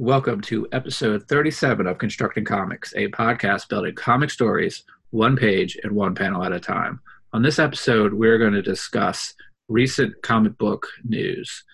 Welcome 0.00 0.42
to 0.42 0.68
episode 0.70 1.26
37 1.26 1.88
of 1.88 1.98
Constructing 1.98 2.44
Comics, 2.44 2.94
a 2.94 3.08
podcast 3.08 3.68
building 3.68 3.96
comic 3.96 4.30
stories 4.30 4.84
one 5.10 5.36
page 5.36 5.76
and 5.82 5.90
one 5.90 6.14
panel 6.14 6.44
at 6.44 6.52
a 6.52 6.60
time. 6.60 7.00
On 7.32 7.42
this 7.42 7.58
episode, 7.58 8.14
we're 8.14 8.38
going 8.38 8.52
to 8.52 8.62
discuss 8.62 9.34
recent 9.66 10.14
comic 10.22 10.56
book 10.56 10.86
news. 11.02 11.64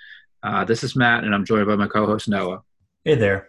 Uh, 0.42 0.64
this 0.64 0.82
is 0.82 0.96
Matt, 0.96 1.24
and 1.24 1.34
I'm 1.34 1.44
joined 1.44 1.66
by 1.66 1.76
my 1.76 1.86
co 1.86 2.06
host 2.06 2.26
Noah. 2.26 2.62
Hey 3.04 3.14
there. 3.14 3.48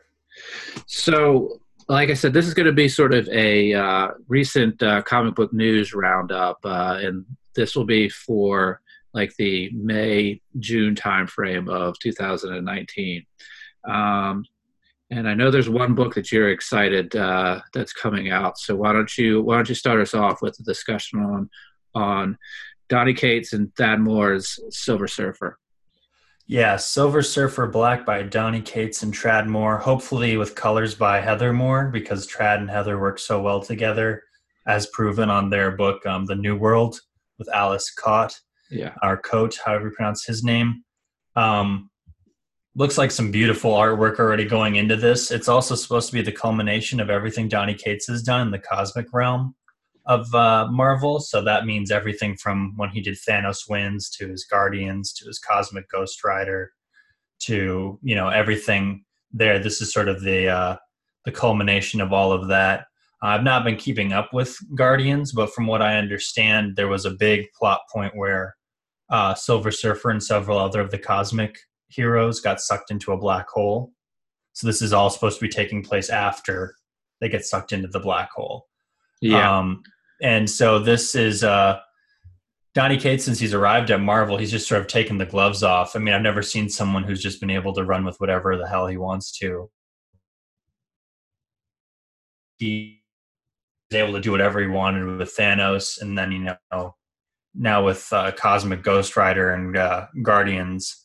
So, 0.87 1.61
like 1.87 2.09
I 2.09 2.13
said, 2.13 2.33
this 2.33 2.45
is 2.45 2.53
going 2.53 2.65
to 2.65 2.73
be 2.73 2.89
sort 2.89 3.13
of 3.13 3.29
a 3.29 3.73
uh, 3.73 4.07
recent 4.27 4.83
uh, 4.83 5.03
comic 5.03 5.35
book 5.35 5.53
news 5.53 5.93
roundup, 5.93 6.59
uh, 6.65 6.99
and 7.01 7.25
this 7.55 7.77
will 7.77 7.85
be 7.85 8.09
for 8.09 8.81
like 9.13 9.33
the 9.37 9.69
May 9.73 10.41
June 10.59 10.95
timeframe 10.95 11.69
of 11.69 11.97
2019. 11.99 13.25
Um, 13.87 14.43
and 15.11 15.27
I 15.29 15.33
know 15.33 15.51
there's 15.51 15.69
one 15.69 15.93
book 15.93 16.15
that 16.15 16.31
you're 16.31 16.49
excited 16.49 17.15
uh, 17.15 17.61
that's 17.73 17.93
coming 17.93 18.31
out. 18.31 18.57
So 18.57 18.75
why 18.75 18.93
don't 18.93 19.15
you 19.17 19.41
why 19.41 19.55
don't 19.55 19.69
you 19.69 19.75
start 19.75 20.01
us 20.01 20.13
off 20.13 20.41
with 20.41 20.59
a 20.59 20.63
discussion 20.63 21.19
on 21.19 21.49
on 21.93 22.37
Donny 22.89 23.13
Cates 23.13 23.53
and 23.53 23.69
Tradd 23.75 23.99
Moore's 23.99 24.59
Silver 24.69 25.07
Surfer? 25.07 25.59
Yeah, 26.47 26.75
Silver 26.75 27.23
Surfer 27.23 27.67
Black 27.67 28.05
by 28.05 28.21
Donny 28.23 28.61
Cates 28.61 29.01
and 29.03 29.13
Tradd 29.13 29.47
Moore. 29.47 29.77
Hopefully 29.77 30.37
with 30.37 30.55
colors 30.55 30.93
by 30.93 31.19
Heather 31.19 31.53
Moore 31.53 31.89
because 31.91 32.27
Tradd 32.27 32.59
and 32.59 32.69
Heather 32.69 32.99
work 32.99 33.17
so 33.17 33.41
well 33.41 33.61
together, 33.61 34.23
as 34.67 34.87
proven 34.87 35.29
on 35.29 35.49
their 35.49 35.71
book 35.71 36.05
um, 36.05 36.25
The 36.25 36.35
New 36.35 36.55
World 36.55 36.99
with 37.39 37.47
Aleš 37.49 37.95
Kot. 37.97 38.39
Yeah, 38.71 38.93
our 39.03 39.17
coach, 39.17 39.59
however 39.59 39.87
you 39.87 39.95
pronounce 39.95 40.25
his 40.25 40.43
name. 40.43 40.83
Um, 41.35 41.89
looks 42.75 42.97
like 42.97 43.11
some 43.11 43.31
beautiful 43.31 43.71
artwork 43.71 44.19
already 44.19 44.45
going 44.45 44.75
into 44.75 44.95
this. 44.97 45.31
It's 45.31 45.47
also 45.47 45.75
supposed 45.75 46.07
to 46.07 46.13
be 46.13 46.21
the 46.21 46.31
culmination 46.31 46.99
of 46.99 47.09
everything 47.09 47.47
Donny 47.47 47.73
Cates 47.73 48.07
has 48.07 48.21
done 48.21 48.41
in 48.41 48.51
the 48.51 48.59
cosmic 48.59 49.07
realm 49.13 49.55
of 50.05 50.33
uh, 50.35 50.67
Marvel. 50.69 51.19
So 51.19 51.41
that 51.41 51.65
means 51.65 51.89
everything 51.89 52.35
from 52.35 52.73
when 52.75 52.89
he 52.89 53.01
did 53.01 53.17
Thanos 53.27 53.69
Wins 53.69 54.09
to 54.11 54.27
his 54.27 54.45
Guardians 54.45 55.13
to 55.13 55.25
his 55.25 55.39
Cosmic 55.39 55.89
Ghost 55.89 56.23
Rider 56.23 56.71
to 57.39 57.99
you 58.01 58.15
know 58.15 58.29
everything 58.29 59.03
there. 59.31 59.57
This 59.57 59.81
is 59.81 59.91
sort 59.91 60.07
of 60.07 60.21
the 60.21 60.49
uh, 60.49 60.75
the 61.23 61.31
culmination 61.31 62.01
of 62.01 62.13
all 62.13 62.31
of 62.31 62.47
that. 62.49 62.85
I've 63.21 63.43
not 63.43 63.63
been 63.63 63.77
keeping 63.77 64.13
up 64.13 64.33
with 64.33 64.55
Guardians, 64.75 65.31
but 65.31 65.51
from 65.51 65.65
what 65.65 65.81
I 65.81 65.97
understand, 65.97 66.75
there 66.75 66.87
was 66.87 67.05
a 67.05 67.11
big 67.11 67.47
plot 67.57 67.79
point 67.91 68.15
where 68.15 68.55
uh, 69.09 69.33
Silver 69.33 69.71
Surfer 69.71 70.11
and 70.11 70.21
several 70.21 70.59
other 70.59 70.81
of 70.81 70.91
the 70.91 70.99
cosmic 70.99 71.57
heroes 71.87 72.39
got 72.39 72.61
sucked 72.61 72.91
into 72.91 73.11
a 73.11 73.17
black 73.17 73.47
hole. 73.49 73.91
So 74.53 74.67
this 74.67 74.81
is 74.81 74.93
all 74.93 75.09
supposed 75.09 75.39
to 75.39 75.45
be 75.45 75.51
taking 75.51 75.83
place 75.83 76.09
after 76.09 76.75
they 77.19 77.29
get 77.29 77.45
sucked 77.45 77.73
into 77.73 77.87
the 77.87 77.99
black 77.99 78.31
hole. 78.31 78.67
Yeah. 79.21 79.57
Um, 79.57 79.83
and 80.21 80.49
so 80.49 80.79
this 80.79 81.15
is 81.15 81.43
uh, 81.43 81.79
Donny 82.73 82.97
Cates. 82.97 83.25
Since 83.25 83.39
he's 83.39 83.53
arrived 83.53 83.91
at 83.91 84.01
Marvel, 84.01 84.37
he's 84.37 84.51
just 84.51 84.67
sort 84.67 84.81
of 84.81 84.87
taken 84.87 85.17
the 85.17 85.25
gloves 85.25 85.63
off. 85.63 85.95
I 85.95 85.99
mean, 85.99 86.13
I've 86.13 86.21
never 86.21 86.41
seen 86.41 86.69
someone 86.69 87.03
who's 87.03 87.21
just 87.21 87.39
been 87.39 87.49
able 87.49 87.73
to 87.73 87.83
run 87.83 88.05
with 88.05 88.19
whatever 88.19 88.57
the 88.57 88.67
hell 88.67 88.87
he 88.87 88.97
wants 88.97 89.37
to. 89.39 89.69
He's 92.57 92.93
able 93.91 94.13
to 94.13 94.21
do 94.21 94.31
whatever 94.31 94.61
he 94.61 94.67
wanted 94.67 95.17
with 95.17 95.35
Thanos, 95.35 96.01
and 96.01 96.17
then 96.17 96.31
you 96.31 96.55
know, 96.71 96.95
now 97.53 97.83
with 97.83 98.07
uh, 98.13 98.31
Cosmic 98.31 98.83
Ghost 98.83 99.17
Rider 99.17 99.53
and 99.53 99.75
uh, 99.75 100.07
Guardians, 100.21 101.04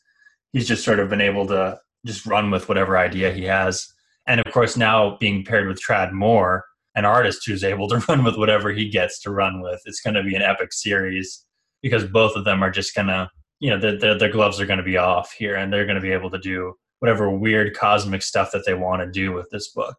he's 0.52 0.68
just 0.68 0.84
sort 0.84 1.00
of 1.00 1.08
been 1.08 1.20
able 1.20 1.46
to 1.46 1.78
just 2.06 2.26
run 2.26 2.50
with 2.50 2.68
whatever 2.68 2.96
idea 2.96 3.32
he 3.32 3.44
has. 3.44 3.86
And 4.26 4.40
of 4.40 4.52
course, 4.52 4.76
now 4.76 5.16
being 5.18 5.44
paired 5.44 5.68
with 5.68 5.80
Tradd 5.80 6.12
Moore, 6.12 6.64
an 6.94 7.04
artist 7.04 7.46
who's 7.46 7.64
able 7.64 7.88
to 7.88 7.98
run 8.08 8.24
with 8.24 8.36
whatever 8.36 8.72
he 8.72 8.88
gets 8.88 9.20
to 9.22 9.30
run 9.30 9.60
with, 9.60 9.80
it's 9.84 10.00
going 10.00 10.14
to 10.14 10.22
be 10.22 10.34
an 10.34 10.42
epic 10.42 10.72
series 10.72 11.44
because 11.82 12.04
both 12.04 12.36
of 12.36 12.44
them 12.44 12.62
are 12.62 12.70
just 12.70 12.94
going 12.94 13.08
to, 13.08 13.28
you 13.58 13.70
know, 13.70 13.98
their, 13.98 14.30
gloves 14.30 14.60
are 14.60 14.66
going 14.66 14.78
to 14.78 14.84
be 14.84 14.96
off 14.96 15.32
here 15.32 15.56
and 15.56 15.72
they're 15.72 15.86
going 15.86 15.96
to 15.96 16.00
be 16.00 16.12
able 16.12 16.30
to 16.30 16.38
do 16.38 16.74
whatever 17.00 17.30
weird 17.30 17.76
cosmic 17.76 18.22
stuff 18.22 18.52
that 18.52 18.64
they 18.66 18.74
want 18.74 19.00
to 19.00 19.10
do 19.10 19.32
with 19.32 19.48
this 19.50 19.68
book. 19.68 19.96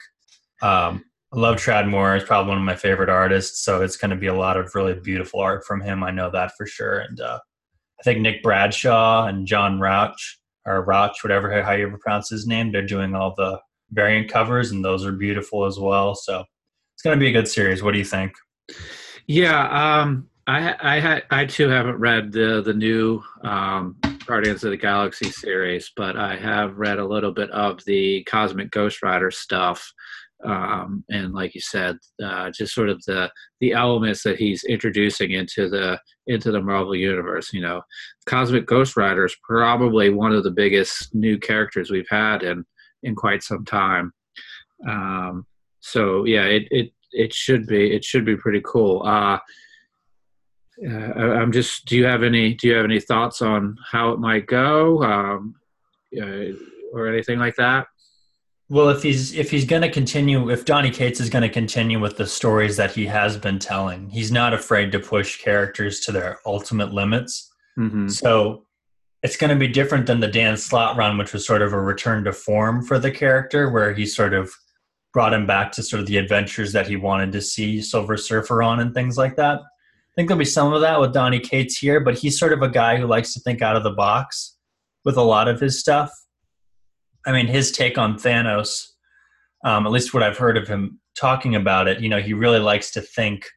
Um, 0.61 1.03
I 1.33 1.39
love 1.39 1.55
Tradd 1.55 1.87
Moore. 1.87 2.15
He's 2.15 2.23
probably 2.23 2.49
one 2.49 2.57
of 2.57 2.63
my 2.63 2.75
favorite 2.75 3.09
artists. 3.09 3.63
So 3.63 3.81
it's 3.81 3.97
going 3.97 4.11
to 4.11 4.17
be 4.17 4.27
a 4.27 4.35
lot 4.35 4.57
of 4.57 4.75
really 4.75 4.93
beautiful 4.93 5.39
art 5.39 5.65
from 5.65 5.81
him. 5.81 6.03
I 6.03 6.11
know 6.11 6.29
that 6.31 6.51
for 6.57 6.67
sure. 6.67 6.99
And 6.99 7.19
uh, 7.21 7.39
I 7.99 8.03
think 8.03 8.19
Nick 8.19 8.43
Bradshaw 8.43 9.27
and 9.27 9.47
John 9.47 9.79
Rauch 9.79 10.40
or 10.65 10.83
Rauch, 10.83 11.23
whatever 11.23 11.61
how 11.63 11.71
you 11.73 11.87
ever 11.87 11.97
pronounce 11.97 12.29
his 12.29 12.47
name. 12.47 12.71
They're 12.71 12.85
doing 12.85 13.15
all 13.15 13.33
the 13.35 13.59
variant 13.91 14.29
covers, 14.29 14.71
and 14.71 14.83
those 14.83 15.05
are 15.05 15.11
beautiful 15.11 15.65
as 15.65 15.79
well. 15.79 16.15
So 16.15 16.43
it's 16.95 17.03
going 17.03 17.17
to 17.17 17.19
be 17.19 17.29
a 17.29 17.33
good 17.33 17.47
series. 17.47 17.83
What 17.83 17.93
do 17.93 17.97
you 17.97 18.05
think? 18.05 18.33
Yeah, 19.27 20.01
um, 20.01 20.27
I 20.47 20.75
I 20.81 21.21
I 21.41 21.45
too 21.45 21.69
haven't 21.69 21.97
read 21.97 22.31
the 22.31 22.61
the 22.61 22.73
new 22.73 23.21
um, 23.43 23.95
Guardians 24.25 24.63
of 24.63 24.71
the 24.71 24.77
Galaxy 24.77 25.29
series, 25.29 25.91
but 25.95 26.17
I 26.17 26.35
have 26.35 26.77
read 26.77 26.99
a 26.99 27.05
little 27.05 27.31
bit 27.31 27.49
of 27.51 27.83
the 27.85 28.23
Cosmic 28.23 28.71
Ghost 28.71 29.01
Rider 29.03 29.31
stuff 29.31 29.91
um, 30.43 31.03
and 31.09 31.33
like 31.33 31.53
you 31.53 31.61
said, 31.61 31.97
uh, 32.23 32.49
just 32.51 32.73
sort 32.73 32.89
of 32.89 33.01
the 33.05 33.29
the 33.59 33.73
elements 33.73 34.23
that 34.23 34.37
he's 34.37 34.63
introducing 34.63 35.31
into 35.31 35.69
the 35.69 35.99
into 36.27 36.51
the 36.51 36.61
Marvel 36.61 36.95
universe. 36.95 37.53
You 37.53 37.61
know, 37.61 37.81
Cosmic 38.25 38.65
Ghost 38.65 38.97
Rider 38.97 39.25
is 39.25 39.35
probably 39.43 40.09
one 40.09 40.33
of 40.33 40.43
the 40.43 40.51
biggest 40.51 41.13
new 41.13 41.37
characters 41.37 41.91
we've 41.91 42.09
had 42.09 42.43
in 42.43 42.65
in 43.03 43.15
quite 43.15 43.43
some 43.43 43.65
time. 43.65 44.13
Um, 44.87 45.45
so 45.79 46.25
yeah, 46.25 46.45
it 46.45 46.67
it 46.71 46.91
it 47.11 47.33
should 47.33 47.67
be 47.67 47.93
it 47.93 48.03
should 48.03 48.25
be 48.25 48.35
pretty 48.35 48.61
cool. 48.65 49.03
Uh, 49.03 49.39
uh, 50.83 50.89
I'm 50.89 51.51
just. 51.51 51.85
Do 51.85 51.95
you 51.95 52.05
have 52.05 52.23
any 52.23 52.53
Do 52.53 52.67
you 52.67 52.75
have 52.75 52.85
any 52.85 52.99
thoughts 52.99 53.41
on 53.41 53.77
how 53.91 54.11
it 54.11 54.19
might 54.19 54.47
go, 54.47 55.03
um, 55.03 55.55
uh, 56.19 56.53
or 56.93 57.07
anything 57.07 57.37
like 57.37 57.55
that? 57.57 57.87
Well, 58.71 58.87
if 58.87 59.03
he's 59.03 59.33
if 59.33 59.51
he's 59.51 59.65
going 59.65 59.81
to 59.81 59.91
continue, 59.91 60.49
if 60.49 60.63
Donny 60.63 60.91
Cates 60.91 61.19
is 61.19 61.29
going 61.29 61.41
to 61.41 61.49
continue 61.49 61.99
with 61.99 62.15
the 62.15 62.25
stories 62.25 62.77
that 62.77 62.91
he 62.91 63.05
has 63.05 63.35
been 63.35 63.59
telling, 63.59 64.09
he's 64.09 64.31
not 64.31 64.53
afraid 64.53 64.93
to 64.93 64.99
push 64.99 65.41
characters 65.41 65.99
to 66.05 66.13
their 66.13 66.39
ultimate 66.45 66.93
limits. 66.93 67.51
Mm-hmm. 67.77 68.07
So 68.07 68.65
it's 69.23 69.35
going 69.35 69.49
to 69.49 69.57
be 69.57 69.67
different 69.67 70.05
than 70.05 70.21
the 70.21 70.29
Dan 70.29 70.55
Slott 70.55 70.95
run, 70.95 71.17
which 71.17 71.33
was 71.33 71.45
sort 71.45 71.61
of 71.61 71.73
a 71.73 71.81
return 71.81 72.23
to 72.23 72.31
form 72.31 72.81
for 72.81 72.97
the 72.97 73.11
character, 73.11 73.69
where 73.69 73.93
he 73.93 74.05
sort 74.05 74.33
of 74.33 74.49
brought 75.11 75.33
him 75.33 75.45
back 75.45 75.73
to 75.73 75.83
sort 75.83 75.99
of 75.99 76.05
the 76.05 76.15
adventures 76.15 76.71
that 76.71 76.87
he 76.87 76.95
wanted 76.95 77.33
to 77.33 77.41
see 77.41 77.81
Silver 77.81 78.15
Surfer 78.15 78.63
on 78.63 78.79
and 78.79 78.93
things 78.93 79.17
like 79.17 79.35
that. 79.35 79.59
I 79.59 80.13
think 80.15 80.29
there'll 80.29 80.39
be 80.39 80.45
some 80.45 80.71
of 80.71 80.79
that 80.79 81.01
with 81.01 81.13
Donny 81.13 81.41
Cates 81.41 81.77
here, 81.77 81.99
but 81.99 82.17
he's 82.17 82.39
sort 82.39 82.53
of 82.53 82.61
a 82.61 82.69
guy 82.69 82.95
who 82.95 83.05
likes 83.05 83.33
to 83.33 83.41
think 83.41 83.61
out 83.61 83.75
of 83.75 83.83
the 83.83 83.91
box 83.91 84.55
with 85.03 85.17
a 85.17 85.21
lot 85.21 85.49
of 85.49 85.59
his 85.59 85.77
stuff. 85.77 86.09
I 87.25 87.31
mean, 87.31 87.47
his 87.47 87.71
take 87.71 87.97
on 87.97 88.15
Thanos, 88.15 88.87
um, 89.63 89.85
at 89.85 89.91
least 89.91 90.13
what 90.13 90.23
I've 90.23 90.37
heard 90.37 90.57
of 90.57 90.67
him 90.67 90.99
talking 91.15 91.55
about 91.55 91.87
it, 91.87 91.99
you 91.99 92.09
know, 92.09 92.19
he 92.19 92.33
really 92.33 92.59
likes 92.59 92.91
to 92.91 93.01
think 93.01 93.47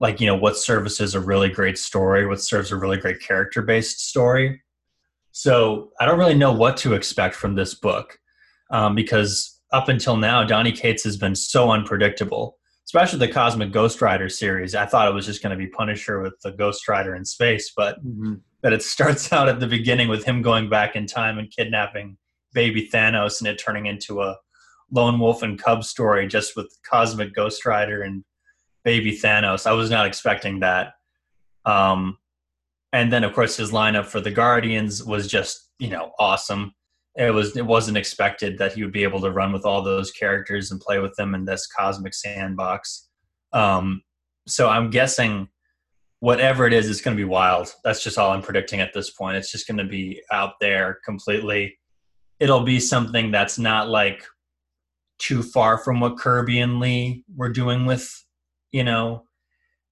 like, 0.00 0.20
you 0.20 0.26
know, 0.26 0.36
what 0.36 0.56
services 0.56 1.14
a 1.14 1.20
really 1.20 1.48
great 1.48 1.78
story, 1.78 2.26
what 2.26 2.40
serves 2.40 2.70
a 2.70 2.76
really 2.76 2.98
great 2.98 3.20
character 3.20 3.62
based 3.62 4.08
story. 4.08 4.62
So 5.32 5.90
I 6.00 6.06
don't 6.06 6.18
really 6.18 6.34
know 6.34 6.52
what 6.52 6.76
to 6.78 6.94
expect 6.94 7.34
from 7.34 7.54
this 7.54 7.74
book 7.74 8.18
um, 8.70 8.94
because 8.94 9.60
up 9.72 9.88
until 9.88 10.16
now, 10.16 10.44
Donny 10.44 10.72
Cates 10.72 11.04
has 11.04 11.16
been 11.16 11.34
so 11.34 11.70
unpredictable, 11.70 12.58
especially 12.86 13.18
the 13.18 13.28
Cosmic 13.28 13.72
Ghost 13.72 14.00
Rider 14.00 14.28
series. 14.28 14.74
I 14.74 14.86
thought 14.86 15.08
it 15.08 15.14
was 15.14 15.26
just 15.26 15.42
going 15.42 15.50
to 15.50 15.62
be 15.62 15.66
Punisher 15.66 16.20
with 16.22 16.34
the 16.42 16.52
Ghost 16.52 16.88
Rider 16.88 17.14
in 17.14 17.24
space, 17.24 17.72
but 17.76 18.04
mm-hmm. 18.04 18.34
that 18.62 18.72
it 18.72 18.82
starts 18.82 19.32
out 19.32 19.48
at 19.48 19.60
the 19.60 19.66
beginning 19.66 20.08
with 20.08 20.24
him 20.24 20.40
going 20.42 20.68
back 20.68 20.96
in 20.96 21.06
time 21.06 21.38
and 21.38 21.50
kidnapping 21.50 22.16
baby 22.56 22.88
Thanos 22.92 23.40
and 23.40 23.46
it 23.46 23.58
turning 23.58 23.86
into 23.86 24.22
a 24.22 24.34
lone 24.90 25.20
wolf 25.20 25.42
and 25.42 25.62
cub 25.62 25.84
story 25.84 26.26
just 26.26 26.56
with 26.56 26.74
cosmic 26.88 27.34
Ghost 27.34 27.66
Rider 27.66 28.02
and 28.02 28.24
baby 28.82 29.12
Thanos. 29.12 29.66
I 29.66 29.72
was 29.72 29.90
not 29.90 30.06
expecting 30.06 30.60
that. 30.60 30.94
Um, 31.66 32.16
and 32.92 33.12
then 33.12 33.24
of 33.24 33.34
course 33.34 33.58
his 33.58 33.72
lineup 33.72 34.06
for 34.06 34.20
the 34.20 34.30
Guardians 34.30 35.04
was 35.04 35.28
just 35.28 35.70
you 35.78 35.90
know 35.90 36.12
awesome. 36.18 36.72
It 37.14 37.32
was 37.32 37.56
it 37.56 37.66
wasn't 37.66 37.98
expected 37.98 38.56
that 38.58 38.72
he 38.72 38.82
would 38.82 38.92
be 38.92 39.02
able 39.02 39.20
to 39.20 39.30
run 39.30 39.52
with 39.52 39.66
all 39.66 39.82
those 39.82 40.10
characters 40.10 40.70
and 40.70 40.80
play 40.80 40.98
with 40.98 41.14
them 41.16 41.34
in 41.34 41.44
this 41.44 41.66
cosmic 41.66 42.14
sandbox. 42.14 43.08
Um, 43.52 44.02
so 44.48 44.68
I'm 44.68 44.88
guessing 44.88 45.48
whatever 46.20 46.66
it 46.66 46.72
is, 46.72 46.88
it's 46.88 47.02
going 47.02 47.16
to 47.16 47.22
be 47.22 47.28
wild. 47.28 47.74
That's 47.84 48.02
just 48.02 48.16
all 48.16 48.32
I'm 48.32 48.42
predicting 48.42 48.80
at 48.80 48.94
this 48.94 49.10
point. 49.10 49.36
It's 49.36 49.52
just 49.52 49.66
going 49.66 49.78
to 49.78 49.84
be 49.84 50.22
out 50.32 50.54
there 50.60 50.98
completely 51.04 51.76
it'll 52.38 52.64
be 52.64 52.80
something 52.80 53.30
that's 53.30 53.58
not 53.58 53.88
like 53.88 54.24
too 55.18 55.42
far 55.42 55.78
from 55.78 56.00
what 56.00 56.18
Kirby 56.18 56.60
and 56.60 56.78
Lee 56.80 57.24
were 57.34 57.48
doing 57.48 57.86
with, 57.86 58.24
you 58.72 58.84
know, 58.84 59.24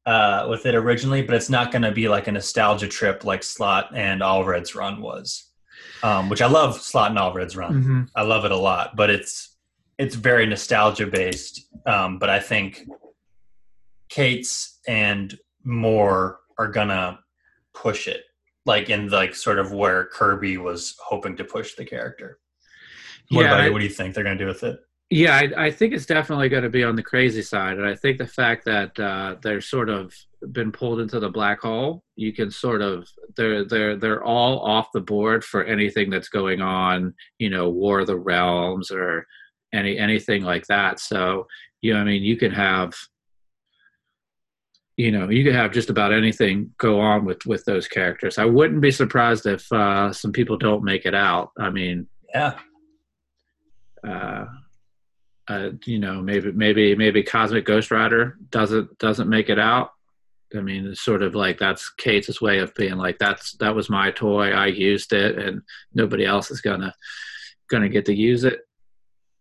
uh, 0.06 0.46
with 0.50 0.66
it 0.66 0.74
originally, 0.74 1.22
but 1.22 1.34
it's 1.34 1.48
not 1.48 1.72
going 1.72 1.82
to 1.82 1.90
be 1.90 2.08
like 2.08 2.26
a 2.28 2.32
nostalgia 2.32 2.88
trip 2.88 3.24
like 3.24 3.42
Slott 3.42 3.90
and 3.94 4.22
Allred's 4.22 4.74
run 4.74 5.00
was. 5.00 5.50
um, 6.02 6.28
which 6.28 6.42
I 6.42 6.46
love 6.46 6.80
Slott 6.80 7.10
and 7.10 7.18
Allred's 7.18 7.56
run. 7.56 7.72
Mm-hmm. 7.74 8.02
I 8.14 8.22
love 8.22 8.44
it 8.44 8.52
a 8.52 8.56
lot, 8.56 8.96
but 8.96 9.10
it's 9.10 9.56
it's 9.98 10.14
very 10.14 10.46
nostalgia 10.46 11.06
based. 11.06 11.68
Um, 11.86 12.18
but 12.18 12.28
I 12.30 12.40
think 12.40 12.86
Cates 14.08 14.80
and 14.86 15.36
Moore 15.64 16.40
are 16.58 16.68
gonna 16.68 17.20
push 17.72 18.06
it, 18.08 18.24
like 18.66 18.90
in 18.90 19.08
like 19.08 19.34
sort 19.34 19.58
of 19.58 19.72
where 19.72 20.06
Kirby 20.06 20.56
was 20.56 20.96
hoping 20.98 21.36
to 21.36 21.44
push 21.44 21.74
the 21.74 21.84
character. 21.84 22.38
What 23.30 23.42
yeah, 23.42 23.54
about 23.54 23.64
you? 23.64 23.72
What 23.72 23.78
do 23.78 23.84
you 23.84 23.90
think 23.90 24.14
they're 24.14 24.24
gonna 24.24 24.38
do 24.38 24.46
with 24.46 24.62
it? 24.62 24.80
Yeah, 25.10 25.36
I, 25.36 25.66
I, 25.66 25.70
think 25.70 25.92
it's 25.92 26.06
definitely 26.06 26.48
going 26.48 26.62
to 26.62 26.70
be 26.70 26.82
on 26.82 26.96
the 26.96 27.02
crazy 27.02 27.42
side, 27.42 27.76
and 27.76 27.86
I 27.86 27.94
think 27.94 28.16
the 28.16 28.26
fact 28.26 28.64
that 28.64 28.98
uh, 28.98 29.36
they're 29.42 29.60
sort 29.60 29.90
of 29.90 30.14
been 30.52 30.72
pulled 30.72 30.98
into 30.98 31.20
the 31.20 31.28
black 31.28 31.60
hole, 31.60 32.02
you 32.16 32.32
can 32.32 32.50
sort 32.50 32.80
of 32.82 33.08
they're 33.36 33.64
they're 33.64 33.96
they're 33.96 34.24
all 34.24 34.60
off 34.60 34.88
the 34.92 35.00
board 35.00 35.44
for 35.44 35.62
anything 35.64 36.10
that's 36.10 36.28
going 36.28 36.60
on, 36.62 37.14
you 37.38 37.50
know, 37.50 37.68
War 37.68 38.00
of 38.00 38.06
the 38.06 38.16
Realms 38.18 38.90
or 38.90 39.26
any 39.72 39.98
anything 39.98 40.42
like 40.42 40.66
that. 40.66 41.00
So, 41.00 41.46
you 41.82 41.92
know, 41.92 42.00
I 42.00 42.04
mean, 42.04 42.22
you 42.22 42.36
can 42.36 42.50
have, 42.52 42.94
you 44.96 45.10
know, 45.10 45.28
you 45.28 45.42
could 45.42 45.54
have 45.54 45.72
just 45.72 45.90
about 45.90 46.12
anything 46.12 46.72
go 46.78 47.00
on 47.00 47.24
with 47.24 47.44
with 47.46 47.64
those 47.64 47.88
characters. 47.88 48.38
I 48.38 48.44
wouldn't 48.44 48.80
be 48.80 48.92
surprised 48.92 49.46
if 49.46 49.70
uh, 49.72 50.12
some 50.12 50.32
people 50.32 50.56
don't 50.56 50.84
make 50.84 51.04
it 51.04 51.14
out. 51.14 51.50
I 51.58 51.70
mean, 51.70 52.06
yeah. 52.32 52.58
Uh, 54.06 54.46
uh, 55.48 55.70
you 55.84 55.98
know, 55.98 56.22
maybe 56.22 56.52
maybe 56.52 56.94
maybe 56.94 57.22
Cosmic 57.22 57.64
Ghost 57.64 57.90
Rider 57.90 58.38
doesn't 58.50 58.96
doesn't 58.98 59.28
make 59.28 59.50
it 59.50 59.58
out. 59.58 59.90
I 60.56 60.60
mean, 60.60 60.86
it's 60.86 61.02
sort 61.02 61.22
of 61.22 61.34
like 61.34 61.58
that's 61.58 61.90
Cates' 61.90 62.40
way 62.40 62.60
of 62.60 62.74
being 62.74 62.96
like 62.96 63.18
that's 63.18 63.56
that 63.58 63.74
was 63.74 63.90
my 63.90 64.12
toy. 64.12 64.50
I 64.50 64.66
used 64.66 65.12
it, 65.12 65.38
and 65.38 65.62
nobody 65.92 66.24
else 66.24 66.50
is 66.50 66.60
gonna 66.60 66.94
gonna 67.68 67.88
get 67.88 68.06
to 68.06 68.14
use 68.14 68.44
it. 68.44 68.60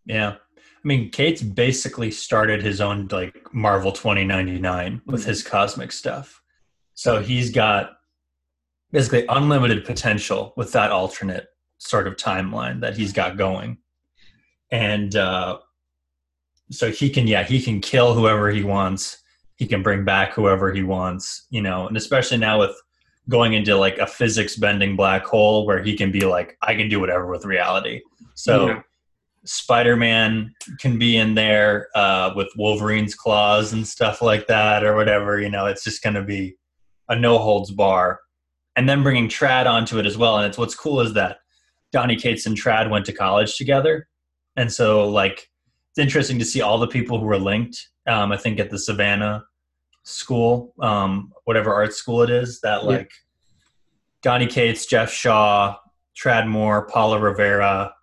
Yeah, 0.06 0.36
I 0.84 0.88
mean, 0.88 1.10
Cates 1.12 1.42
basically 1.42 2.12
started 2.12 2.62
his 2.62 2.82
own 2.82 3.08
like 3.10 3.54
Marvel 3.54 3.92
2099 3.92 5.02
with 5.06 5.22
mm-hmm. 5.22 5.30
his 5.30 5.44
cosmic 5.44 5.92
stuff. 5.92 6.42
So 6.94 7.22
he's 7.22 7.52
got 7.52 7.94
basically 8.92 9.26
unlimited 9.28 9.86
potential 9.86 10.54
with 10.58 10.72
that 10.74 10.92
alternate 10.92 11.48
sort 11.78 12.08
of 12.08 12.16
timeline 12.16 12.82
that 12.82 12.98
he's 12.98 13.14
got 13.14 13.38
going. 13.38 13.78
And 14.72 15.16
uh, 15.16 15.60
so 16.74 16.92
he 16.92 17.10
can 17.10 17.28
yeah 17.28 17.44
he 17.44 17.62
can 17.62 17.80
kill 17.80 18.14
whoever 18.14 18.50
he 18.50 18.64
wants 18.64 19.24
he 19.56 19.68
can 19.68 19.84
bring 19.84 20.04
back 20.04 20.34
whoever 20.34 20.74
he 20.74 20.84
wants 20.84 21.46
you 21.50 21.62
know 21.62 21.88
and 21.88 21.96
especially 21.96 22.38
now 22.38 22.60
with 22.60 22.76
going 23.30 23.54
into 23.54 23.76
like 23.76 23.98
a 24.00 24.08
physics 24.08 24.56
bending 24.56 24.96
black 24.96 25.24
hole 25.26 25.66
where 25.66 25.82
he 25.82 25.96
can 25.96 26.12
be 26.12 26.22
like 26.22 26.58
i 26.62 26.74
can 26.74 26.90
do 26.90 27.00
whatever 27.00 27.28
with 27.28 27.46
reality 27.46 28.02
so 28.36 28.68
yeah. 28.68 28.82
Spider-man 29.46 30.54
can 30.80 30.98
be 30.98 31.18
in 31.18 31.36
there 31.36 31.90
uh, 31.96 32.32
with 32.36 32.48
wolverine's 32.56 33.16
claws 33.16 33.74
and 33.74 33.88
stuff 33.88 34.22
like 34.22 34.48
that 34.48 34.84
or 34.84 34.96
whatever 34.96 35.40
you 35.40 35.50
know 35.50 35.66
it's 35.66 35.84
just 35.84 36.02
going 36.02 36.16
to 36.16 36.24
be 36.24 36.56
a 37.10 37.16
no 37.16 37.38
holds 37.38 37.72
bar 37.72 38.20
and 38.76 38.88
then 38.88 39.04
bringing 39.04 39.28
Tradd 39.28 39.66
onto 39.66 40.00
it 40.00 40.06
as 40.06 40.18
well 40.18 40.38
and 40.38 40.46
it's 40.46 40.58
what's 40.58 40.76
cool 40.76 41.02
is 41.02 41.14
that 41.14 41.40
donny 41.92 42.16
cates 42.16 42.46
and 42.46 42.58
Tradd 42.58 42.90
went 42.90 43.06
to 43.06 43.14
college 43.14 43.58
together 43.58 44.08
and 44.56 44.72
so 44.72 45.10
like 45.10 45.50
it's 45.94 46.00
interesting 46.00 46.40
to 46.40 46.46
see 46.46 46.60
all 46.60 46.80
the 46.80 46.88
people 46.88 47.20
who 47.20 47.26
were 47.28 47.38
linked. 47.38 47.90
Um, 48.08 48.32
I 48.32 48.38
think 48.38 48.60
at 48.60 48.72
the 48.72 48.80
Savannah 48.80 49.46
school, 50.02 50.74
um, 50.80 51.32
whatever 51.44 51.72
art 51.72 51.94
school 51.94 52.24
it 52.24 52.32
is, 52.32 52.60
that 52.62 52.84
like 52.84 53.12
yeah. 53.12 54.24
Donny 54.24 54.48
Cates, 54.48 54.88
Geoff 54.88 55.12
Shaw, 55.12 55.78
Tradd 56.20 56.48
Moore, 56.48 56.88
Paolo 56.88 57.20
Rivera. 57.20 57.94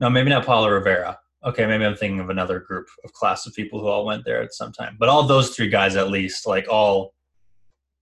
No, 0.00 0.08
maybe 0.10 0.30
not 0.30 0.46
Paolo 0.46 0.68
Rivera. 0.68 1.18
Okay, 1.44 1.66
maybe 1.66 1.84
I'm 1.84 1.96
thinking 1.96 2.20
of 2.20 2.30
another 2.30 2.60
group 2.60 2.86
of 3.04 3.12
class 3.12 3.46
of 3.46 3.54
people 3.54 3.80
who 3.80 3.86
all 3.86 4.04
went 4.04 4.24
there 4.24 4.42
at 4.42 4.52
some 4.52 4.72
time. 4.72 4.96
But 4.98 5.08
all 5.08 5.22
those 5.22 5.50
three 5.50 5.68
guys, 5.68 5.96
at 5.96 6.10
least, 6.10 6.46
like 6.46 6.66
all 6.68 7.14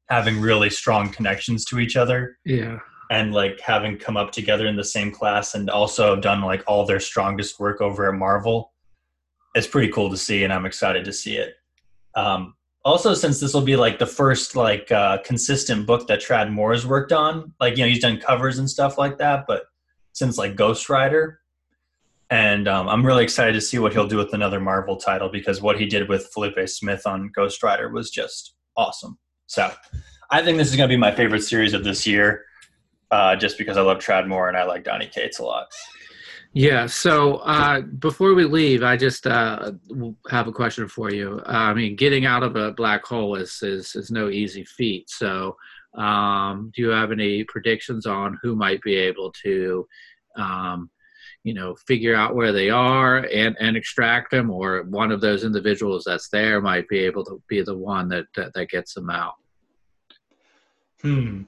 having 0.08 0.40
really 0.40 0.70
strong 0.70 1.10
connections 1.10 1.64
to 1.66 1.78
each 1.78 1.96
other. 1.96 2.38
Yeah. 2.44 2.78
And 3.10 3.32
like 3.32 3.60
having 3.60 3.98
come 3.98 4.16
up 4.16 4.32
together 4.32 4.66
in 4.66 4.76
the 4.76 4.84
same 4.84 5.10
class 5.10 5.54
and 5.54 5.70
also 5.70 6.16
done 6.16 6.42
like 6.42 6.64
all 6.66 6.86
their 6.86 7.00
strongest 7.00 7.60
work 7.60 7.80
over 7.80 8.08
at 8.08 8.18
Marvel 8.18 8.72
it's 9.56 9.66
pretty 9.66 9.90
cool 9.90 10.10
to 10.10 10.16
see, 10.16 10.44
and 10.44 10.52
I'm 10.52 10.66
excited 10.66 11.04
to 11.06 11.12
see 11.12 11.38
it. 11.38 11.54
Um, 12.14 12.54
also, 12.84 13.14
since 13.14 13.40
this 13.40 13.54
will 13.54 13.62
be 13.62 13.74
like 13.74 13.98
the 13.98 14.06
first 14.06 14.54
like 14.54 14.92
uh, 14.92 15.18
consistent 15.24 15.86
book 15.86 16.06
that 16.06 16.20
Tradd 16.20 16.52
Moore's 16.52 16.86
worked 16.86 17.10
on, 17.10 17.54
like 17.58 17.76
you 17.76 17.82
know 17.82 17.88
he's 17.88 18.02
done 18.02 18.20
covers 18.20 18.58
and 18.58 18.70
stuff 18.70 18.98
like 18.98 19.18
that, 19.18 19.46
but 19.48 19.64
since 20.12 20.36
like 20.38 20.54
Ghost 20.56 20.88
Rider, 20.88 21.40
and 22.30 22.68
um, 22.68 22.88
I'm 22.88 23.04
really 23.04 23.24
excited 23.24 23.52
to 23.52 23.60
see 23.60 23.78
what 23.78 23.92
he'll 23.92 24.08
do 24.08 24.16
with 24.16 24.34
another 24.34 24.60
Marvel 24.60 24.96
title 24.96 25.28
because 25.28 25.62
what 25.62 25.78
he 25.78 25.86
did 25.86 26.08
with 26.08 26.28
Felipe 26.32 26.68
Smith 26.68 27.06
on 27.06 27.30
Ghost 27.34 27.62
Rider 27.62 27.90
was 27.90 28.10
just 28.10 28.54
awesome. 28.76 29.18
So, 29.46 29.72
I 30.30 30.42
think 30.42 30.58
this 30.58 30.68
is 30.68 30.76
going 30.76 30.88
to 30.88 30.92
be 30.92 30.98
my 30.98 31.14
favorite 31.14 31.42
series 31.42 31.72
of 31.72 31.84
this 31.84 32.06
year, 32.06 32.44
uh, 33.10 33.36
just 33.36 33.58
because 33.58 33.76
I 33.76 33.82
love 33.82 33.98
Tradd 33.98 34.26
Moore 34.26 34.48
and 34.48 34.56
I 34.56 34.64
like 34.64 34.84
Donny 34.84 35.06
Cates 35.06 35.38
a 35.38 35.44
lot. 35.44 35.68
Yeah. 36.52 36.86
So 36.86 37.36
uh, 37.36 37.82
before 37.82 38.34
we 38.34 38.44
leave, 38.44 38.82
I 38.82 38.96
just 38.96 39.26
uh, 39.26 39.72
have 40.30 40.48
a 40.48 40.52
question 40.52 40.88
for 40.88 41.12
you. 41.12 41.42
Uh, 41.46 41.50
I 41.50 41.74
mean, 41.74 41.96
getting 41.96 42.24
out 42.24 42.42
of 42.42 42.56
a 42.56 42.72
black 42.72 43.04
hole 43.04 43.34
is 43.34 43.62
is, 43.62 43.94
is 43.94 44.10
no 44.10 44.30
easy 44.30 44.64
feat. 44.64 45.10
So, 45.10 45.54
um, 45.98 46.72
do 46.74 46.80
you 46.80 46.88
have 46.88 47.12
any 47.12 47.44
predictions 47.44 48.06
on 48.06 48.38
who 48.42 48.56
might 48.56 48.80
be 48.80 48.96
able 48.96 49.32
to, 49.44 49.86
um, 50.36 50.90
you 51.46 51.54
know, 51.54 51.76
figure 51.86 52.16
out 52.16 52.34
where 52.34 52.52
they 52.52 52.70
are 52.70 53.18
and 53.32 53.56
and 53.60 53.76
extract 53.76 54.32
them, 54.32 54.50
or 54.50 54.82
one 54.82 55.12
of 55.12 55.20
those 55.20 55.44
individuals 55.44 56.02
that's 56.04 56.28
there 56.28 56.60
might 56.60 56.88
be 56.88 56.98
able 56.98 57.24
to 57.24 57.40
be 57.46 57.62
the 57.62 57.76
one 57.76 58.08
that 58.08 58.26
that, 58.34 58.52
that 58.54 58.68
gets 58.68 58.94
them 58.94 59.08
out? 59.08 59.34
Hmm. 61.02 61.42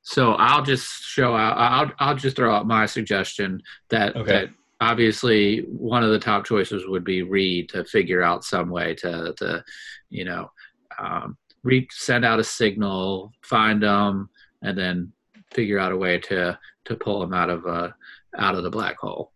So 0.00 0.32
I'll 0.32 0.62
just 0.62 1.02
show 1.02 1.36
out. 1.36 1.58
I'll 1.58 1.92
I'll 1.98 2.16
just 2.16 2.34
throw 2.34 2.54
out 2.54 2.66
my 2.66 2.86
suggestion 2.86 3.62
that 3.90 4.16
okay. 4.16 4.32
that 4.32 4.48
obviously 4.80 5.66
one 5.68 6.02
of 6.02 6.10
the 6.10 6.18
top 6.18 6.46
choices 6.46 6.86
would 6.86 7.04
be 7.04 7.20
Reed 7.20 7.68
to 7.68 7.84
figure 7.84 8.22
out 8.22 8.42
some 8.42 8.70
way 8.70 8.94
to 8.94 9.34
to 9.36 9.62
you 10.08 10.24
know 10.24 10.50
um, 10.98 11.36
Reed 11.62 11.88
send 11.90 12.24
out 12.24 12.40
a 12.40 12.44
signal, 12.44 13.34
find 13.42 13.82
them, 13.82 14.30
and 14.62 14.78
then 14.78 15.12
figure 15.52 15.78
out 15.78 15.92
a 15.92 15.96
way 15.96 16.18
to 16.20 16.58
to 16.86 16.96
pull 16.96 17.20
them 17.20 17.34
out 17.34 17.50
of 17.50 17.66
uh 17.66 17.90
out 18.38 18.54
of 18.54 18.62
the 18.62 18.70
black 18.70 18.96
hole. 18.98 19.32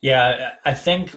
Yeah, 0.00 0.52
I 0.64 0.74
think 0.74 1.16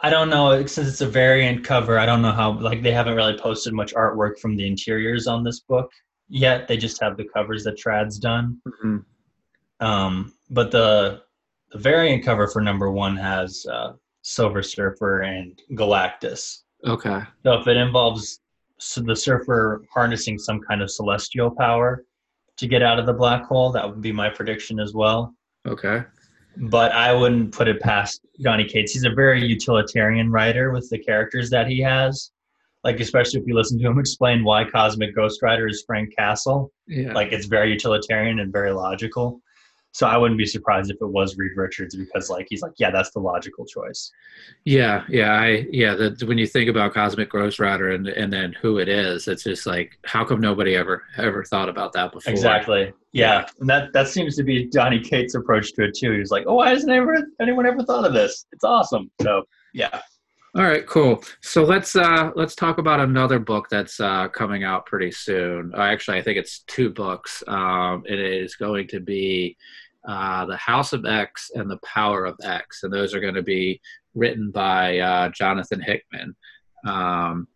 I 0.00 0.10
don't 0.10 0.28
know 0.28 0.64
since 0.66 0.88
it's 0.88 1.00
a 1.00 1.08
variant 1.08 1.64
cover. 1.64 1.98
I 1.98 2.06
don't 2.06 2.22
know 2.22 2.32
how 2.32 2.58
like 2.58 2.82
they 2.82 2.92
haven't 2.92 3.16
really 3.16 3.38
posted 3.38 3.72
much 3.72 3.94
artwork 3.94 4.38
from 4.38 4.56
the 4.56 4.66
interiors 4.66 5.26
on 5.26 5.42
this 5.42 5.60
book 5.60 5.90
yet. 6.28 6.68
They 6.68 6.76
just 6.76 7.00
have 7.00 7.16
the 7.16 7.24
covers 7.24 7.64
that 7.64 7.78
Tradd's 7.78 8.18
done. 8.18 8.60
Mm-hmm. 8.66 9.86
Um, 9.86 10.34
but 10.50 10.70
the 10.70 11.22
the 11.72 11.78
variant 11.78 12.24
cover 12.24 12.46
for 12.46 12.60
number 12.60 12.90
one 12.90 13.16
has 13.16 13.66
uh, 13.70 13.94
Silver 14.22 14.62
Surfer 14.62 15.22
and 15.22 15.60
Galactus. 15.72 16.62
Okay. 16.86 17.20
So 17.44 17.54
if 17.54 17.66
it 17.66 17.76
involves 17.76 18.40
the 18.96 19.16
Surfer 19.16 19.82
harnessing 19.92 20.38
some 20.38 20.60
kind 20.60 20.82
of 20.82 20.90
celestial 20.90 21.50
power 21.50 22.04
to 22.58 22.66
get 22.66 22.82
out 22.82 22.98
of 22.98 23.06
the 23.06 23.12
black 23.12 23.44
hole, 23.44 23.72
that 23.72 23.88
would 23.88 24.02
be 24.02 24.12
my 24.12 24.28
prediction 24.28 24.78
as 24.78 24.94
well. 24.94 25.34
Okay. 25.66 26.02
But 26.56 26.92
I 26.92 27.12
wouldn't 27.12 27.52
put 27.52 27.68
it 27.68 27.80
past 27.80 28.20
Donny 28.40 28.64
Cates. 28.64 28.92
He's 28.92 29.04
a 29.04 29.10
very 29.10 29.44
utilitarian 29.44 30.30
writer 30.30 30.70
with 30.70 30.88
the 30.90 30.98
characters 30.98 31.50
that 31.50 31.66
he 31.66 31.80
has 31.80 32.30
like 32.86 33.00
especially 33.00 33.40
if 33.40 33.46
you 33.48 33.54
listen 33.54 33.80
to 33.80 33.88
him 33.88 33.98
explain 33.98 34.44
why 34.44 34.64
Cosmic 34.64 35.12
Ghost 35.12 35.42
Rider 35.42 35.66
is 35.66 35.82
Frank 35.84 36.14
Castle. 36.14 36.70
Yeah. 36.86 37.12
Like 37.12 37.32
it's 37.32 37.46
very 37.46 37.72
utilitarian 37.72 38.38
and 38.38 38.52
very 38.52 38.70
logical. 38.70 39.40
So 39.96 40.06
I 40.06 40.18
wouldn't 40.18 40.36
be 40.36 40.44
surprised 40.44 40.90
if 40.90 40.98
it 41.00 41.06
was 41.06 41.38
Reed 41.38 41.52
Richards 41.56 41.96
because 41.96 42.28
like 42.28 42.48
he's 42.50 42.60
like, 42.60 42.74
yeah, 42.76 42.90
that's 42.90 43.12
the 43.12 43.18
logical 43.18 43.64
choice. 43.64 44.12
Yeah, 44.66 45.04
yeah, 45.08 45.32
I 45.32 45.64
yeah. 45.70 45.94
That 45.94 46.22
when 46.24 46.36
you 46.36 46.46
think 46.46 46.68
about 46.68 46.92
Cosmic 46.92 47.30
Ghost 47.30 47.58
Rider 47.58 47.92
and 47.92 48.06
and 48.06 48.30
then 48.30 48.52
who 48.60 48.76
it 48.76 48.90
is, 48.90 49.26
it's 49.26 49.44
just 49.44 49.64
like 49.64 49.98
how 50.04 50.22
come 50.22 50.38
nobody 50.38 50.76
ever 50.76 51.02
ever 51.16 51.44
thought 51.44 51.70
about 51.70 51.94
that 51.94 52.12
before? 52.12 52.30
Exactly. 52.30 52.92
Yeah, 53.12 53.38
yeah. 53.38 53.46
and 53.58 53.70
that 53.70 53.94
that 53.94 54.08
seems 54.08 54.36
to 54.36 54.42
be 54.42 54.66
Donny 54.66 55.00
Cates' 55.00 55.34
approach 55.34 55.72
to 55.72 55.84
it 55.84 55.96
too. 55.96 56.12
He's 56.12 56.30
like, 56.30 56.44
oh, 56.46 56.56
why 56.56 56.68
hasn't 56.68 56.92
ever 56.92 57.16
anyone 57.40 57.64
ever 57.64 57.82
thought 57.82 58.04
of 58.04 58.12
this? 58.12 58.44
It's 58.52 58.64
awesome. 58.64 59.10
So 59.22 59.44
yeah. 59.72 60.02
All 60.56 60.64
right, 60.64 60.86
cool. 60.86 61.22
So 61.42 61.64
let's 61.64 61.96
uh, 61.96 62.32
let's 62.34 62.54
talk 62.54 62.76
about 62.76 63.00
another 63.00 63.38
book 63.38 63.68
that's 63.70 63.98
uh, 63.98 64.28
coming 64.28 64.62
out 64.64 64.84
pretty 64.84 65.10
soon. 65.10 65.72
Uh, 65.74 65.82
actually, 65.82 66.18
I 66.18 66.22
think 66.22 66.38
it's 66.38 66.60
two 66.60 66.90
books. 66.90 67.42
Um, 67.46 68.04
it 68.06 68.18
is 68.18 68.56
going 68.56 68.88
to 68.88 69.00
be 69.00 69.56
uh, 70.06 70.46
the 70.46 70.56
House 70.56 70.92
of 70.92 71.04
X 71.04 71.50
and 71.54 71.70
the 71.70 71.78
Power 71.78 72.24
of 72.24 72.36
X, 72.42 72.82
and 72.82 72.92
those 72.92 73.14
are 73.14 73.20
going 73.20 73.34
to 73.34 73.42
be 73.42 73.80
written 74.14 74.50
by 74.50 74.98
uh, 74.98 75.28
Jonathan 75.30 75.80
Hickman. 75.80 76.36
Um, 76.86 77.48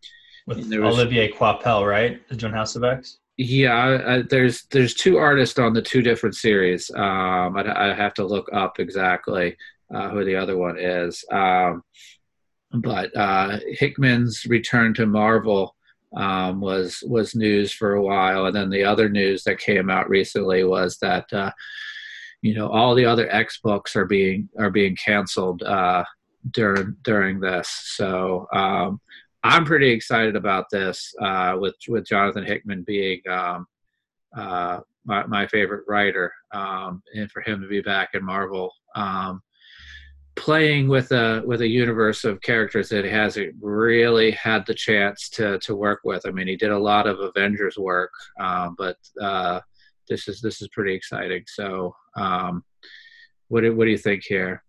With 0.47 0.59
was, 0.59 0.95
Olivier 0.95 1.31
Coipel, 1.31 1.89
right? 1.89 2.21
Is 2.29 2.39
doing 2.39 2.53
House 2.53 2.77
of 2.77 2.85
X. 2.85 3.19
Yeah, 3.37 4.03
I, 4.07 4.23
there's 4.23 4.65
there's 4.71 4.95
two 4.95 5.17
artists 5.17 5.59
on 5.59 5.73
the 5.73 5.81
two 5.81 6.03
different 6.03 6.35
series. 6.35 6.91
Um, 6.91 7.57
I, 7.57 7.91
I 7.91 7.95
have 7.95 8.15
to 8.15 8.25
look 8.27 8.51
up 8.53 8.79
exactly 8.79 9.57
uh, 9.95 10.11
who 10.11 10.25
the 10.25 10.37
other 10.37 10.57
one 10.57 10.79
is. 10.79 11.25
Um, 11.33 11.83
but 12.73 13.17
uh, 13.17 13.59
Hickman's 13.69 14.45
return 14.47 14.95
to 14.95 15.07
Marvel 15.07 15.75
um, 16.17 16.61
was 16.61 17.03
was 17.07 17.35
news 17.35 17.73
for 17.73 17.95
a 17.95 18.03
while, 18.03 18.47
and 18.47 18.55
then 18.55 18.71
the 18.71 18.85
other 18.85 19.09
news 19.09 19.45
that 19.45 19.59
came 19.59 19.91
out 19.91 20.09
recently 20.09 20.65
was 20.65 20.99
that 20.99 21.33
uh, 21.33 21.51
you 22.43 22.55
know 22.55 22.69
all 22.69 22.95
the 22.95 23.05
other 23.05 23.31
X 23.31 23.61
books 23.63 23.97
are 23.97 24.07
being 24.07 24.49
are 24.59 24.71
being 24.71 24.97
canceled 24.97 25.63
uh, 25.63 26.05
during 26.51 26.97
during 27.05 27.41
this. 27.41 27.69
So 27.69 28.47
um, 28.53 29.01
I'm 29.43 29.65
pretty 29.65 29.91
excited 29.91 30.37
about 30.37 30.67
this 30.71 31.15
uh, 31.21 31.57
with 31.59 31.77
with 31.89 32.07
Jonathan 32.07 32.45
Hickman 32.45 32.83
being 32.83 33.21
um, 33.29 33.67
uh, 34.37 34.81
my, 35.05 35.27
my, 35.27 35.47
favorite 35.47 35.85
writer, 35.89 36.33
um, 36.53 37.03
and 37.15 37.31
for 37.31 37.41
him 37.43 37.61
to 37.61 37.67
be 37.67 37.81
back 37.81 38.11
in 38.15 38.25
Marvel, 38.25 38.73
um, 38.95 39.43
playing 40.37 40.89
with 40.89 41.11
a 41.13 41.43
with 41.47 41.63
a 41.63 41.69
universe 41.69 42.25
of 42.25 42.41
characters 42.43 42.89
that 42.91 43.05
he 43.05 43.11
hasn't 43.11 43.55
really 43.61 44.31
had 44.33 44.65
the 44.67 44.75
chance 44.75 45.29
to 45.31 45.59
to 45.61 45.75
work 45.75 46.01
with. 46.05 46.27
I 46.27 46.31
mean, 46.31 46.49
he 46.49 46.57
did 46.57 46.71
a 46.71 46.79
lot 46.79 47.07
of 47.07 47.21
Avengers 47.21 47.79
work, 47.79 48.13
um, 48.39 48.75
but 48.77 48.97
uh, 49.21 49.61
this 50.09 50.29
is 50.29 50.41
this 50.41 50.61
is 50.61 50.69
pretty 50.69 50.95
exciting. 50.95 51.45
So, 51.47 51.95
um, 52.17 52.65
what 53.49 53.63
do, 53.63 53.75
what 53.75 53.85
do 53.85 53.91
you 53.91 53.99
think 53.99 54.25
here? 54.25 54.63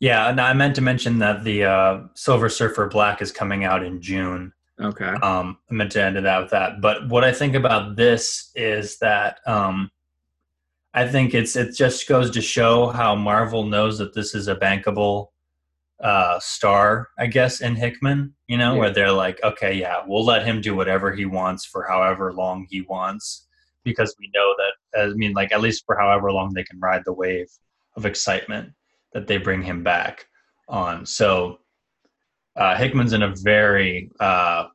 Yeah, 0.00 0.28
and 0.28 0.40
I 0.40 0.52
meant 0.52 0.74
to 0.76 0.80
mention 0.80 1.20
that 1.20 1.44
the 1.44 1.64
uh, 1.64 2.00
Silver 2.14 2.48
Surfer 2.48 2.88
Black 2.88 3.22
is 3.22 3.30
coming 3.30 3.64
out 3.64 3.84
in 3.84 4.00
June. 4.02 4.52
Okay. 4.80 5.04
Um, 5.04 5.58
I 5.70 5.74
meant 5.74 5.92
to 5.92 6.02
end 6.02 6.16
it 6.16 6.26
out 6.26 6.42
with 6.42 6.50
that. 6.50 6.80
But 6.80 7.08
what 7.08 7.22
I 7.22 7.32
think 7.32 7.54
about 7.54 7.94
this 7.94 8.50
is 8.56 8.98
that 8.98 9.38
um, 9.46 9.90
I 10.92 11.06
think 11.06 11.34
it's 11.34 11.54
it 11.54 11.76
just 11.76 12.08
goes 12.08 12.32
to 12.32 12.42
show 12.42 12.88
how 12.88 13.14
Marvel 13.14 13.64
knows 13.64 13.98
that 13.98 14.12
this 14.12 14.34
is 14.34 14.48
a 14.48 14.56
bankable 14.56 15.28
uh, 16.02 16.40
star, 16.40 17.10
I 17.16 17.26
guess, 17.28 17.60
in 17.60 17.76
Hickman. 17.76 18.34
You 18.48 18.58
know, 18.58 18.74
yeah. 18.74 18.78
where 18.80 18.90
they're 18.90 19.12
like, 19.12 19.40
okay, 19.44 19.74
yeah, 19.74 20.02
we'll 20.04 20.24
let 20.24 20.44
him 20.44 20.60
do 20.60 20.74
whatever 20.74 21.12
he 21.12 21.26
wants 21.26 21.64
for 21.64 21.84
however 21.84 22.32
long 22.32 22.66
he 22.68 22.80
wants, 22.80 23.46
because 23.84 24.14
we 24.18 24.30
know 24.34 24.54
that. 24.58 25.10
I 25.10 25.14
mean, 25.14 25.32
like 25.32 25.52
at 25.52 25.60
least 25.60 25.84
for 25.86 25.96
however 25.98 26.30
long 26.32 26.52
they 26.52 26.64
can 26.64 26.78
ride 26.80 27.02
the 27.04 27.12
wave 27.12 27.48
of 27.96 28.06
excitement 28.06 28.72
that 29.12 29.26
they 29.26 29.36
bring 29.36 29.62
him 29.62 29.82
back 29.82 30.26
on. 30.68 31.04
So 31.06 31.58
uh, 32.56 32.76
Hickman's 32.76 33.12
in 33.12 33.22
a 33.22 33.34
very 33.42 34.10
uh, 34.20 34.66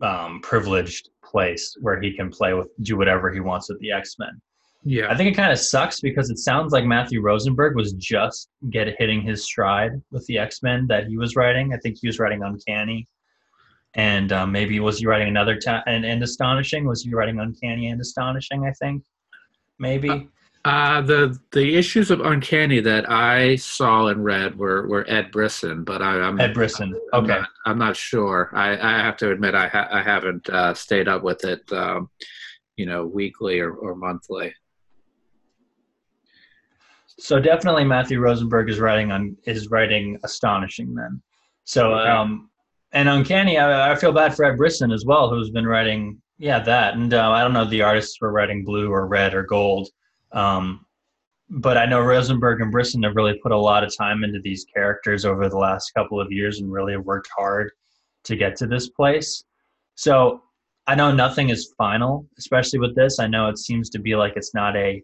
um, 0.00 0.40
privileged 0.42 1.10
place 1.24 1.76
where 1.80 2.00
he 2.00 2.12
can 2.12 2.30
play 2.30 2.54
with 2.54 2.68
do 2.82 2.96
whatever 2.96 3.32
he 3.32 3.40
wants 3.40 3.68
with 3.68 3.78
the 3.80 3.92
X 3.92 4.16
Men. 4.18 4.40
Yeah, 4.84 5.10
I 5.10 5.16
think 5.16 5.30
it 5.30 5.36
kind 5.36 5.52
of 5.52 5.58
sucks 5.58 6.00
because 6.00 6.28
it 6.28 6.38
sounds 6.38 6.72
like 6.72 6.84
Matthew 6.84 7.22
Rosenberg 7.22 7.76
was 7.76 7.92
just 7.92 8.48
get 8.70 8.92
hitting 8.98 9.22
his 9.22 9.44
stride 9.44 9.92
with 10.10 10.26
the 10.26 10.38
X 10.38 10.62
Men 10.62 10.86
that 10.88 11.06
he 11.06 11.16
was 11.16 11.36
writing. 11.36 11.72
I 11.72 11.78
think 11.78 11.98
he 12.00 12.08
was 12.08 12.18
writing 12.18 12.42
Uncanny, 12.42 13.06
and 13.94 14.32
um, 14.32 14.52
maybe 14.52 14.80
was 14.80 14.98
he 14.98 15.06
writing 15.06 15.28
another 15.28 15.58
ta- 15.58 15.82
and, 15.86 16.04
and 16.04 16.22
Astonishing? 16.22 16.86
Was 16.86 17.02
he 17.02 17.12
writing 17.12 17.38
Uncanny 17.40 17.88
and 17.88 18.00
Astonishing? 18.00 18.64
I 18.64 18.72
think 18.72 19.04
maybe. 19.78 20.08
Uh, 20.08 20.20
uh, 20.64 21.00
the 21.00 21.36
the 21.50 21.74
issues 21.74 22.12
of 22.12 22.20
Uncanny 22.20 22.78
that 22.80 23.10
I 23.10 23.56
saw 23.56 24.06
and 24.06 24.24
read 24.24 24.56
were, 24.56 24.86
were 24.86 25.04
Ed 25.08 25.32
Brisson, 25.32 25.82
but 25.82 26.00
I, 26.00 26.16
am 26.26 26.40
Ed 26.40 26.54
Brisson. 26.54 26.94
I'm 27.12 27.24
okay, 27.24 27.40
not, 27.40 27.48
I'm 27.66 27.78
not 27.78 27.96
sure. 27.96 28.48
I, 28.52 28.74
I 28.74 29.02
have 29.02 29.16
to 29.18 29.32
admit 29.32 29.56
I 29.56 29.66
ha- 29.66 29.88
I 29.90 30.02
haven't 30.02 30.48
uh, 30.48 30.72
stayed 30.72 31.08
up 31.08 31.24
with 31.24 31.44
it, 31.44 31.70
um, 31.72 32.08
you 32.76 32.86
know, 32.86 33.04
weekly 33.04 33.58
or, 33.58 33.72
or 33.72 33.96
monthly. 33.96 34.54
So 37.18 37.40
definitely 37.40 37.84
Matthew 37.84 38.20
Rosenberg 38.20 38.70
is 38.70 38.78
writing 38.78 39.10
on 39.10 39.36
is 39.46 39.68
writing 39.68 40.16
astonishing 40.22 40.94
then. 40.94 41.20
So 41.64 41.94
okay. 41.94 42.08
um, 42.08 42.50
and 42.92 43.08
Uncanny, 43.08 43.58
I, 43.58 43.92
I, 43.92 43.94
feel 43.96 44.12
bad 44.12 44.34
for 44.34 44.44
Ed 44.44 44.56
Brisson 44.56 44.92
as 44.92 45.04
well, 45.04 45.30
who's 45.30 45.50
been 45.50 45.66
writing 45.66 46.20
yeah 46.38 46.58
that, 46.60 46.94
and 46.94 47.12
uh, 47.14 47.30
I 47.30 47.42
don't 47.42 47.52
know 47.52 47.64
the 47.64 47.82
artists 47.82 48.20
were 48.20 48.32
writing 48.32 48.64
blue 48.64 48.90
or 48.90 49.06
red 49.06 49.34
or 49.34 49.42
gold 49.42 49.88
um, 50.32 50.86
but 51.54 51.76
I 51.76 51.84
know 51.84 52.00
Rosenberg 52.00 52.62
and 52.62 52.72
Brisson 52.72 53.02
have 53.02 53.14
really 53.14 53.38
put 53.42 53.52
a 53.52 53.58
lot 53.58 53.84
of 53.84 53.94
time 53.94 54.24
into 54.24 54.40
these 54.40 54.64
characters 54.74 55.24
over 55.26 55.48
the 55.48 55.58
last 55.58 55.90
couple 55.90 56.20
of 56.20 56.32
years 56.32 56.60
and 56.60 56.72
really 56.72 56.96
worked 56.96 57.28
hard 57.36 57.70
to 58.24 58.36
get 58.36 58.56
to 58.56 58.66
this 58.66 58.88
place. 58.88 59.44
So 59.94 60.42
I 60.86 60.94
know 60.94 61.12
nothing 61.12 61.50
is 61.50 61.74
final, 61.76 62.26
especially 62.38 62.78
with 62.78 62.96
this. 62.96 63.18
I 63.18 63.26
know 63.26 63.48
it 63.48 63.58
seems 63.58 63.90
to 63.90 63.98
be 63.98 64.16
like 64.16 64.32
it's 64.36 64.54
not 64.54 64.76
a 64.76 65.02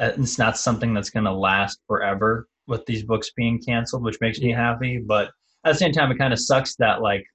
uh, 0.00 0.10
it's 0.18 0.38
not 0.38 0.58
something 0.58 0.92
that's 0.92 1.10
going 1.10 1.24
to 1.24 1.32
last 1.32 1.78
forever 1.86 2.48
with 2.66 2.84
these 2.86 3.04
books 3.04 3.30
being 3.36 3.62
canceled, 3.62 4.02
which 4.02 4.20
makes 4.20 4.40
me 4.40 4.50
happy. 4.50 4.98
But 4.98 5.30
at 5.64 5.72
the 5.72 5.78
same 5.78 5.92
time, 5.92 6.10
it 6.10 6.18
kind 6.18 6.32
of 6.32 6.38
sucks 6.38 6.76
that 6.76 7.00
like 7.00 7.26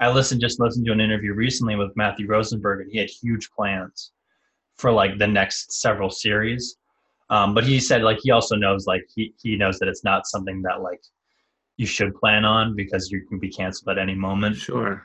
I 0.00 0.10
listened 0.10 0.40
just 0.40 0.60
listened 0.60 0.86
to 0.86 0.92
an 0.92 1.00
interview 1.00 1.32
recently 1.34 1.76
with 1.76 1.96
Matthew 1.96 2.26
Rosenberg, 2.26 2.82
and 2.82 2.90
he 2.90 2.98
had 2.98 3.10
huge 3.10 3.50
plans 3.50 4.12
for 4.76 4.92
like 4.92 5.18
the 5.18 5.26
next 5.26 5.80
several 5.80 6.10
series. 6.10 6.76
Um, 7.30 7.54
but 7.54 7.64
he 7.64 7.78
said 7.80 8.02
like 8.02 8.18
he 8.22 8.30
also 8.30 8.56
knows 8.56 8.86
like 8.86 9.04
he, 9.14 9.34
he 9.42 9.56
knows 9.56 9.78
that 9.78 9.88
it's 9.88 10.04
not 10.04 10.26
something 10.26 10.62
that 10.62 10.82
like 10.82 11.00
you 11.76 11.86
should 11.86 12.14
plan 12.14 12.44
on 12.44 12.74
because 12.74 13.10
you 13.10 13.26
can 13.28 13.38
be 13.38 13.50
canceled 13.50 13.88
at 13.88 13.98
any 13.98 14.14
moment. 14.14 14.56
Sure. 14.56 15.02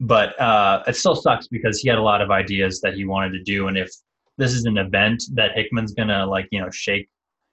But 0.00 0.38
uh, 0.40 0.82
it 0.86 0.96
still 0.96 1.16
sucks 1.16 1.46
because 1.48 1.80
he 1.80 1.88
had 1.88 1.98
a 1.98 2.02
lot 2.02 2.20
of 2.20 2.30
ideas 2.30 2.80
that 2.80 2.94
he 2.94 3.04
wanted 3.04 3.30
to 3.32 3.42
do, 3.42 3.68
and 3.68 3.78
if 3.78 3.90
this 4.38 4.52
is 4.52 4.64
an 4.64 4.78
event 4.78 5.22
that 5.34 5.52
Hickman's 5.54 5.92
gonna 5.92 6.26
like 6.26 6.48
you 6.50 6.60
know 6.60 6.70
shake 6.70 7.08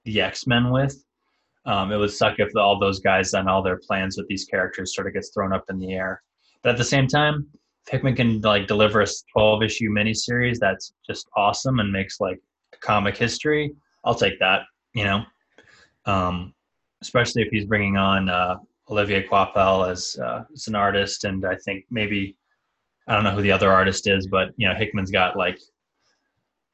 the 0.05 0.21
X 0.21 0.47
Men 0.47 0.71
with, 0.71 1.03
um, 1.65 1.91
it 1.91 1.97
would 1.97 2.11
suck 2.11 2.39
if 2.39 2.55
all 2.55 2.79
those 2.79 2.99
guys 2.99 3.33
and 3.33 3.49
all 3.49 3.61
their 3.61 3.77
plans 3.77 4.17
with 4.17 4.27
these 4.27 4.45
characters 4.45 4.95
sort 4.95 5.07
of 5.07 5.13
gets 5.13 5.29
thrown 5.33 5.53
up 5.53 5.65
in 5.69 5.79
the 5.79 5.93
air. 5.93 6.21
But 6.63 6.71
at 6.71 6.77
the 6.77 6.83
same 6.83 7.07
time, 7.07 7.47
Hickman 7.89 8.15
can 8.15 8.41
like 8.41 8.67
deliver 8.67 9.01
a 9.01 9.07
12 9.33 9.63
issue 9.63 9.89
miniseries 9.89 10.57
that's 10.59 10.93
just 11.05 11.27
awesome 11.35 11.79
and 11.79 11.91
makes 11.91 12.19
like 12.19 12.39
comic 12.81 13.17
history, 13.17 13.73
I'll 14.03 14.15
take 14.15 14.39
that, 14.39 14.61
you 14.93 15.03
know. 15.03 15.23
Um, 16.05 16.53
especially 17.01 17.41
if 17.41 17.49
he's 17.49 17.65
bringing 17.65 17.97
on 17.97 18.29
uh, 18.29 18.57
Olivier 18.89 19.27
Coipel 19.27 19.89
as, 19.89 20.17
uh, 20.23 20.43
as 20.53 20.67
an 20.67 20.75
artist, 20.75 21.23
and 21.23 21.45
I 21.45 21.55
think 21.55 21.85
maybe 21.89 22.35
I 23.07 23.15
don't 23.15 23.23
know 23.23 23.31
who 23.31 23.41
the 23.41 23.51
other 23.51 23.71
artist 23.71 24.07
is, 24.07 24.27
but 24.27 24.49
you 24.57 24.67
know 24.67 24.75
Hickman's 24.75 25.11
got 25.11 25.35
like, 25.35 25.59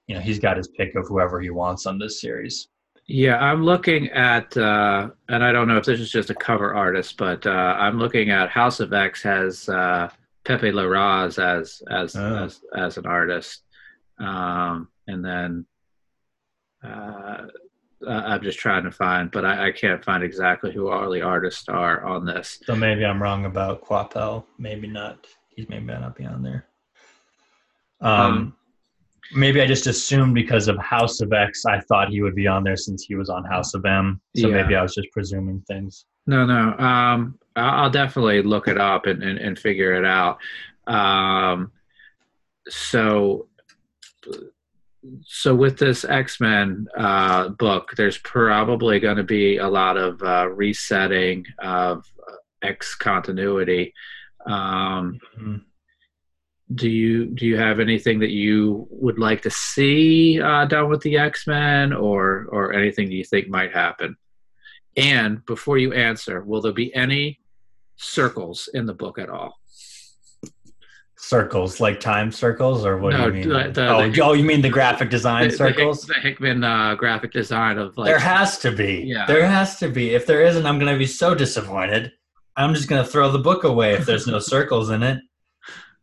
you 0.07 0.15
know, 0.15 0.21
he's 0.21 0.39
got 0.39 0.57
his 0.57 0.67
pick 0.67 0.95
of 0.95 1.07
whoever 1.07 1.39
he 1.39 1.49
wants 1.49 1.85
on 1.85 1.97
this 1.97 2.21
series. 2.21 2.67
Yeah, 3.07 3.37
I'm 3.37 3.63
looking 3.63 4.09
at, 4.09 4.57
uh, 4.57 5.09
and 5.29 5.43
I 5.43 5.51
don't 5.51 5.67
know 5.67 5.77
if 5.77 5.85
this 5.85 5.99
is 5.99 6.11
just 6.11 6.31
a 6.31 6.35
cover 6.35 6.73
artist, 6.73 7.17
but 7.17 7.45
uh, 7.45 7.49
I'm 7.49 7.99
looking 7.99 8.31
at 8.31 8.49
House 8.49 8.79
of 8.79 8.93
X 8.93 9.21
has 9.21 9.69
uh, 9.69 10.09
Pepe 10.43 10.71
Larraz 10.71 11.37
as 11.37 11.83
as 11.89 12.15
oh. 12.15 12.45
as 12.45 12.61
as 12.75 12.97
an 12.97 13.05
artist, 13.05 13.61
um, 14.17 14.87
and 15.05 15.23
then 15.23 15.65
uh, 16.83 17.45
I'm 18.07 18.41
just 18.41 18.59
trying 18.59 18.83
to 18.83 18.91
find, 18.91 19.29
but 19.29 19.45
I, 19.45 19.67
I, 19.67 19.71
can't 19.71 20.03
find 20.03 20.23
exactly 20.23 20.71
who 20.71 20.89
all 20.89 21.09
the 21.09 21.21
artists 21.21 21.67
are 21.69 22.03
on 22.03 22.25
this. 22.25 22.59
So 22.65 22.75
maybe 22.75 23.05
I'm 23.05 23.21
wrong 23.21 23.45
about 23.45 23.83
Coipel. 23.83 24.45
Maybe 24.57 24.87
not. 24.87 25.25
He's 25.49 25.69
maybe 25.69 25.85
not 25.85 26.15
be 26.15 26.25
on 26.25 26.43
there. 26.43 26.65
Um, 28.01 28.11
um, 28.11 28.55
maybe 29.33 29.61
I 29.61 29.65
just 29.65 29.87
assumed 29.87 30.33
because 30.33 30.67
of 30.67 30.77
House 30.77 31.21
of 31.21 31.33
X, 31.33 31.65
I 31.65 31.79
thought 31.81 32.09
he 32.09 32.21
would 32.21 32.35
be 32.35 32.47
on 32.47 32.63
there 32.63 32.77
since 32.77 33.03
he 33.03 33.15
was 33.15 33.29
on 33.29 33.43
House 33.43 33.73
of 33.73 33.85
M. 33.85 34.21
So 34.35 34.49
yeah. 34.49 34.61
maybe 34.61 34.75
I 34.75 34.81
was 34.81 34.93
just 34.93 35.11
presuming 35.11 35.61
things. 35.67 36.05
No, 36.27 36.45
no. 36.45 36.77
Um, 36.77 37.39
I'll 37.55 37.89
definitely 37.89 38.41
look 38.41 38.67
it 38.67 38.79
up 38.79 39.05
and, 39.05 39.23
and, 39.23 39.37
and 39.37 39.57
figure 39.57 39.93
it 39.93 40.05
out. 40.05 40.39
Um, 40.87 41.71
so, 42.67 43.47
so 45.23 45.53
with 45.53 45.77
this 45.77 46.03
X 46.03 46.39
Men 46.39 46.87
uh, 46.97 47.49
book, 47.49 47.91
there's 47.95 48.17
probably 48.19 48.99
going 48.99 49.17
to 49.17 49.23
be 49.23 49.57
a 49.57 49.67
lot 49.67 49.97
of 49.97 50.21
uh, 50.23 50.49
resetting 50.49 51.45
of 51.59 52.05
X 52.61 52.95
continuity. 52.95 53.93
Um, 54.45 55.19
mm-hmm. 55.37 55.55
Do 56.73 56.89
you 56.89 57.27
do 57.27 57.45
you 57.45 57.57
have 57.57 57.79
anything 57.79 58.19
that 58.19 58.31
you 58.31 58.87
would 58.89 59.19
like 59.19 59.43
to 59.43 59.51
see 59.51 60.41
uh, 60.41 60.65
done 60.65 60.89
with 60.89 61.01
the 61.01 61.17
X 61.17 61.45
Men, 61.45 61.93
or 61.93 62.47
or 62.49 62.73
anything 62.73 63.11
you 63.11 63.23
think 63.23 63.47
might 63.49 63.71
happen? 63.71 64.17
And 64.97 65.45
before 65.45 65.77
you 65.77 65.93
answer, 65.93 66.43
will 66.43 66.61
there 66.61 66.73
be 66.73 66.93
any 66.95 67.39
circles 67.97 68.69
in 68.73 68.85
the 68.85 68.93
book 68.93 69.19
at 69.19 69.29
all? 69.29 69.59
Circles, 71.17 71.79
like 71.79 71.99
time 71.99 72.31
circles, 72.31 72.85
or 72.85 72.97
what 72.97 73.13
no, 73.13 73.31
do 73.31 73.37
you 73.37 73.45
mean? 73.45 73.49
The, 73.49 73.71
the, 73.71 73.89
oh, 73.89 74.09
the, 74.09 74.21
oh, 74.21 74.33
you 74.33 74.43
mean 74.43 74.61
the 74.61 74.69
graphic 74.69 75.09
design 75.09 75.49
circles? 75.51 76.03
The, 76.03 76.13
Hickman 76.15 76.63
uh, 76.63 76.95
graphic 76.95 77.31
design 77.31 77.77
of 77.77 77.97
like. 77.97 78.07
There 78.07 78.19
has 78.19 78.59
to 78.59 78.71
be. 78.71 79.03
Yeah. 79.05 79.25
There 79.25 79.45
has 79.45 79.77
to 79.79 79.89
be. 79.89 80.13
If 80.13 80.27
there 80.27 80.43
isn't, 80.43 80.65
I'm 80.65 80.77
going 80.77 80.91
to 80.91 80.99
be 80.99 81.07
so 81.07 81.33
disappointed. 81.33 82.11
I'm 82.57 82.73
just 82.73 82.87
going 82.87 83.03
to 83.03 83.09
throw 83.09 83.31
the 83.31 83.39
book 83.39 83.63
away 83.63 83.93
if 83.93 84.05
there's 84.05 84.27
no 84.27 84.39
circles 84.39 84.89
in 84.89 85.03
it. 85.03 85.19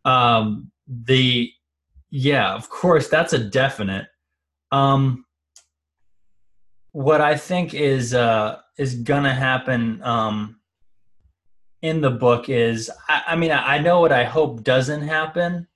Um, 0.05 0.71
the 0.87 1.51
Yeah, 2.11 2.53
of 2.53 2.69
course, 2.69 3.07
that's 3.07 3.33
a 3.33 3.39
definite. 3.39 4.07
Um, 4.71 5.25
what 6.91 7.21
I 7.21 7.35
think 7.35 7.73
is 7.73 8.13
uh, 8.13 8.59
is 8.77 8.95
gonna 8.95 9.33
happen 9.33 10.01
um, 10.03 10.59
in 11.81 12.01
the 12.01 12.11
book 12.11 12.49
is, 12.49 12.89
I, 13.09 13.23
I 13.29 13.35
mean, 13.35 13.51
I, 13.51 13.75
I 13.75 13.79
know 13.79 13.99
what 13.99 14.11
I 14.11 14.23
hope 14.23 14.63
doesn't 14.63 15.01
happen, 15.01 15.67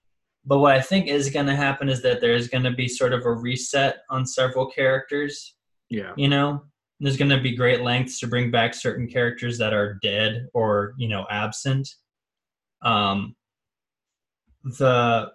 but 0.46 0.60
what 0.60 0.76
I 0.76 0.82
think 0.82 1.08
is 1.08 1.30
gonna 1.30 1.56
happen 1.56 1.90
is 1.90 2.02
that 2.04 2.22
there's 2.22 2.48
gonna 2.48 2.74
be 2.74 2.88
sort 2.88 3.14
of 3.14 3.26
a 3.26 3.32
reset 3.34 3.98
on 4.10 4.26
several 4.26 4.68
characters. 4.68 5.56
Yeah, 5.90 6.14
you 6.16 6.28
know, 6.28 6.64
there's 7.00 7.18
gonna 7.18 7.42
be 7.42 7.56
great 7.56 7.82
lengths 7.82 8.20
to 8.20 8.28
bring 8.28 8.52
back 8.52 8.74
certain 8.74 9.08
characters 9.08 9.58
that 9.58 9.74
are 9.74 10.00
dead 10.02 10.48
or 10.54 10.94
you 10.98 11.08
know 11.08 11.26
absent. 11.30 11.88
Um, 12.84 13.36
the 14.78 15.32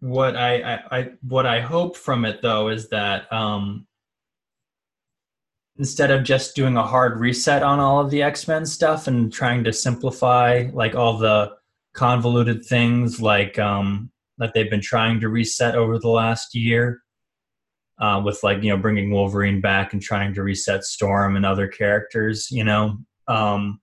what 0.00 0.36
I, 0.36 0.60
I, 0.60 0.98
I 0.98 1.10
what 1.22 1.46
I 1.46 1.60
hope 1.60 1.96
from 1.96 2.24
it 2.24 2.42
though 2.42 2.68
is 2.68 2.88
that 2.90 3.32
um, 3.32 3.86
instead 5.78 6.10
of 6.10 6.24
just 6.24 6.54
doing 6.54 6.76
a 6.76 6.86
hard 6.86 7.18
reset 7.18 7.62
on 7.62 7.80
all 7.80 8.00
of 8.00 8.10
the 8.10 8.22
X-Men 8.22 8.66
stuff 8.66 9.06
and 9.06 9.32
trying 9.32 9.64
to 9.64 9.72
simplify 9.72 10.68
like 10.72 10.94
all 10.94 11.18
the 11.18 11.52
convoluted 11.94 12.64
things 12.64 13.20
like 13.20 13.58
um, 13.58 14.10
that 14.38 14.52
they've 14.54 14.70
been 14.70 14.80
trying 14.82 15.20
to 15.20 15.28
reset 15.28 15.74
over 15.74 15.98
the 15.98 16.08
last 16.08 16.54
year 16.54 17.00
uh, 18.00 18.20
with 18.24 18.42
like 18.42 18.62
you 18.62 18.70
know 18.70 18.76
bringing 18.76 19.10
Wolverine 19.10 19.60
back 19.60 19.92
and 19.92 20.02
trying 20.02 20.34
to 20.34 20.42
reset 20.42 20.84
Storm 20.84 21.36
and 21.36 21.46
other 21.46 21.68
characters 21.68 22.48
you 22.50 22.64
know 22.64 22.98
um, 23.28 23.80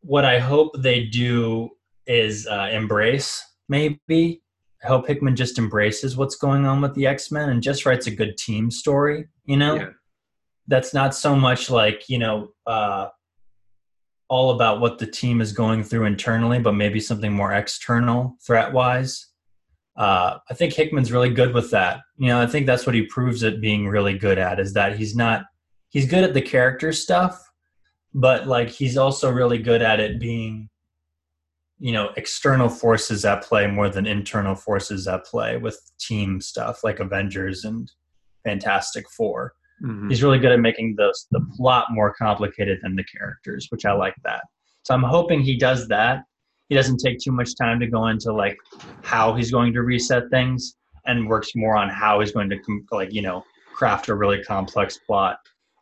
what 0.00 0.24
I 0.24 0.38
hope 0.38 0.72
they 0.78 1.04
do 1.04 1.70
is 2.06 2.46
uh, 2.46 2.68
embrace 2.72 3.42
maybe 3.68 4.42
I 4.84 4.88
hope 4.88 5.06
Hickman 5.06 5.36
just 5.36 5.58
embraces 5.58 6.16
what's 6.16 6.36
going 6.36 6.66
on 6.66 6.80
with 6.80 6.94
the 6.94 7.06
X 7.06 7.30
Men 7.30 7.50
and 7.50 7.62
just 7.62 7.86
writes 7.86 8.06
a 8.06 8.10
good 8.10 8.36
team 8.36 8.70
story. 8.70 9.28
You 9.44 9.56
know, 9.56 9.76
yeah. 9.76 9.90
that's 10.66 10.92
not 10.92 11.14
so 11.14 11.36
much 11.36 11.70
like 11.70 12.08
you 12.08 12.18
know 12.18 12.48
uh, 12.66 13.08
all 14.28 14.50
about 14.50 14.80
what 14.80 14.98
the 14.98 15.06
team 15.06 15.40
is 15.40 15.52
going 15.52 15.84
through 15.84 16.06
internally, 16.06 16.58
but 16.58 16.72
maybe 16.72 17.00
something 17.00 17.32
more 17.32 17.52
external, 17.52 18.36
threat 18.44 18.72
wise. 18.72 19.28
Uh, 19.96 20.38
I 20.50 20.54
think 20.54 20.72
Hickman's 20.72 21.12
really 21.12 21.30
good 21.30 21.54
with 21.54 21.70
that. 21.70 22.00
You 22.16 22.28
know, 22.28 22.40
I 22.40 22.46
think 22.46 22.66
that's 22.66 22.86
what 22.86 22.94
he 22.94 23.02
proves 23.02 23.42
it 23.42 23.60
being 23.60 23.86
really 23.86 24.16
good 24.18 24.38
at 24.38 24.58
is 24.58 24.72
that 24.74 24.96
he's 24.96 25.14
not 25.14 25.44
he's 25.90 26.06
good 26.06 26.24
at 26.24 26.34
the 26.34 26.42
character 26.42 26.92
stuff, 26.92 27.40
but 28.12 28.48
like 28.48 28.68
he's 28.68 28.96
also 28.96 29.30
really 29.30 29.58
good 29.58 29.82
at 29.82 30.00
it 30.00 30.18
being 30.18 30.68
you 31.82 31.92
know 31.92 32.10
external 32.16 32.68
forces 32.68 33.24
at 33.24 33.42
play 33.42 33.66
more 33.66 33.88
than 33.88 34.06
internal 34.06 34.54
forces 34.54 35.08
at 35.08 35.24
play 35.24 35.56
with 35.56 35.78
team 35.98 36.40
stuff 36.40 36.84
like 36.84 37.00
Avengers 37.00 37.64
and 37.64 37.90
Fantastic 38.44 39.04
4 39.10 39.52
mm-hmm. 39.84 40.08
He's 40.08 40.22
really 40.22 40.38
good 40.38 40.52
at 40.52 40.60
making 40.60 40.94
the 40.96 41.12
the 41.32 41.44
plot 41.56 41.86
more 41.90 42.14
complicated 42.14 42.78
than 42.82 42.94
the 42.94 43.04
characters, 43.04 43.66
which 43.70 43.84
I 43.84 43.92
like 43.92 44.14
that. 44.22 44.44
So 44.84 44.94
I'm 44.94 45.02
hoping 45.02 45.40
he 45.40 45.56
does 45.56 45.88
that. 45.88 46.22
He 46.68 46.76
doesn't 46.76 46.98
take 46.98 47.18
too 47.18 47.32
much 47.32 47.56
time 47.56 47.80
to 47.80 47.88
go 47.88 48.06
into 48.06 48.32
like 48.32 48.56
how 49.02 49.34
he's 49.34 49.50
going 49.50 49.72
to 49.72 49.82
reset 49.82 50.30
things 50.30 50.76
and 51.06 51.28
works 51.28 51.50
more 51.56 51.76
on 51.76 51.88
how 51.88 52.20
he's 52.20 52.30
going 52.30 52.48
to 52.48 52.58
like 52.92 53.12
you 53.12 53.22
know 53.22 53.44
craft 53.74 54.08
a 54.08 54.14
really 54.14 54.40
complex 54.44 54.98
plot 55.04 55.38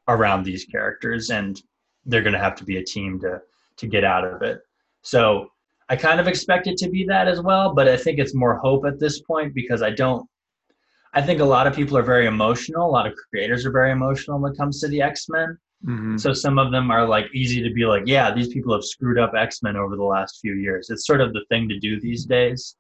around 0.09 0.45
these 0.45 0.65
characters 0.65 1.29
and 1.29 1.61
they're 2.07 2.23
going 2.23 2.33
to 2.33 2.39
have 2.39 2.55
to 2.55 2.65
be 2.65 2.79
a 2.79 2.85
team 2.85 3.21
to 3.21 3.39
to 3.77 3.87
get 3.87 4.03
out 4.03 4.25
of 4.25 4.41
it. 4.41 4.61
So 5.03 5.51
I 5.91 5.97
kind 5.97 6.21
of 6.21 6.29
expect 6.29 6.69
it 6.69 6.77
to 6.79 6.89
be 6.89 7.05
that 7.07 7.27
as 7.27 7.41
well, 7.41 7.75
but 7.75 7.89
I 7.89 7.97
think 7.97 8.21
it's 8.21 8.33
more 8.33 8.57
hope 8.59 8.87
at 8.87 9.01
this 9.01 9.21
point 9.21 9.53
because 9.53 9.83
I 9.83 9.91
don't. 9.91 10.27
I 11.13 11.21
think 11.21 11.41
a 11.41 11.45
lot 11.45 11.67
of 11.67 11.75
people 11.75 11.99
are 11.99 12.03
very 12.03 12.27
emotional. 12.27 12.89
A 12.89 12.93
lot 12.93 13.09
of 13.09 13.15
creators 13.29 13.67
are 13.67 13.73
very 13.73 13.91
emotional 13.91 14.39
when 14.39 14.53
it 14.53 14.57
comes 14.57 14.81
to 14.81 14.89
the 14.89 15.03
X 15.03 15.27
Men. 15.29 15.59
Mm-hmm. 15.85 16.17
So 16.19 16.33
some 16.33 16.61
of 16.61 16.71
them 16.71 16.93
are 16.93 17.05
like 17.09 17.27
easy 17.35 17.61
to 17.61 17.75
be 17.75 17.87
like, 17.87 18.05
yeah, 18.07 18.33
these 18.33 18.49
people 18.49 18.73
have 18.73 18.85
screwed 18.85 19.19
up 19.19 19.33
X 19.37 19.65
Men 19.65 19.77
over 19.77 19.97
the 19.97 20.05
last 20.05 20.39
few 20.41 20.55
years. 20.55 20.91
It's 20.91 21.07
sort 21.07 21.21
of 21.21 21.33
the 21.33 21.45
thing 21.49 21.69
to 21.69 21.79
do 21.81 22.01
these 22.01 22.25
days, 22.25 22.77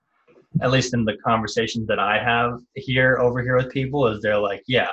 at 0.62 0.70
least 0.70 0.94
in 0.94 1.04
the 1.04 1.16
conversations 1.26 1.88
that 1.88 1.98
I 1.98 2.22
have 2.22 2.60
here 2.76 3.18
over 3.18 3.42
here 3.42 3.56
with 3.56 3.72
people. 3.72 4.06
Is 4.06 4.22
they're 4.22 4.38
like, 4.38 4.62
yeah, 4.68 4.90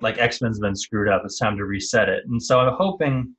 like 0.00 0.16
X 0.16 0.40
Men's 0.40 0.60
been 0.60 0.74
screwed 0.74 1.08
up. 1.08 1.22
It's 1.26 1.38
time 1.38 1.58
to 1.58 1.66
reset 1.66 2.08
it. 2.08 2.24
And 2.26 2.42
so 2.42 2.60
I'm 2.60 2.72
hoping 2.72 3.34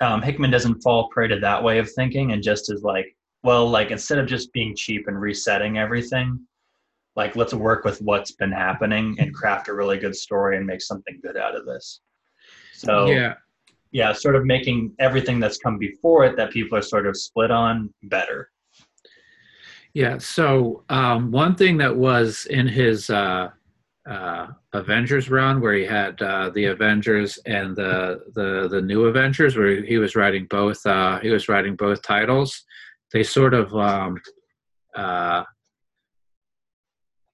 um, 0.00 0.22
Hickman 0.22 0.50
doesn't 0.50 0.82
fall 0.82 1.08
prey 1.08 1.28
to 1.28 1.38
that 1.40 1.62
way 1.62 1.78
of 1.78 1.90
thinking 1.92 2.32
and 2.32 2.42
just 2.42 2.72
is 2.72 2.82
like, 2.82 3.16
well, 3.42 3.68
like 3.68 3.90
instead 3.90 4.18
of 4.18 4.26
just 4.26 4.52
being 4.52 4.74
cheap 4.76 5.08
and 5.08 5.20
resetting 5.20 5.78
everything, 5.78 6.40
like 7.16 7.34
let's 7.36 7.54
work 7.54 7.84
with 7.84 8.00
what's 8.00 8.32
been 8.32 8.52
happening 8.52 9.16
and 9.18 9.34
craft 9.34 9.68
a 9.68 9.74
really 9.74 9.98
good 9.98 10.14
story 10.14 10.56
and 10.56 10.66
make 10.66 10.80
something 10.80 11.18
good 11.22 11.36
out 11.36 11.56
of 11.56 11.66
this. 11.66 12.00
So 12.72 13.06
yeah, 13.06 13.34
yeah, 13.90 14.12
sort 14.12 14.36
of 14.36 14.44
making 14.44 14.94
everything 14.98 15.40
that's 15.40 15.58
come 15.58 15.78
before 15.78 16.24
it 16.24 16.36
that 16.36 16.52
people 16.52 16.78
are 16.78 16.82
sort 16.82 17.06
of 17.06 17.16
split 17.16 17.50
on 17.50 17.92
better. 18.04 18.50
Yeah. 19.94 20.18
So 20.18 20.84
um, 20.90 21.32
one 21.32 21.56
thing 21.56 21.78
that 21.78 21.96
was 21.96 22.46
in 22.50 22.68
his 22.68 23.10
uh, 23.10 23.48
uh, 24.08 24.46
Avengers 24.72 25.28
run 25.28 25.60
where 25.60 25.74
he 25.74 25.84
had 25.84 26.20
uh, 26.22 26.50
the 26.50 26.66
Avengers 26.66 27.38
and 27.44 27.76
the, 27.76 28.20
the 28.34 28.68
the 28.68 28.80
new 28.80 29.04
Avengers 29.04 29.56
where 29.56 29.82
he 29.82 29.98
was 29.98 30.16
writing 30.16 30.46
both 30.48 30.84
uh, 30.86 31.18
he 31.20 31.28
was 31.28 31.48
writing 31.48 31.76
both 31.76 32.00
titles. 32.02 32.64
They 33.12 33.22
sort 33.22 33.52
of 33.52 33.74
um, 33.74 34.18
uh, 34.94 35.44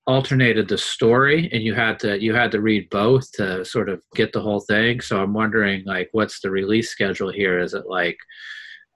alternated 0.06 0.68
the 0.68 0.78
story, 0.78 1.48
and 1.52 1.62
you 1.62 1.74
had 1.74 1.98
to 2.00 2.20
you 2.20 2.34
had 2.34 2.50
to 2.52 2.60
read 2.60 2.90
both 2.90 3.30
to 3.32 3.64
sort 3.64 3.88
of 3.88 4.02
get 4.16 4.32
the 4.32 4.40
whole 4.40 4.60
thing. 4.60 5.00
So 5.00 5.22
I'm 5.22 5.32
wondering 5.32 5.84
like 5.86 6.08
what's 6.12 6.40
the 6.40 6.50
release 6.50 6.90
schedule 6.90 7.30
here? 7.30 7.60
Is 7.60 7.74
it 7.74 7.86
like 7.86 8.18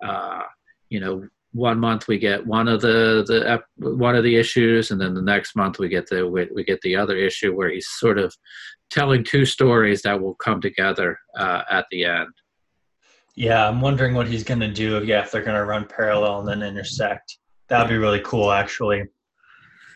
uh, 0.05 0.43
you 0.89 0.99
know 0.99 1.29
one 1.53 1.79
month 1.79 2.09
we 2.09 2.19
get 2.19 2.47
one 2.47 2.69
of 2.69 2.81
the 2.81 3.25
the 3.27 3.95
one 3.97 4.15
of 4.15 4.23
the 4.23 4.37
issues 4.37 4.91
and 4.91 5.01
then 5.01 5.15
the 5.15 5.23
next 5.23 5.57
month 5.57 5.79
we 5.79 5.89
get 5.89 6.07
the 6.09 6.27
we, 6.27 6.47
we 6.55 6.63
get 6.63 6.81
the 6.83 6.95
other 6.95 7.17
issue 7.17 7.55
where 7.55 7.71
he's 7.71 7.89
sort 7.89 8.19
of 8.19 8.35
telling 8.91 9.25
two 9.25 9.45
stories 9.45 10.03
that 10.03 10.21
will 10.21 10.35
come 10.35 10.61
together 10.61 11.19
uh, 11.37 11.63
at 11.71 11.87
the 11.91 12.05
end. 12.05 12.29
Yeah 13.35 13.67
i'm 13.67 13.81
wondering 13.81 14.15
what 14.15 14.29
he's 14.29 14.45
going 14.45 14.61
to 14.61 14.73
do 14.73 15.03
yeah 15.05 15.23
if 15.23 15.31
they're 15.31 15.43
going 15.43 15.57
to 15.57 15.65
run 15.65 15.87
parallel 15.87 16.41
and 16.41 16.49
then 16.49 16.63
intersect. 16.63 17.39
That'd 17.69 17.89
be 17.89 17.99
really 17.99 18.21
cool 18.21 18.51
actually. 18.51 19.05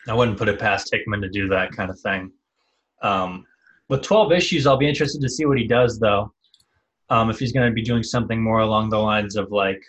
I 0.07 0.13
wouldn't 0.13 0.37
put 0.37 0.49
it 0.49 0.59
past 0.59 0.89
hickman 0.91 1.21
to 1.21 1.29
do 1.29 1.47
that 1.49 1.71
kind 1.71 1.89
of 1.89 1.99
thing. 1.99 2.31
Um, 3.01 3.45
with 3.89 4.01
12 4.01 4.31
issues 4.31 4.65
i'll 4.65 4.77
be 4.77 4.89
interested 4.89 5.21
to 5.21 5.29
see 5.29 5.45
what 5.45 5.59
he 5.59 5.67
does 5.67 5.99
though. 5.99 6.33
Um, 7.09 7.29
if 7.29 7.37
he's 7.37 7.51
going 7.51 7.69
to 7.69 7.73
be 7.73 7.83
doing 7.83 8.01
something 8.01 8.41
more 8.41 8.61
along 8.61 8.89
the 8.89 8.97
lines 8.97 9.35
of 9.35 9.51
like 9.51 9.83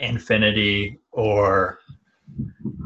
Infinity 0.00 0.98
or 1.12 1.78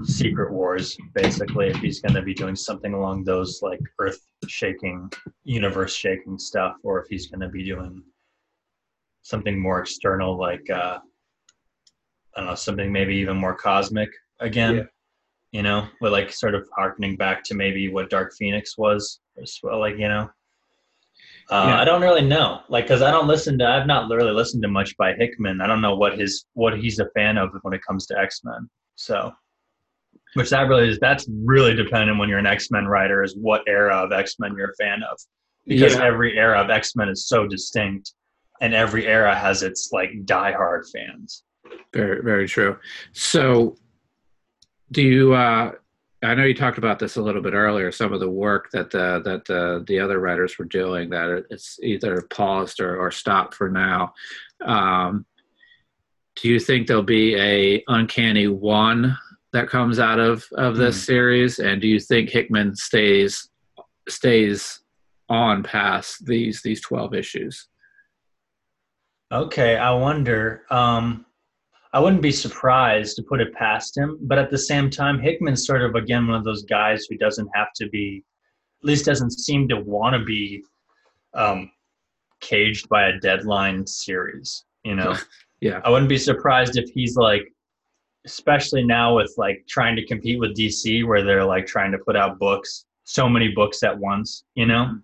Secret 0.03 0.53
Wars, 0.53 0.97
basically, 1.15 1.69
if 1.69 1.77
he's 1.77 2.01
going 2.01 2.15
to 2.15 2.23
be 2.23 2.35
doing 2.35 2.57
something 2.57 2.93
along 2.93 3.25
those 3.25 3.61
like 3.63 3.81
earth 3.99 4.19
shaking, 4.49 5.11
universe 5.45 5.95
shaking 5.95 6.39
stuff, 6.39 6.77
or 6.83 7.01
if 7.01 7.07
he's 7.09 7.29
going 7.29 7.41
to 7.41 7.49
be 7.49 7.65
doing 7.65 8.03
something 9.23 9.59
more 9.59 9.81
external, 9.81 10.37
like, 10.39 10.69
uh, 10.71 10.99
I 12.37 12.41
don't 12.41 12.47
know, 12.47 12.55
something 12.55 12.93
maybe 12.93 13.15
even 13.17 13.37
more 13.37 13.55
cosmic 13.55 14.11
again. 14.41 14.75
Yeah. 14.77 14.83
You 15.53 15.63
know, 15.63 15.87
but 16.01 16.11
like 16.11 16.33
sort 16.33 16.57
of 16.57 16.69
harkening 16.77 17.17
back 17.17 17.45
to 17.45 17.55
maybe 17.55 17.89
what 17.89 18.11
Dark 18.11 18.33
Phoenix 18.37 18.77
was, 18.77 19.21
as 19.41 19.57
well, 19.63 19.79
like, 19.79 19.97
you 19.97 20.09
know, 20.09 20.29
uh, 21.51 21.67
yeah. 21.69 21.81
I 21.81 21.85
don't 21.85 22.01
really 22.01 22.23
know, 22.23 22.61
like, 22.69 22.85
because 22.85 23.03
I 23.03 23.11
don't 23.11 23.27
listen 23.27 23.59
to. 23.59 23.67
I've 23.67 23.87
not 23.87 24.09
really 24.09 24.33
listened 24.33 24.63
to 24.63 24.69
much 24.69 24.97
by 24.97 25.15
Hickman. 25.15 25.61
I 25.61 25.67
don't 25.67 25.81
know 25.81 25.95
what 25.95 26.19
his 26.19 26.47
what 26.55 26.79
he's 26.79 26.99
a 26.99 27.09
fan 27.15 27.37
of 27.37 27.51
when 27.63 27.75
it 27.75 27.83
comes 27.87 28.07
to 28.07 28.19
X 28.19 28.41
Men. 28.45 28.69
So, 28.97 29.33
which 30.35 30.51
that 30.51 30.69
really 30.69 30.89
is. 30.89 30.99
That's 31.01 31.29
really 31.29 31.75
dependent 31.75 32.19
when 32.19 32.29
you're 32.29 32.39
an 32.39 32.47
X 32.47 32.71
Men 32.71 32.87
writer, 32.87 33.23
is 33.23 33.37
what 33.37 33.63
era 33.67 33.97
of 33.97 34.13
X 34.13 34.37
Men 34.39 34.55
you're 34.57 34.71
a 34.71 34.75
fan 34.83 35.03
of, 35.03 35.19
because 35.67 35.95
yeah. 35.95 36.05
every 36.05 36.39
era 36.39 36.61
of 36.61 36.71
X 36.71 36.97
Men 36.97 37.09
is 37.09 37.29
so 37.29 37.47
distinct, 37.47 38.15
and 38.61 38.75
every 38.75 39.07
era 39.07 39.35
has 39.35 39.63
its 39.63 39.91
like 39.93 40.11
diehard 40.25 40.85
fans. 40.93 41.43
Very 41.93 42.23
very 42.23 42.49
true. 42.49 42.79
So, 43.13 43.77
do 44.93 45.03
you? 45.03 45.35
uh 45.35 45.73
I 46.25 46.35
know 46.35 46.45
you 46.45 46.55
talked 46.55 46.79
about 46.79 46.99
this 46.99 47.17
a 47.17 47.23
little 47.23 47.43
bit 47.43 47.55
earlier. 47.55 47.93
Some 47.93 48.13
of 48.13 48.21
the 48.21 48.31
work 48.31 48.71
that 48.73 48.91
the, 48.91 49.21
that 49.25 49.45
the, 49.45 49.85
the 49.87 50.01
other 50.01 50.21
writers 50.21 50.59
were 50.59 50.65
doing 50.65 51.11
that 51.11 51.45
it's 51.51 51.79
either 51.83 52.27
paused 52.31 52.81
or, 52.81 52.97
or 52.97 53.11
stopped 53.11 53.55
for 53.55 53.69
now. 53.69 54.15
Um, 54.65 55.27
do 56.37 56.49
you 56.49 56.59
think 56.59 56.87
there'll 56.87 57.03
be 57.03 57.37
a 57.37 57.85
uncanny 57.89 58.49
one 58.49 59.17
that 59.53 59.69
comes 59.69 59.99
out 59.99 60.19
of 60.19 60.45
of 60.55 60.77
this 60.77 61.01
mm. 61.01 61.07
series? 61.07 61.59
And 61.59 61.81
do 61.81 61.89
you 61.89 62.01
think 62.01 62.31
Hickman 62.31 62.75
stays 62.75 63.49
stays 64.09 64.81
on 65.29 65.63
past 65.63 66.27
these 66.27 66.61
these 66.63 66.81
twelve 66.81 67.15
issues? 67.15 67.69
Okay, 69.33 69.77
I 69.77 69.93
wonder. 69.93 70.63
Um, 70.71 71.27
I 71.95 72.01
wouldn't 72.01 72.23
be 72.23 72.33
surprised 72.33 73.15
to 73.17 73.23
put 73.23 73.41
it 73.41 73.55
past 73.55 73.97
him. 73.97 74.19
But 74.23 74.39
at 74.39 74.51
the 74.51 74.59
same 74.59 74.91
time, 74.91 75.21
Hickman's 75.21 75.65
sort 75.65 75.83
of 75.83 75.95
again 75.95 76.27
one 76.27 76.37
of 76.37 76.45
those 76.45 76.65
guys 76.65 77.07
who 77.09 77.17
doesn't 77.17 77.49
have 77.55 77.73
to 77.77 77.89
be, 77.89 78.23
at 78.83 78.87
least 78.87 79.05
doesn't 79.05 79.31
seem 79.31 79.69
to 79.69 79.77
want 79.77 80.15
to 80.15 80.25
be, 80.25 80.63
um, 81.35 81.71
caged 82.41 82.89
by 82.89 83.07
a 83.07 83.21
deadline 83.21 83.87
series. 83.87 84.65
You 84.83 84.97
know. 84.97 85.17
yeah. 85.61 85.81
I 85.85 85.91
wouldn't 85.91 86.09
be 86.09 86.19
surprised 86.19 86.77
if 86.77 86.91
he's 86.91 87.17
like, 87.17 87.43
especially 88.27 88.85
now 88.85 89.17
with 89.17 89.33
like 89.37 89.65
trying 89.69 89.95
to 89.97 90.05
compete 90.05 90.41
with 90.41 90.57
DC, 90.57 91.07
where 91.07 91.23
they're 91.23 91.45
like 91.45 91.67
trying 91.67 91.93
to 91.93 91.99
put 91.99 92.17
out 92.17 92.41
books, 92.41 92.87
so 93.05 93.29
many 93.29 93.49
books 93.49 93.83
at 93.85 93.97
once. 93.97 94.45
You 94.55 94.67
know. 94.67 94.87
Mm-hmm 94.87 94.97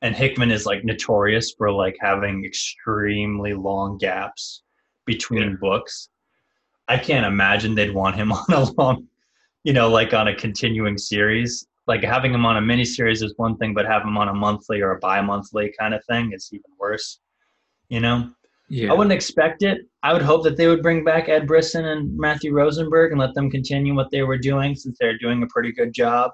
and 0.00 0.14
Hickman 0.14 0.52
is 0.52 0.64
like 0.64 0.84
notorious 0.84 1.52
for 1.58 1.72
like 1.72 1.96
having 2.00 2.44
extremely 2.44 3.52
long 3.52 3.98
gaps 3.98 4.62
between 5.06 5.42
yeah. 5.42 5.56
books. 5.60 6.08
I 6.88 6.98
can't 6.98 7.26
imagine 7.26 7.74
they'd 7.74 7.94
want 7.94 8.16
him 8.16 8.32
on 8.32 8.44
a 8.50 8.64
long, 8.80 9.06
you 9.64 9.72
know, 9.72 9.88
like 9.88 10.14
on 10.14 10.28
a 10.28 10.34
continuing 10.34 10.98
series. 10.98 11.66
Like 11.86 12.02
having 12.02 12.34
him 12.34 12.44
on 12.44 12.56
a 12.56 12.60
mini 12.60 12.84
series 12.84 13.22
is 13.22 13.32
one 13.36 13.56
thing, 13.56 13.72
but 13.72 13.86
have 13.86 14.02
him 14.02 14.18
on 14.18 14.28
a 14.28 14.34
monthly 14.34 14.82
or 14.82 14.92
a 14.92 14.98
bi-monthly 14.98 15.72
kind 15.78 15.94
of 15.94 16.04
thing 16.04 16.32
is 16.32 16.50
even 16.52 16.70
worse. 16.78 17.20
You 17.88 18.00
know, 18.00 18.30
yeah. 18.68 18.90
I 18.90 18.94
wouldn't 18.94 19.12
expect 19.12 19.62
it. 19.62 19.88
I 20.02 20.12
would 20.12 20.22
hope 20.22 20.44
that 20.44 20.56
they 20.56 20.68
would 20.68 20.82
bring 20.82 21.02
back 21.02 21.28
Ed 21.28 21.46
Brisson 21.46 21.86
and 21.86 22.16
Matthew 22.16 22.52
Rosenberg 22.52 23.12
and 23.12 23.20
let 23.20 23.34
them 23.34 23.50
continue 23.50 23.94
what 23.94 24.10
they 24.10 24.22
were 24.22 24.36
doing 24.36 24.74
since 24.74 24.98
they're 25.00 25.16
doing 25.16 25.42
a 25.42 25.46
pretty 25.46 25.72
good 25.72 25.94
job. 25.94 26.32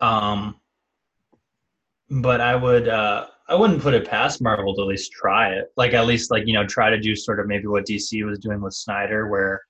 Um, 0.00 0.56
but 2.10 2.40
I 2.40 2.56
would 2.56 2.88
uh, 2.88 3.26
I 3.52 3.54
wouldn't 3.54 3.82
put 3.82 3.92
it 3.92 4.08
past 4.08 4.40
Marvel 4.40 4.74
to 4.74 4.80
at 4.80 4.88
least 4.88 5.12
try 5.12 5.50
it. 5.50 5.70
Like 5.76 5.92
at 5.92 6.06
least 6.06 6.30
like 6.30 6.46
you 6.46 6.54
know 6.54 6.66
try 6.66 6.88
to 6.88 6.98
do 6.98 7.14
sort 7.14 7.38
of 7.38 7.46
maybe 7.46 7.66
what 7.66 7.84
DC 7.84 8.24
was 8.24 8.38
doing 8.38 8.62
with 8.62 8.72
Snyder, 8.72 9.28
where 9.28 9.60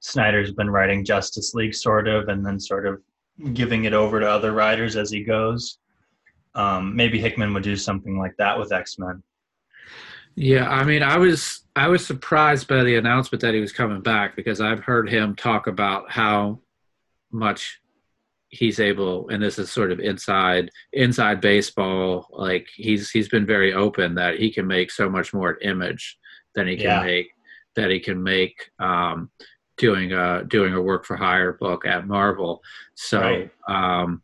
Snyder's 0.00 0.50
been 0.50 0.68
writing 0.68 1.04
Justice 1.04 1.54
League 1.54 1.76
sort 1.76 2.08
of, 2.08 2.26
and 2.26 2.44
then 2.44 2.58
sort 2.58 2.86
of 2.88 3.00
giving 3.52 3.84
it 3.84 3.92
over 3.92 4.18
to 4.18 4.28
other 4.28 4.50
writers 4.50 4.96
as 4.96 5.12
he 5.12 5.22
goes. 5.22 5.78
Um, 6.56 6.96
maybe 6.96 7.20
Hickman 7.20 7.54
would 7.54 7.62
do 7.62 7.76
something 7.76 8.18
like 8.18 8.36
that 8.38 8.58
with 8.58 8.72
X 8.72 8.98
Men. 8.98 9.22
Yeah, 10.34 10.68
I 10.68 10.82
mean, 10.82 11.04
I 11.04 11.16
was 11.16 11.62
I 11.76 11.86
was 11.86 12.04
surprised 12.04 12.66
by 12.66 12.82
the 12.82 12.96
announcement 12.96 13.42
that 13.42 13.54
he 13.54 13.60
was 13.60 13.72
coming 13.72 14.00
back 14.00 14.34
because 14.34 14.60
I've 14.60 14.80
heard 14.80 15.08
him 15.08 15.36
talk 15.36 15.68
about 15.68 16.10
how 16.10 16.58
much 17.30 17.80
he's 18.54 18.78
able 18.78 19.28
and 19.30 19.42
this 19.42 19.58
is 19.58 19.70
sort 19.70 19.90
of 19.90 19.98
inside 20.00 20.70
inside 20.92 21.40
baseball 21.40 22.28
like 22.30 22.68
he's 22.74 23.10
he's 23.10 23.28
been 23.28 23.44
very 23.44 23.74
open 23.74 24.14
that 24.14 24.38
he 24.38 24.50
can 24.50 24.66
make 24.66 24.90
so 24.90 25.08
much 25.10 25.34
more 25.34 25.58
image 25.62 26.16
than 26.54 26.66
he 26.66 26.76
can 26.76 26.84
yeah. 26.84 27.02
make 27.02 27.28
that 27.74 27.90
he 27.90 28.00
can 28.00 28.22
make 28.22 28.70
um, 28.78 29.30
doing 29.76 30.12
a 30.12 30.44
doing 30.44 30.74
a 30.74 30.80
work 30.80 31.04
for 31.04 31.16
hire 31.16 31.54
book 31.54 31.86
at 31.86 32.06
Marvel. 32.06 32.62
So 32.94 33.20
right. 33.20 33.50
um, 33.68 34.22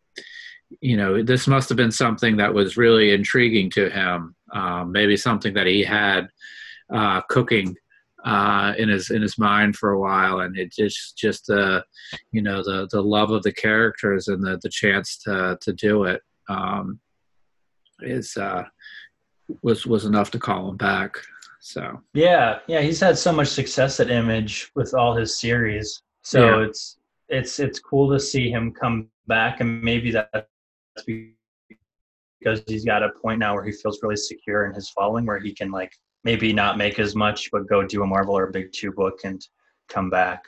you 0.80 0.96
know 0.96 1.22
this 1.22 1.46
must 1.46 1.68
have 1.68 1.76
been 1.76 1.92
something 1.92 2.36
that 2.36 2.54
was 2.54 2.76
really 2.76 3.12
intriguing 3.12 3.70
to 3.70 3.90
him. 3.90 4.34
Um, 4.52 4.92
maybe 4.92 5.16
something 5.16 5.54
that 5.54 5.66
he 5.66 5.82
had 5.82 6.28
uh, 6.92 7.20
cooking 7.22 7.76
uh, 8.24 8.74
in 8.78 8.88
his 8.88 9.10
in 9.10 9.22
his 9.22 9.38
mind 9.38 9.76
for 9.76 9.90
a 9.90 9.98
while, 9.98 10.40
and 10.40 10.56
it 10.56 10.72
just 10.72 11.16
just 11.16 11.46
the 11.46 11.84
you 12.32 12.42
know 12.42 12.62
the 12.62 12.88
the 12.90 13.00
love 13.00 13.30
of 13.30 13.42
the 13.42 13.52
characters 13.52 14.28
and 14.28 14.42
the 14.42 14.58
the 14.62 14.68
chance 14.68 15.18
to 15.18 15.58
to 15.60 15.72
do 15.72 16.04
it 16.04 16.22
um, 16.48 17.00
is 18.00 18.36
uh, 18.36 18.64
was 19.62 19.86
was 19.86 20.04
enough 20.04 20.30
to 20.32 20.38
call 20.38 20.68
him 20.68 20.76
back. 20.76 21.16
So 21.60 22.00
yeah, 22.14 22.58
yeah, 22.66 22.80
he's 22.80 23.00
had 23.00 23.18
so 23.18 23.32
much 23.32 23.48
success 23.48 24.00
at 24.00 24.10
Image 24.10 24.70
with 24.74 24.94
all 24.94 25.14
his 25.14 25.38
series, 25.38 26.02
so 26.22 26.60
yeah. 26.60 26.66
it's 26.66 26.98
it's 27.28 27.58
it's 27.58 27.78
cool 27.78 28.10
to 28.10 28.20
see 28.20 28.50
him 28.50 28.72
come 28.72 29.08
back, 29.26 29.60
and 29.60 29.82
maybe 29.82 30.10
that's 30.10 30.46
because 31.06 32.62
he's 32.66 32.84
got 32.84 33.02
a 33.02 33.10
point 33.22 33.38
now 33.38 33.54
where 33.54 33.64
he 33.64 33.72
feels 33.72 34.00
really 34.02 34.16
secure 34.16 34.66
in 34.66 34.74
his 34.74 34.90
following, 34.90 35.26
where 35.26 35.38
he 35.38 35.54
can 35.54 35.70
like 35.70 35.92
maybe 36.24 36.52
not 36.52 36.78
make 36.78 36.98
as 36.98 37.14
much, 37.14 37.50
but 37.50 37.68
go 37.68 37.84
do 37.84 38.02
a 38.02 38.06
Marvel 38.06 38.36
or 38.36 38.44
a 38.44 38.52
big 38.52 38.72
two 38.72 38.92
book 38.92 39.20
and 39.24 39.44
come 39.88 40.10
back 40.10 40.42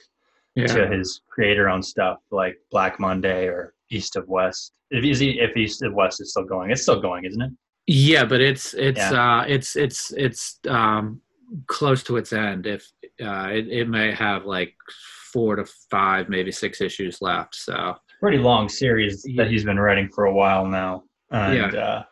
yeah. 0.54 0.66
to 0.66 0.86
his 0.86 1.22
creator 1.28 1.68
own 1.68 1.82
stuff 1.82 2.18
like 2.30 2.56
Black 2.70 3.00
Monday 3.00 3.46
or 3.46 3.74
East 3.90 4.16
of 4.16 4.28
West. 4.28 4.72
If, 4.90 5.04
is 5.04 5.18
he, 5.18 5.40
if 5.40 5.56
East 5.56 5.82
of 5.82 5.94
West 5.94 6.20
is 6.20 6.30
still 6.30 6.44
going, 6.44 6.70
it's 6.70 6.82
still 6.82 7.00
going, 7.00 7.24
isn't 7.24 7.40
it? 7.40 7.50
Yeah, 7.86 8.24
but 8.24 8.40
it's 8.40 8.74
it's 8.74 9.00
yeah. 9.00 9.40
uh, 9.40 9.42
it's 9.42 9.74
it's 9.74 10.12
it's 10.12 10.60
um, 10.68 11.20
close 11.66 12.04
to 12.04 12.16
its 12.16 12.32
end. 12.32 12.66
If 12.66 12.88
uh, 13.20 13.48
it, 13.50 13.66
it 13.68 13.88
may 13.88 14.12
have 14.12 14.44
like 14.44 14.74
four 15.32 15.56
to 15.56 15.64
five, 15.90 16.28
maybe 16.28 16.52
six 16.52 16.80
issues 16.80 17.20
left. 17.20 17.56
So 17.56 17.96
pretty 18.20 18.38
long 18.38 18.68
series 18.68 19.26
that 19.36 19.50
he's 19.50 19.64
been 19.64 19.80
writing 19.80 20.08
for 20.14 20.26
a 20.26 20.32
while 20.32 20.64
now. 20.64 21.02
And, 21.30 21.72
yeah. 21.72 21.80
Uh, 21.80 22.02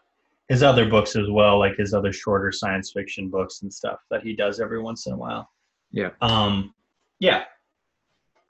his 0.51 0.65
other 0.65 0.91
books 0.91 1.15
as 1.15 1.31
well, 1.31 1.61
like 1.61 1.77
his 1.77 1.95
other 1.95 2.13
shorter 2.13 2.51
science 2.51 2.91
fiction 2.91 3.31
books 3.31 3.63
and 3.63 3.73
stuff 3.73 4.01
that 4.11 4.21
he 4.21 4.35
does 4.35 4.59
every 4.59 4.83
once 4.83 5.07
in 5.07 5.13
a 5.13 5.17
while. 5.17 5.49
Yeah. 5.93 6.11
Um, 6.21 6.75
yeah. 7.21 7.45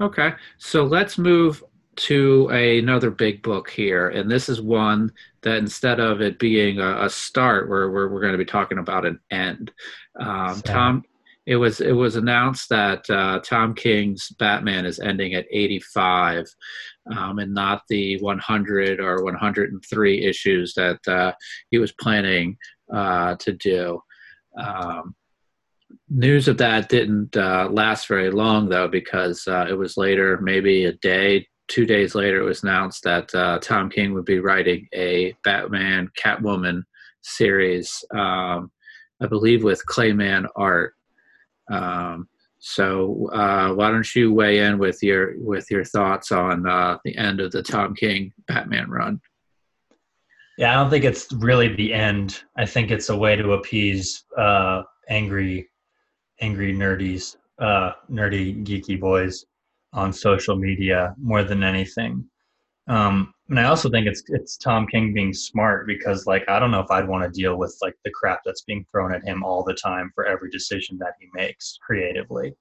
Okay, 0.01 0.33
so 0.57 0.85
let's 0.85 1.19
move 1.19 1.63
to 1.97 2.49
another 2.49 3.11
big 3.11 3.43
book 3.43 3.69
here, 3.69 4.09
and 4.09 4.31
this 4.31 4.49
is 4.49 4.63
one 4.63 5.13
that 5.43 5.59
instead 5.59 6.01
of 6.01 6.23
it 6.23 6.39
being 6.39 6.79
a, 6.79 7.05
a 7.05 7.11
start, 7.11 7.69
where 7.69 7.91
we're, 7.91 8.09
we're 8.09 8.21
going 8.21 8.33
to 8.33 8.39
be 8.39 8.47
talking 8.47 8.79
about 8.79 9.05
an 9.05 9.21
end. 9.31 9.71
Um, 10.19 10.63
Tom, 10.63 11.05
it 11.51 11.57
was 11.57 11.81
it 11.81 11.91
was 11.91 12.15
announced 12.15 12.69
that 12.69 13.11
uh, 13.11 13.41
Tom 13.41 13.75
King's 13.75 14.29
Batman 14.39 14.87
is 14.87 15.01
ending 15.01 15.35
at 15.35 15.47
85, 15.51 16.47
um, 17.11 17.41
and 17.41 17.53
not 17.53 17.83
the 17.89 18.21
100 18.21 19.01
or 19.01 19.25
103 19.25 20.25
issues 20.25 20.75
that 20.75 21.01
uh, 21.09 21.33
he 21.73 21.79
was 21.79 21.91
planning 21.91 22.57
uh, 22.95 23.35
to 23.41 23.53
do. 23.55 24.01
Um, 24.57 25.17
news 26.09 26.47
of 26.47 26.57
that 26.59 26.89
didn't 26.89 27.37
uh, 27.37 27.69
last 27.69 28.07
very 28.07 28.31
long, 28.31 28.69
though, 28.69 28.87
because 28.87 29.43
uh, 29.49 29.67
it 29.69 29.75
was 29.75 29.97
later, 29.97 30.39
maybe 30.41 30.85
a 30.85 30.93
day, 30.93 31.49
two 31.67 31.85
days 31.85 32.15
later, 32.15 32.41
it 32.41 32.47
was 32.47 32.63
announced 32.63 33.03
that 33.03 33.35
uh, 33.35 33.59
Tom 33.59 33.91
King 33.91 34.15
would 34.15 34.25
be 34.25 34.39
writing 34.39 34.87
a 34.95 35.35
Batman 35.43 36.13
Catwoman 36.17 36.85
series, 37.23 38.05
um, 38.15 38.71
I 39.21 39.27
believe, 39.27 39.65
with 39.65 39.85
Clay 39.87 40.13
Mann 40.13 40.47
art. 40.55 40.95
Um, 41.71 42.29
so 42.59 43.31
uh, 43.33 43.73
why 43.73 43.91
don't 43.91 44.15
you 44.15 44.35
weigh 44.35 44.59
in 44.59 44.79
with 44.79 45.03
your 45.03 45.35
with 45.39 45.71
your 45.71 45.85
thoughts 45.85 46.31
on 46.31 46.69
uh, 46.69 46.99
the 47.05 47.17
end 47.17 47.41
of 47.41 47.53
the 47.53 47.63
Tom 47.63 47.95
King 47.95 48.33
Batman 48.47 48.91
run? 48.91 49.21
Yeah, 50.59 50.73
I 50.73 50.75
don't 50.75 50.91
think 50.91 51.05
it's 51.05 51.33
really 51.33 51.75
the 51.75 51.95
end. 51.95 52.43
I 52.59 52.67
think 52.67 52.91
it's 52.91 53.09
a 53.09 53.17
way 53.17 53.35
to 53.35 53.53
appease 53.53 54.25
uh, 54.37 54.83
angry, 55.09 55.71
angry 56.43 56.75
nerdies, 56.75 57.37
uh, 57.59 57.93
nerdy 58.11 58.63
geeky 58.63 59.01
boys 59.01 59.47
on 59.95 60.13
social 60.13 60.57
media 60.57 61.15
more 61.19 61.43
than 61.43 61.65
anything. 61.65 62.29
Um, 62.91 63.33
and 63.49 63.61
I 63.61 63.65
also 63.65 63.89
think 63.89 64.09
it's 64.09 64.25
it's 64.29 64.57
Tom 64.57 64.87
King 64.87 65.15
being 65.15 65.33
smart 65.33 65.87
because 65.87 66.27
like 66.27 66.45
I 66.49 66.59
don't 66.59 66.73
know 66.73 66.81
if 66.81 66.91
I'd 66.91 67.07
want 67.07 67.23
to 67.23 67.31
deal 67.31 67.57
with 67.57 67.77
like 67.81 67.95
the 68.05 68.11
crap 68.11 68.41
that's 68.45 68.63
being 68.63 68.85
thrown 68.91 69.15
at 69.15 69.25
him 69.25 69.45
all 69.45 69.63
the 69.63 69.75
time 69.75 70.11
for 70.13 70.27
every 70.27 70.51
decision 70.51 70.99
that 70.99 71.15
he 71.21 71.29
makes 71.33 71.79
creatively. 71.81 72.53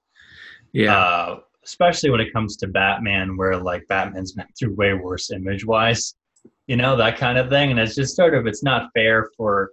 Yeah. 0.72 0.96
Uh, 0.96 1.40
especially 1.64 2.10
when 2.10 2.20
it 2.20 2.32
comes 2.32 2.56
to 2.58 2.68
Batman, 2.68 3.36
where 3.36 3.56
like 3.56 3.86
Batman's 3.88 4.32
been 4.36 4.46
through 4.56 4.74
way 4.76 4.94
worse 4.94 5.32
image 5.32 5.66
wise, 5.66 6.14
you 6.68 6.76
know 6.76 6.96
that 6.96 7.18
kind 7.18 7.36
of 7.36 7.48
thing, 7.50 7.72
and 7.72 7.80
it's 7.80 7.96
just 7.96 8.14
sort 8.14 8.34
of 8.34 8.46
it's 8.46 8.62
not 8.62 8.90
fair 8.94 9.30
for 9.36 9.72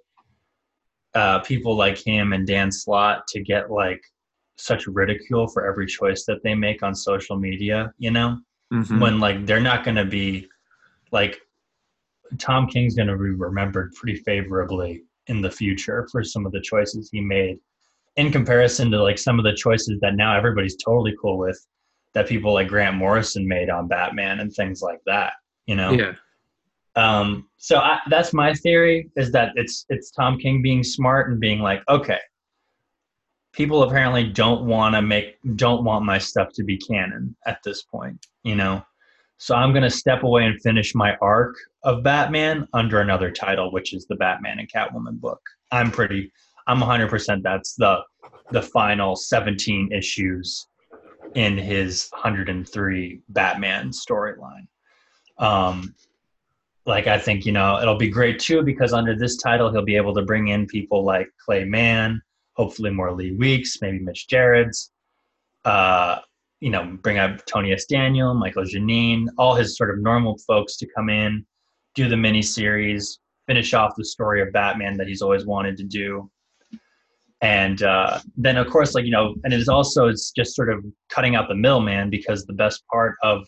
uh, 1.14 1.40
people 1.40 1.76
like 1.76 2.00
him 2.00 2.34
and 2.34 2.48
Dan 2.48 2.72
Slott 2.72 3.28
to 3.28 3.42
get 3.42 3.70
like 3.70 4.02
such 4.58 4.88
ridicule 4.88 5.48
for 5.48 5.68
every 5.68 5.86
choice 5.86 6.26
that 6.26 6.42
they 6.44 6.56
make 6.56 6.82
on 6.82 6.96
social 6.96 7.38
media. 7.38 7.94
You 8.00 8.10
know, 8.10 8.40
mm-hmm. 8.74 9.00
when 9.00 9.20
like 9.20 9.46
they're 9.46 9.60
not 9.60 9.84
going 9.84 9.96
to 9.96 10.06
be 10.06 10.48
like 11.12 11.40
Tom 12.38 12.68
King's 12.68 12.96
going 12.96 13.08
to 13.08 13.18
be 13.18 13.30
remembered 13.30 13.94
pretty 13.94 14.20
favorably 14.22 15.04
in 15.28 15.42
the 15.42 15.52
future 15.52 16.08
for 16.12 16.24
some 16.24 16.46
of 16.46 16.52
the 16.52 16.62
choices 16.62 17.10
he 17.12 17.22
made 17.22 17.60
in 18.16 18.32
comparison 18.32 18.92
to 18.92 19.02
like 19.02 19.18
some 19.18 19.40
of 19.40 19.46
the 19.46 19.54
choices 19.54 20.00
that 20.02 20.16
now 20.16 20.36
everybody's 20.36 20.76
totally 20.76 21.16
cool 21.22 21.38
with 21.38 21.66
that 22.14 22.28
people 22.28 22.54
like 22.54 22.68
Grant 22.68 22.96
Morrison 22.96 23.48
made 23.48 23.70
on 23.70 23.88
Batman 23.88 24.40
and 24.40 24.52
things 24.52 24.82
like 24.82 25.00
that, 25.06 25.34
you 25.68 25.76
know? 25.76 25.92
Yeah. 25.92 26.14
Um, 26.96 27.48
so 27.58 27.78
I, 27.78 28.00
that's 28.10 28.34
my 28.34 28.54
theory 28.56 29.12
is 29.16 29.32
that 29.34 29.52
it's, 29.56 29.86
it's 29.90 30.10
Tom 30.10 30.40
King 30.40 30.64
being 30.64 30.84
smart 30.84 31.30
and 31.30 31.40
being 31.40 31.60
like, 31.60 31.84
okay, 31.88 32.18
people 33.54 33.84
apparently 33.84 34.24
don't 34.24 34.66
want 34.66 34.96
to 34.96 35.02
make, 35.02 35.38
don't 35.56 35.84
want 35.84 36.06
my 36.06 36.18
stuff 36.18 36.50
to 36.54 36.64
be 36.64 36.78
canon 36.78 37.36
at 37.46 37.60
this 37.64 37.84
point, 37.84 38.26
you 38.44 38.56
know? 38.56 38.84
So 39.40 39.56
I'm 39.56 39.72
going 39.72 39.84
to 39.84 39.90
step 39.90 40.24
away 40.24 40.46
and 40.46 40.62
finish 40.62 40.96
my 40.96 41.16
arc 41.22 41.56
of 41.84 42.04
Batman 42.04 42.68
under 42.74 43.02
another 43.02 43.32
title, 43.32 43.72
which 43.72 43.94
is 43.94 44.08
the 44.08 44.16
Batman 44.16 44.60
and 44.60 44.72
Catwoman 44.72 45.20
book. 45.20 45.42
I'm 45.72 45.92
pretty, 45.92 46.32
I'm 46.66 46.80
100% 46.80 47.42
that's 47.44 47.76
the 47.76 48.02
the 48.52 48.62
final 48.62 49.16
17 49.16 49.92
issues 49.92 50.68
in 51.36 51.58
his 51.58 52.10
103 52.12 53.22
Batman 53.30 53.90
storyline. 53.90 54.68
Um, 55.38 55.94
like 56.86 57.08
I 57.08 57.20
think 57.20 57.46
you 57.46 57.52
know 57.52 57.80
it'll 57.82 57.98
be 57.98 58.08
great 58.08 58.40
too 58.40 58.64
because 58.64 58.94
under 58.94 59.16
this 59.16 59.38
title 59.38 59.72
he'll 59.72 59.84
be 59.84 59.98
able 59.98 60.16
to 60.16 60.22
bring 60.22 60.48
in 60.48 60.66
people 60.66 61.04
like 61.04 61.28
Clay 61.44 61.66
Mann, 61.66 62.22
hopefully 62.58 62.90
more 62.90 63.14
Lee 63.14 63.32
Weeks, 63.32 63.78
maybe 63.82 64.00
Mitch 64.00 64.28
Gerads, 64.28 64.92
uh, 65.64 66.20
you 66.60 66.72
know, 66.72 66.98
bring 67.04 67.20
up 67.20 67.46
Tony 67.46 67.72
S. 67.72 67.86
Daniel, 67.86 68.34
Mikel 68.34 68.64
Janín, 68.64 69.28
all 69.38 69.54
his 69.54 69.78
sort 69.78 69.92
of 69.92 70.00
normal 70.00 70.38
folks 70.48 70.76
to 70.78 70.88
come 70.96 71.10
in, 71.10 71.46
do 71.94 72.10
the 72.10 72.18
mini 72.18 72.42
series, 72.42 73.20
finish 73.46 73.74
off 73.74 73.94
the 73.96 74.04
story 74.04 74.42
of 74.42 74.52
Batman 74.52 74.98
that 74.98 75.08
he's 75.08 75.22
always 75.22 75.46
wanted 75.46 75.78
to 75.78 75.84
do. 75.84 76.30
And 77.42 77.84
uh, 77.84 78.20
then, 78.36 78.58
of 78.58 78.68
course, 78.68 78.96
like, 78.96 79.06
you 79.06 79.12
know, 79.12 79.36
and 79.44 79.54
it 79.54 79.60
is 79.60 79.70
also 79.70 80.08
it's 80.08 80.32
just 80.32 80.56
sort 80.56 80.72
of 80.72 80.84
cutting 81.10 81.36
out 81.36 81.48
the 81.48 81.56
middleman 81.56 82.10
because 82.10 82.46
the 82.46 82.54
best 82.54 82.84
part 82.88 83.16
of 83.22 83.48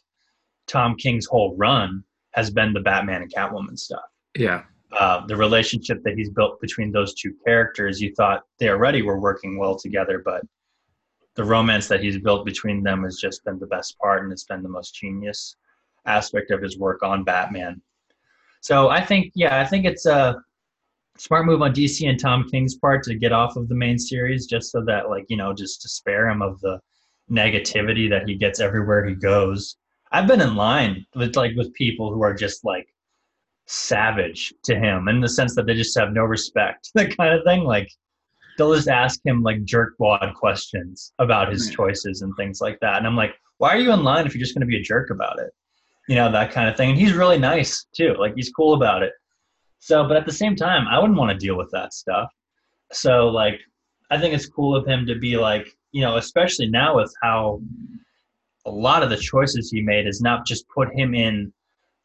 Tom 0.68 0.96
King's 0.96 1.26
whole 1.26 1.56
run 1.58 2.04
has 2.34 2.52
been 2.52 2.74
the 2.74 2.80
Batman 2.80 3.24
and 3.24 3.34
Catwoman 3.34 3.78
stuff. 3.80 4.04
Yeah. 4.38 4.64
Uh, 4.98 5.26
the 5.28 5.36
relationship 5.36 6.02
that 6.04 6.16
he's 6.16 6.32
built 6.32 6.60
between 6.62 6.92
those 6.92 7.14
two 7.14 7.34
characters, 7.46 8.02
you 8.02 8.14
thought 8.16 8.44
they 8.60 8.70
already 8.70 9.02
were 9.02 9.20
working 9.20 9.58
well 9.58 9.78
together, 9.78 10.22
but 10.24 10.42
the 11.36 11.44
romance 11.44 11.88
that 11.88 12.02
he's 12.02 12.18
built 12.18 12.46
between 12.46 12.82
them 12.82 13.04
has 13.04 13.18
just 13.18 13.44
been 13.46 13.60
the 13.60 13.68
best 13.68 13.98
part 14.00 14.24
and 14.24 14.32
it's 14.32 14.46
been 14.46 14.64
the 14.64 14.70
most 14.70 14.96
genius 14.96 15.56
aspect 16.06 16.50
of 16.52 16.62
his 16.62 16.78
work 16.78 17.04
on 17.04 17.24
Batman. 17.24 17.82
So 18.62 18.90
I 18.90 19.06
think, 19.06 19.32
yeah, 19.36 19.60
I 19.60 19.66
think 19.66 19.86
it's 19.86 20.06
a 20.06 20.42
smart 21.18 21.46
move 21.46 21.62
on 21.62 21.74
DC 21.74 22.10
and 22.10 22.20
Tom 22.20 22.50
King's 22.50 22.76
part 22.76 23.04
to 23.04 23.16
get 23.16 23.32
off 23.32 23.56
of 23.56 23.70
the 23.70 23.76
main 23.76 24.00
series, 24.00 24.48
just 24.48 24.72
so 24.72 24.84
that, 24.86 25.10
like, 25.10 25.26
you 25.30 25.38
know, 25.38 25.54
just 25.54 25.82
to 25.84 25.90
spare 25.90 26.28
him 26.28 26.42
of 26.42 26.60
the 26.62 26.80
negativity 27.32 28.10
that 28.10 28.28
he 28.28 28.36
gets 28.36 28.60
everywhere 28.60 29.06
he 29.06 29.16
goes. 29.16 29.78
I've 30.12 30.28
been 30.28 30.42
in 30.42 30.56
line 30.56 31.06
with 31.16 31.36
like 31.36 31.56
with 31.56 31.74
people 31.74 32.12
who 32.12 32.24
are 32.24 32.34
just 32.34 32.66
like 32.66 32.88
savage 33.72 34.52
to 34.64 34.76
him 34.76 35.08
in 35.08 35.22
the 35.22 35.30
sense 35.30 35.54
that 35.56 35.68
they 35.68 35.76
just 35.76 35.98
have 35.98 36.12
no 36.12 36.24
respect, 36.24 36.90
that 36.96 37.16
kind 37.16 37.34
of 37.34 37.44
thing. 37.44 37.64
Like 37.64 37.90
they'll 38.58 38.76
just 38.76 38.88
ask 38.88 39.20
him 39.24 39.44
like 39.44 39.64
jerkwad 39.64 40.34
questions 40.34 41.14
about 41.20 41.52
his 41.52 41.70
choices 41.70 42.22
and 42.22 42.36
things 42.36 42.62
like 42.62 42.80
that. 42.82 42.98
And 42.98 43.08
I'm 43.08 43.16
like, 43.16 43.36
why 43.58 43.70
are 43.70 43.80
you 43.80 43.92
in 43.92 44.04
line 44.04 44.26
if 44.26 44.34
you're 44.34 44.44
just 44.44 44.56
going 44.56 44.62
to 44.62 44.68
be 44.68 44.78
a 44.78 44.84
jerk 44.84 45.12
about 45.12 45.40
it? 45.40 45.52
You 46.08 46.16
know, 46.16 46.32
that 46.32 46.52
kind 46.52 46.68
of 46.68 46.76
thing. 46.76 46.90
And 46.92 47.00
he's 47.00 47.14
really 47.14 47.38
nice 47.38 47.86
too. 47.96 48.16
Like 48.18 48.34
he's 48.36 48.52
cool 48.52 48.74
about 48.74 49.04
it. 49.04 49.14
So, 49.80 50.08
but 50.08 50.18
at 50.18 50.26
the 50.26 50.34
same 50.34 50.56
time, 50.56 50.88
I 50.88 51.00
wouldn't 51.00 51.18
want 51.18 51.32
to 51.32 51.46
deal 51.46 51.56
with 51.56 51.70
that 51.72 51.94
stuff. 51.94 52.32
So, 52.92 53.30
like, 53.30 53.62
I 54.10 54.18
think 54.20 54.34
it's 54.34 54.50
cool 54.50 54.76
of 54.76 54.86
him 54.86 55.06
to 55.06 55.16
be 55.16 55.38
like, 55.38 55.68
you 55.92 56.02
know, 56.02 56.18
especially 56.18 56.68
now 56.68 56.98
with 56.98 57.14
how 57.22 57.62
a 58.66 58.72
lot 58.72 59.04
of 59.04 59.10
the 59.10 59.18
choices 59.18 59.70
he 59.72 59.82
made 59.82 60.08
is 60.08 60.22
not 60.22 60.46
just 60.46 60.68
put 60.68 60.94
him 60.94 61.14
in 61.14 61.54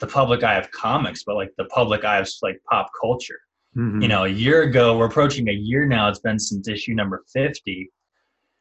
the 0.00 0.06
public 0.06 0.42
eye 0.42 0.56
of 0.58 0.70
comics, 0.70 1.24
but 1.24 1.36
like 1.36 1.52
the 1.56 1.64
public 1.66 2.04
eye 2.04 2.18
of 2.18 2.28
like 2.42 2.60
pop 2.70 2.90
culture. 3.00 3.38
Mm-hmm. 3.76 4.02
You 4.02 4.08
know, 4.08 4.24
a 4.24 4.28
year 4.28 4.62
ago, 4.62 4.96
we're 4.96 5.06
approaching 5.06 5.48
a 5.48 5.52
year 5.52 5.86
now. 5.86 6.08
It's 6.08 6.20
been 6.20 6.38
since 6.38 6.68
issue 6.68 6.94
number 6.94 7.24
fifty, 7.32 7.90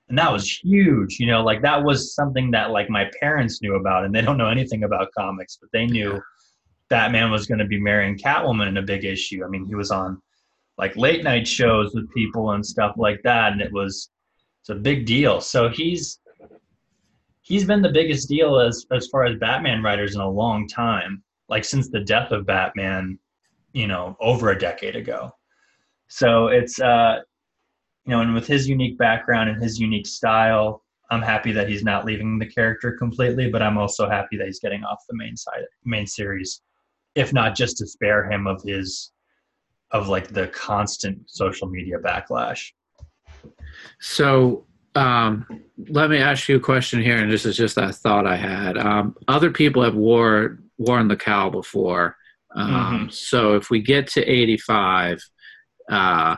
and 0.09 0.17
that 0.17 0.31
was 0.31 0.49
huge. 0.49 1.19
You 1.19 1.27
know, 1.27 1.43
like 1.43 1.61
that 1.61 1.83
was 1.83 2.15
something 2.15 2.51
that 2.51 2.71
like 2.71 2.89
my 2.89 3.09
parents 3.19 3.61
knew 3.61 3.75
about, 3.75 4.05
and 4.05 4.13
they 4.13 4.21
don't 4.21 4.37
know 4.37 4.49
anything 4.49 4.83
about 4.83 5.09
comics, 5.17 5.57
but 5.61 5.69
they 5.71 5.85
knew 5.85 6.21
Batman 6.89 7.29
was 7.29 7.45
going 7.45 7.59
to 7.59 7.65
be 7.65 7.79
marrying 7.79 8.17
Catwoman 8.17 8.67
in 8.67 8.77
a 8.77 8.81
big 8.81 9.05
issue. 9.05 9.43
I 9.45 9.49
mean, 9.49 9.65
he 9.65 9.75
was 9.75 9.91
on 9.91 10.21
like 10.77 10.95
late 10.95 11.23
night 11.23 11.47
shows 11.47 11.93
with 11.93 12.11
people 12.11 12.51
and 12.51 12.65
stuff 12.65 12.93
like 12.97 13.21
that, 13.23 13.51
and 13.51 13.61
it 13.61 13.71
was 13.71 14.09
it's 14.61 14.69
a 14.69 14.75
big 14.75 15.05
deal. 15.05 15.41
So 15.41 15.69
he's 15.69 16.19
he's 17.43 17.65
been 17.65 17.81
the 17.81 17.89
biggest 17.89 18.27
deal 18.27 18.59
as 18.59 18.85
as 18.91 19.07
far 19.07 19.25
as 19.25 19.37
Batman 19.37 19.83
writers 19.83 20.15
in 20.15 20.21
a 20.21 20.29
long 20.29 20.67
time, 20.67 21.21
like 21.49 21.63
since 21.63 21.89
the 21.89 21.99
death 21.99 22.31
of 22.31 22.47
Batman, 22.47 23.19
you 23.73 23.87
know, 23.87 24.17
over 24.19 24.49
a 24.49 24.57
decade 24.57 24.95
ago. 24.95 25.31
So 26.07 26.47
it's 26.47 26.79
uh 26.79 27.19
you 28.05 28.11
know, 28.11 28.21
and 28.21 28.33
with 28.33 28.47
his 28.47 28.67
unique 28.67 28.97
background 28.97 29.49
and 29.49 29.61
his 29.61 29.79
unique 29.79 30.07
style, 30.07 30.83
I'm 31.09 31.21
happy 31.21 31.51
that 31.53 31.69
he's 31.69 31.83
not 31.83 32.05
leaving 32.05 32.39
the 32.39 32.45
character 32.45 32.91
completely, 32.97 33.49
but 33.49 33.61
I'm 33.61 33.77
also 33.77 34.09
happy 34.09 34.35
that 34.37 34.47
he's 34.47 34.59
getting 34.59 34.83
off 34.83 34.99
the 35.07 35.15
main 35.15 35.37
side 35.37 35.63
main 35.85 36.07
series, 36.07 36.61
if 37.15 37.33
not 37.33 37.55
just 37.55 37.77
to 37.77 37.87
spare 37.87 38.29
him 38.29 38.47
of 38.47 38.61
his 38.63 39.11
of 39.91 40.07
like 40.07 40.29
the 40.29 40.47
constant 40.47 41.29
social 41.29 41.67
media 41.67 41.99
backlash. 41.99 42.71
So 43.99 44.65
um, 44.95 45.45
let 45.89 46.09
me 46.09 46.17
ask 46.17 46.47
you 46.47 46.57
a 46.57 46.59
question 46.59 47.01
here, 47.01 47.17
and 47.17 47.31
this 47.31 47.45
is 47.45 47.57
just 47.57 47.77
a 47.77 47.91
thought 47.91 48.27
I 48.27 48.35
had. 48.35 48.77
Um, 48.77 49.15
other 49.27 49.51
people 49.51 49.83
have 49.83 49.95
wore 49.95 50.59
worn 50.77 51.07
the 51.07 51.15
cowl 51.15 51.49
before, 51.49 52.15
um, 52.55 52.71
mm-hmm. 52.71 53.09
so 53.09 53.55
if 53.55 53.69
we 53.69 53.81
get 53.81 54.07
to 54.07 54.23
eighty-five, 54.23 55.19
uh, 55.89 56.35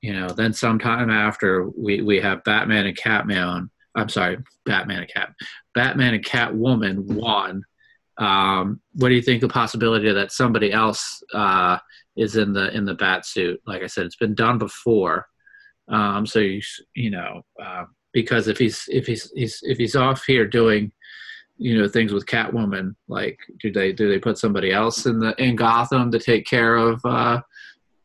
you 0.00 0.12
know, 0.12 0.28
then 0.28 0.52
sometime 0.52 1.10
after 1.10 1.68
we 1.70 2.02
we 2.02 2.20
have 2.20 2.44
Batman 2.44 2.86
and 2.86 2.96
Catman. 2.96 3.70
I'm 3.94 4.08
sorry, 4.08 4.38
Batman 4.64 5.00
and 5.00 5.12
Cat, 5.12 5.34
Batman 5.74 6.14
and 6.14 6.24
Catwoman 6.24 7.04
one. 7.04 7.62
Um, 8.18 8.80
what 8.94 9.08
do 9.08 9.14
you 9.14 9.22
think 9.22 9.40
the 9.40 9.48
possibility 9.48 10.10
that 10.10 10.32
somebody 10.32 10.72
else 10.72 11.22
uh, 11.34 11.78
is 12.16 12.36
in 12.36 12.52
the 12.52 12.74
in 12.74 12.84
the 12.84 12.94
bat 12.94 13.26
suit? 13.26 13.60
Like 13.66 13.82
I 13.82 13.86
said, 13.86 14.06
it's 14.06 14.16
been 14.16 14.34
done 14.34 14.58
before. 14.58 15.26
Um, 15.88 16.26
so 16.26 16.38
you 16.38 16.60
you 16.94 17.10
know 17.10 17.42
uh, 17.62 17.84
because 18.12 18.48
if 18.48 18.58
he's 18.58 18.84
if 18.88 19.06
he's, 19.06 19.30
he's 19.34 19.58
if 19.62 19.78
he's 19.78 19.96
off 19.96 20.24
here 20.24 20.46
doing 20.46 20.92
you 21.58 21.78
know 21.78 21.88
things 21.88 22.12
with 22.12 22.26
Catwoman, 22.26 22.94
like 23.08 23.38
do 23.60 23.72
they 23.72 23.92
do 23.92 24.08
they 24.08 24.18
put 24.18 24.38
somebody 24.38 24.72
else 24.72 25.06
in 25.06 25.18
the 25.18 25.34
in 25.42 25.56
Gotham 25.56 26.10
to 26.10 26.18
take 26.18 26.46
care 26.46 26.76
of 26.76 27.00
uh, 27.04 27.40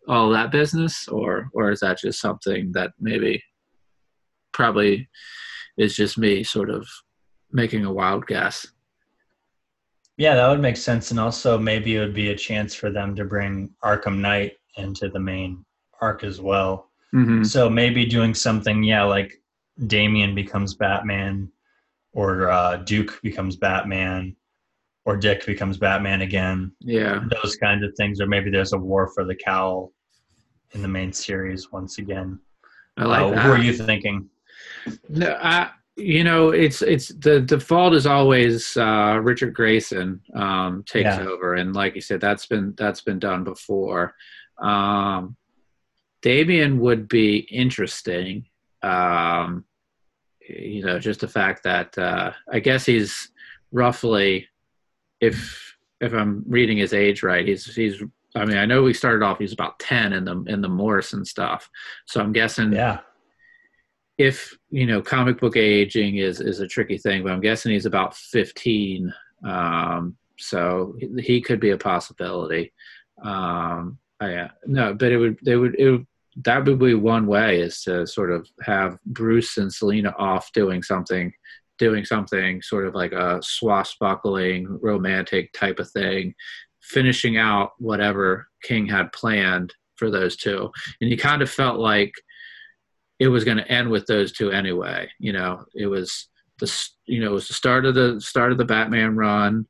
all 0.07 0.29
that 0.29 0.51
business, 0.51 1.07
or 1.07 1.49
or 1.53 1.71
is 1.71 1.81
that 1.81 1.99
just 1.99 2.19
something 2.19 2.71
that 2.73 2.91
maybe 2.99 3.43
probably 4.53 5.07
is 5.77 5.95
just 5.95 6.17
me 6.17 6.43
sort 6.43 6.69
of 6.69 6.87
making 7.51 7.85
a 7.85 7.93
wild 7.93 8.25
guess? 8.27 8.65
Yeah, 10.17 10.35
that 10.35 10.49
would 10.49 10.61
make 10.61 10.77
sense, 10.77 11.11
and 11.11 11.19
also 11.19 11.59
maybe 11.59 11.95
it 11.95 11.99
would 11.99 12.15
be 12.15 12.29
a 12.31 12.35
chance 12.35 12.73
for 12.73 12.89
them 12.89 13.15
to 13.15 13.25
bring 13.25 13.69
Arkham 13.83 14.17
Knight 14.17 14.53
into 14.77 15.09
the 15.09 15.19
main 15.19 15.63
arc 16.01 16.23
as 16.23 16.39
well 16.39 16.86
Mm-hmm. 17.15 17.43
So 17.43 17.69
maybe 17.69 18.05
doing 18.05 18.33
something, 18.33 18.83
yeah, 18.83 19.03
like 19.03 19.41
Damian 19.87 20.35
becomes 20.35 20.75
Batman, 20.75 21.51
or 22.13 22.49
uh, 22.49 22.77
Duke 22.77 23.19
becomes 23.21 23.55
Batman, 23.55 24.35
or 25.05 25.15
Dick 25.17 25.45
becomes 25.45 25.77
Batman 25.77 26.21
again. 26.21 26.71
Yeah, 26.79 27.23
those 27.41 27.55
kinds 27.55 27.83
of 27.83 27.93
things, 27.95 28.19
or 28.19 28.27
maybe 28.27 28.49
there's 28.49 28.73
a 28.73 28.77
war 28.77 29.07
for 29.13 29.23
the 29.23 29.35
cowl 29.35 29.93
in 30.71 30.81
the 30.81 30.87
main 30.87 31.13
series 31.13 31.71
once 31.71 31.97
again. 31.97 32.39
I 32.97 33.05
like 33.05 33.21
uh, 33.21 33.29
that. 33.29 33.43
Who 33.43 33.51
are 33.51 33.57
you 33.57 33.73
thinking? 33.73 34.29
No, 35.09 35.37
I, 35.41 35.69
you 35.95 36.23
know, 36.23 36.49
it's 36.49 36.81
it's 36.81 37.09
the 37.09 37.39
default 37.39 37.93
is 37.93 38.05
always 38.05 38.75
uh, 38.77 39.19
Richard 39.21 39.53
Grayson 39.53 40.21
um, 40.35 40.83
takes 40.85 41.05
yeah. 41.05 41.21
over, 41.21 41.55
and 41.55 41.75
like 41.75 41.95
you 41.95 42.01
said, 42.01 42.21
that's 42.21 42.45
been 42.45 42.73
that's 42.77 43.01
been 43.01 43.19
done 43.19 43.43
before. 43.43 44.13
Um, 44.61 45.35
Damian 46.27 46.79
would 46.79 47.07
be 47.07 47.37
interesting. 47.37 48.45
Um, 48.83 49.63
you 50.41 50.83
know, 50.83 50.99
just 50.99 51.21
the 51.21 51.27
fact 51.29 51.63
that 51.63 51.97
uh, 51.97 52.33
I 52.51 52.59
guess 52.59 52.85
he's 52.85 53.31
roughly, 53.71 54.49
if 55.21 55.77
if 56.01 56.11
I'm 56.11 56.43
reading 56.45 56.79
his 56.79 56.91
age 56.91 57.23
right, 57.23 57.47
he's 57.47 57.73
he's. 57.73 58.03
I 58.35 58.43
mean, 58.43 58.57
I 58.57 58.65
know 58.65 58.83
we 58.83 58.93
started 58.93 59.23
off. 59.23 59.39
He's 59.39 59.53
about 59.53 59.79
ten 59.79 60.11
in 60.11 60.25
the 60.25 60.43
in 60.47 60.59
the 60.59 60.67
Morrison 60.67 61.23
stuff, 61.23 61.69
so 62.07 62.19
I'm 62.19 62.33
guessing. 62.33 62.73
Yeah. 62.73 62.99
If 64.17 64.57
you 64.69 64.85
know, 64.85 65.01
comic 65.01 65.39
book 65.39 65.55
aging 65.55 66.17
is 66.17 66.41
is 66.41 66.59
a 66.59 66.67
tricky 66.67 66.97
thing, 66.97 67.23
but 67.23 67.31
I'm 67.31 67.39
guessing 67.39 67.71
he's 67.71 67.85
about 67.85 68.17
fifteen. 68.17 69.13
Um, 69.45 70.17
so 70.37 70.93
he 71.19 71.39
could 71.39 71.61
be 71.61 71.69
a 71.69 71.77
possibility. 71.77 72.73
Um, 73.23 73.97
Oh, 74.19 74.27
yeah, 74.27 74.49
no, 74.65 74.93
but 74.95 75.11
it 75.11 75.17
would 75.17 75.37
they 75.43 75.55
would 75.55 75.75
it 75.75 75.91
would, 75.91 76.07
that 76.43 76.65
would 76.65 76.79
be 76.79 76.93
one 76.93 77.25
way 77.25 77.59
is 77.59 77.81
to 77.83 78.05
sort 78.05 78.31
of 78.31 78.47
have 78.61 78.97
Bruce 79.05 79.57
and 79.57 79.73
Selina 79.73 80.13
off 80.17 80.51
doing 80.53 80.83
something, 80.83 81.33
doing 81.77 82.05
something 82.05 82.61
sort 82.61 82.85
of 82.85 82.93
like 82.93 83.11
a 83.11 83.39
swashbuckling 83.41 84.79
romantic 84.81 85.51
type 85.53 85.79
of 85.79 85.89
thing, 85.89 86.33
finishing 86.81 87.37
out 87.37 87.71
whatever 87.79 88.47
King 88.61 88.87
had 88.87 89.11
planned 89.13 89.73
for 89.95 90.11
those 90.11 90.35
two, 90.35 90.71
and 91.01 91.09
you 91.09 91.17
kind 91.17 91.41
of 91.41 91.49
felt 91.49 91.79
like 91.79 92.13
it 93.19 93.29
was 93.29 93.43
going 93.43 93.57
to 93.57 93.71
end 93.71 93.89
with 93.89 94.05
those 94.05 94.31
two 94.31 94.51
anyway. 94.51 95.09
You 95.19 95.33
know, 95.33 95.65
it 95.73 95.87
was 95.87 96.27
the 96.59 96.71
you 97.05 97.19
know 97.19 97.31
it 97.31 97.33
was 97.33 97.47
the 97.47 97.55
start 97.55 97.85
of 97.85 97.95
the 97.95 98.21
start 98.21 98.51
of 98.51 98.59
the 98.59 98.65
Batman 98.65 99.15
run. 99.15 99.65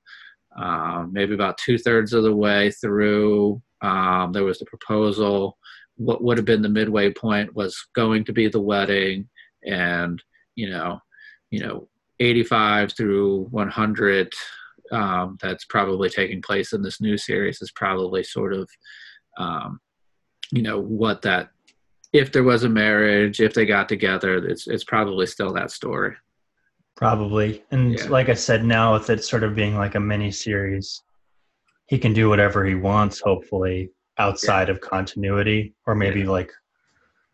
Um, 0.58 1.12
maybe 1.14 1.34
about 1.34 1.60
two 1.60 1.78
thirds 1.78 2.14
of 2.14 2.24
the 2.24 2.36
way 2.36 2.72
through 2.72 3.62
um, 3.82 4.32
there 4.32 4.44
was 4.44 4.60
the 4.60 4.66
proposal. 4.66 5.58
What 5.98 6.24
would 6.24 6.38
have 6.38 6.46
been 6.46 6.62
the 6.62 6.70
midway 6.70 7.12
point 7.12 7.56
was 7.56 7.78
going 7.94 8.24
to 8.26 8.34
be 8.34 8.48
the 8.48 8.62
wedding, 8.62 9.28
and 9.66 10.22
you 10.56 10.70
know, 10.70 11.00
you 11.52 11.60
know, 11.60 11.88
85 12.20 12.94
through 12.94 13.46
100 13.52 14.34
um, 14.92 15.38
that's 15.42 15.66
probably 15.66 16.10
taking 16.10 16.42
place 16.42 16.74
in 16.74 16.82
this 16.82 17.02
new 17.02 17.18
series 17.18 17.62
is 17.62 17.72
probably 17.72 18.24
sort 18.24 18.54
of 18.54 18.70
um, 19.38 19.80
you 20.52 20.62
know 20.62 20.80
what 20.80 21.22
that 21.22 21.50
if 22.14 22.32
there 22.32 22.44
was 22.44 22.64
a 22.64 22.70
marriage 22.70 23.42
if 23.42 23.54
they 23.54 23.66
got 23.66 23.90
together 23.90 24.38
it's 24.48 24.68
it's 24.68 24.84
probably 24.84 25.26
still 25.26 25.54
that 25.54 25.72
story. 25.72 26.16
Probably. 26.96 27.64
And 27.70 27.94
yeah. 27.94 28.06
like 28.06 28.30
i 28.30 28.34
said 28.34 28.64
now 28.64 28.94
with 28.94 29.10
it 29.10 29.24
sort 29.24 29.44
of 29.44 29.56
being 29.56 29.76
like 29.76 29.96
a 29.96 30.00
mini 30.00 30.32
series 30.32 31.04
he 31.88 32.00
can 32.00 32.14
do 32.14 32.30
whatever 32.30 32.66
he 32.66 32.76
wants 32.76 33.20
hopefully 33.20 33.92
outside 34.20 34.68
yeah. 34.68 34.74
of 34.74 34.82
continuity 34.82 35.74
or 35.86 35.96
maybe 35.96 36.22
yeah. 36.22 36.30
like 36.30 36.52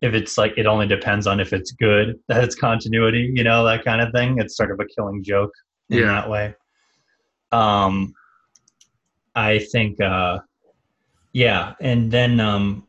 if 0.02 0.14
it's 0.14 0.38
like 0.38 0.54
it 0.58 0.66
only 0.66 0.88
depends 0.88 1.28
on 1.28 1.40
if 1.40 1.54
it's 1.54 1.72
good 1.72 2.20
that 2.28 2.44
it's 2.44 2.56
continuity 2.56 3.32
you 3.34 3.44
know 3.44 3.64
that 3.66 3.84
kind 3.84 4.02
of 4.02 4.12
thing 4.12 4.38
it's 4.40 4.56
sort 4.56 4.72
of 4.72 4.80
a 4.80 4.86
killing 4.86 5.24
joke 5.24 5.54
in 5.90 6.00
yeah. 6.00 6.06
that 6.06 6.30
way 6.30 6.54
um 7.52 8.14
i 9.36 9.60
think 9.60 10.00
uh 10.02 10.40
yeah 11.32 11.74
and 11.80 12.12
then 12.12 12.40
um 12.40 12.88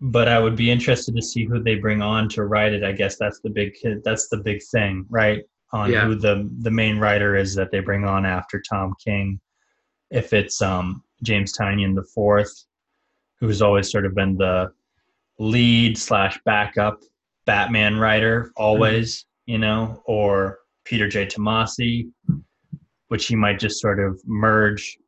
but 0.00 0.28
i 0.28 0.38
would 0.38 0.56
be 0.56 0.70
interested 0.70 1.16
to 1.16 1.22
see 1.22 1.44
who 1.44 1.62
they 1.62 1.74
bring 1.74 2.02
on 2.02 2.28
to 2.28 2.44
write 2.44 2.72
it 2.72 2.84
i 2.84 2.92
guess 2.92 3.16
that's 3.16 3.40
the 3.40 3.50
big 3.50 3.74
that's 4.04 4.28
the 4.28 4.36
big 4.36 4.62
thing 4.70 5.04
right 5.08 5.42
on 5.72 5.90
yeah. 5.90 6.04
who 6.04 6.14
the 6.14 6.48
the 6.60 6.70
main 6.70 6.98
writer 6.98 7.36
is 7.36 7.54
that 7.54 7.70
they 7.70 7.80
bring 7.80 8.04
on 8.04 8.26
after 8.26 8.60
tom 8.60 8.94
king 9.02 9.40
if 10.10 10.32
it's 10.32 10.62
um 10.62 11.02
james 11.22 11.56
tynion 11.56 11.94
the 11.94 12.06
fourth 12.14 12.66
who's 13.40 13.62
always 13.62 13.90
sort 13.90 14.06
of 14.06 14.14
been 14.14 14.36
the 14.36 14.70
lead 15.38 15.98
slash 15.98 16.38
backup 16.44 17.00
Batman 17.46 17.96
writer 17.96 18.52
always, 18.56 19.20
mm-hmm. 19.22 19.52
you 19.52 19.58
know, 19.58 20.02
or 20.04 20.58
Peter 20.84 21.08
J. 21.08 21.26
Tomasi, 21.26 22.10
which 23.08 23.26
he 23.26 23.36
might 23.36 23.58
just 23.58 23.80
sort 23.80 24.00
of 24.00 24.20
merge, 24.26 24.98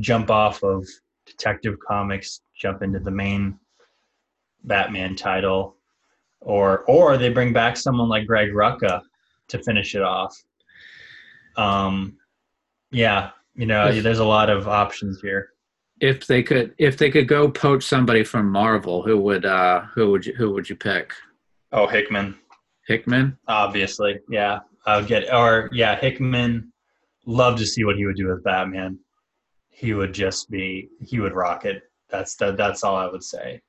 jump 0.00 0.30
off 0.30 0.62
of 0.64 0.86
Detective 1.26 1.76
Comics, 1.86 2.40
jump 2.58 2.82
into 2.82 2.98
the 2.98 3.10
main 3.10 3.58
Batman 4.64 5.14
title, 5.14 5.76
or 6.40 6.80
or 6.84 7.16
they 7.16 7.28
bring 7.28 7.52
back 7.52 7.76
someone 7.76 8.08
like 8.08 8.26
Greg 8.26 8.50
Rucka 8.52 9.02
to 9.48 9.62
finish 9.62 9.94
it 9.94 10.02
off. 10.02 10.34
Um, 11.56 12.16
yeah, 12.90 13.30
you 13.54 13.66
know, 13.66 14.00
there's 14.00 14.18
a 14.18 14.24
lot 14.24 14.50
of 14.50 14.68
options 14.68 15.20
here 15.20 15.52
if 16.02 16.26
they 16.26 16.42
could 16.42 16.74
if 16.78 16.98
they 16.98 17.10
could 17.10 17.28
go 17.28 17.48
poach 17.48 17.84
somebody 17.84 18.24
from 18.24 18.50
Marvel, 18.50 19.02
who 19.02 19.18
would 19.18 19.46
uh 19.46 19.82
who 19.94 20.10
would 20.10 20.26
you 20.26 20.34
who 20.34 20.52
would 20.52 20.68
you 20.68 20.76
pick? 20.76 21.14
Oh, 21.70 21.86
Hickman. 21.86 22.36
Hickman? 22.86 23.38
Obviously, 23.46 24.18
yeah. 24.28 24.58
I 24.84 24.96
would 24.96 25.06
get 25.06 25.32
or 25.32 25.70
yeah, 25.72 25.96
Hickman. 25.96 26.72
Love 27.24 27.56
to 27.58 27.64
see 27.64 27.84
what 27.84 27.96
he 27.96 28.04
would 28.04 28.16
do 28.16 28.26
with 28.26 28.42
Batman. 28.42 28.98
He 29.70 29.94
would 29.94 30.12
just 30.12 30.50
be 30.50 30.88
he 31.00 31.20
would 31.20 31.34
rock 31.34 31.64
it. 31.64 31.84
That's 32.10 32.34
the, 32.34 32.52
that's 32.52 32.82
all 32.82 32.96
I 32.96 33.06
would 33.06 33.22
say. 33.22 33.62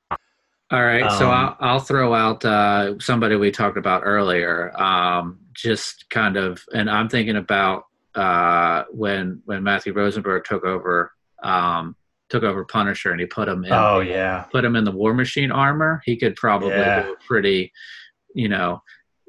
All 0.70 0.82
right, 0.82 1.04
um, 1.04 1.18
so 1.18 1.30
I'll, 1.30 1.56
I'll 1.60 1.78
throw 1.78 2.14
out 2.14 2.44
uh, 2.44 2.98
somebody 2.98 3.36
we 3.36 3.52
talked 3.52 3.76
about 3.76 4.02
earlier. 4.04 4.76
Um, 4.80 5.38
just 5.52 6.10
kind 6.10 6.36
of, 6.36 6.64
and 6.74 6.90
I'm 6.90 7.08
thinking 7.08 7.36
about 7.36 7.84
uh, 8.14 8.84
when 8.90 9.42
when 9.44 9.62
Matthew 9.62 9.92
Rosenberg 9.92 10.44
took 10.44 10.64
over 10.64 11.12
um, 11.42 11.96
took 12.28 12.42
over 12.42 12.64
Punisher 12.64 13.10
and 13.10 13.20
he 13.20 13.26
put 13.26 13.48
him 13.48 13.64
in. 13.64 13.72
Oh 13.72 14.00
yeah, 14.00 14.44
put 14.52 14.64
him 14.64 14.76
in 14.76 14.84
the 14.84 14.92
War 14.92 15.14
Machine 15.14 15.50
armor. 15.50 16.02
He 16.04 16.16
could 16.16 16.36
probably 16.36 16.70
yeah. 16.70 17.02
do 17.02 17.16
pretty. 17.26 17.72
You 18.34 18.48
know, 18.48 18.82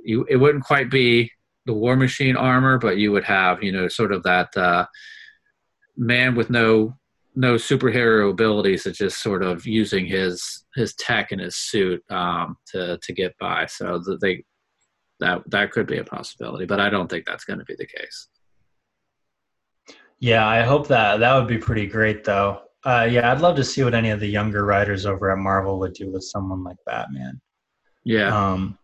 you 0.04 0.26
it 0.30 0.38
wouldn't 0.38 0.64
quite 0.64 0.90
be 0.90 1.32
the 1.66 1.74
War 1.74 1.96
Machine 1.96 2.36
armor, 2.36 2.78
but 2.78 2.98
you 2.98 3.12
would 3.12 3.26
have 3.26 3.64
you 3.64 3.72
know 3.72 3.88
sort 3.88 4.12
of 4.12 4.24
that 4.24 4.56
uh, 4.58 4.86
man 5.98 6.36
with 6.36 6.50
no 6.50 6.98
no 7.36 7.56
superhero 7.56 8.32
abilities, 8.32 8.86
it's 8.86 8.98
just 8.98 9.22
sort 9.22 9.44
of 9.44 9.66
using 9.66 10.06
his 10.06 10.66
his 10.76 10.96
tech 10.96 11.32
and 11.32 11.42
his 11.42 11.56
suit 11.56 12.02
um, 12.10 12.58
to 12.68 12.98
to 13.02 13.14
get 13.14 13.38
by. 13.40 13.66
So 13.66 14.02
they 14.22 14.44
that 15.20 15.42
that 15.50 15.72
could 15.72 15.88
be 15.88 15.98
a 15.98 16.04
possibility, 16.04 16.66
but 16.66 16.80
I 16.80 16.90
don't 16.90 17.10
think 17.10 17.26
that's 17.26 17.46
going 17.46 17.60
to 17.60 17.66
be 17.66 17.76
the 17.76 17.86
case. 17.86 18.28
Yeah, 20.20 20.48
I 20.48 20.62
hope 20.62 20.88
that 20.88 21.18
that 21.18 21.36
would 21.36 21.48
be 21.48 21.58
pretty 21.58 21.88
great 21.88 22.24
though. 22.24 22.62
Uh, 22.84 23.08
yeah, 23.10 23.32
I'd 23.32 23.42
love 23.42 23.56
to 23.56 23.64
see 23.64 23.84
what 23.84 23.96
any 23.96 24.12
of 24.12 24.20
the 24.20 24.28
younger 24.28 24.64
writers 24.64 25.06
over 25.06 25.32
at 25.32 25.38
Marvel 25.40 25.80
would 25.80 25.94
do 25.94 26.12
with 26.12 26.24
someone 26.24 26.64
like 26.64 26.78
Batman. 26.86 27.42
Yeah. 28.04 28.36
Um, 28.36 28.78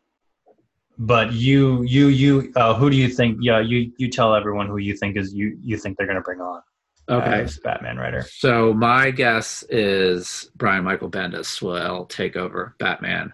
but 0.98 1.34
you, 1.34 1.84
you, 1.84 2.08
you, 2.08 2.52
uh, 2.56 2.74
who 2.74 2.90
do 2.90 2.98
you 2.98 3.08
think? 3.08 3.38
Yeah, 3.42 3.60
you, 3.60 3.92
you 3.98 4.10
tell 4.10 4.34
everyone 4.34 4.68
who 4.68 4.78
you 4.78 4.98
think 4.98 5.18
is 5.18 5.34
you, 5.34 5.58
you 5.62 5.78
think 5.78 5.98
they're 5.98 6.08
going 6.08 6.18
to 6.18 6.24
bring 6.24 6.42
on. 6.42 6.62
Okay. 7.10 7.48
Batman 7.64 7.98
writer. 7.98 8.26
So 8.30 8.74
my 8.74 9.12
guess 9.12 9.64
is 9.70 10.50
Brian 10.56 10.84
Michael 10.84 11.10
Bendis 11.10 11.62
will 11.62 12.06
take 12.06 12.36
over 12.36 12.76
Batman. 12.80 13.34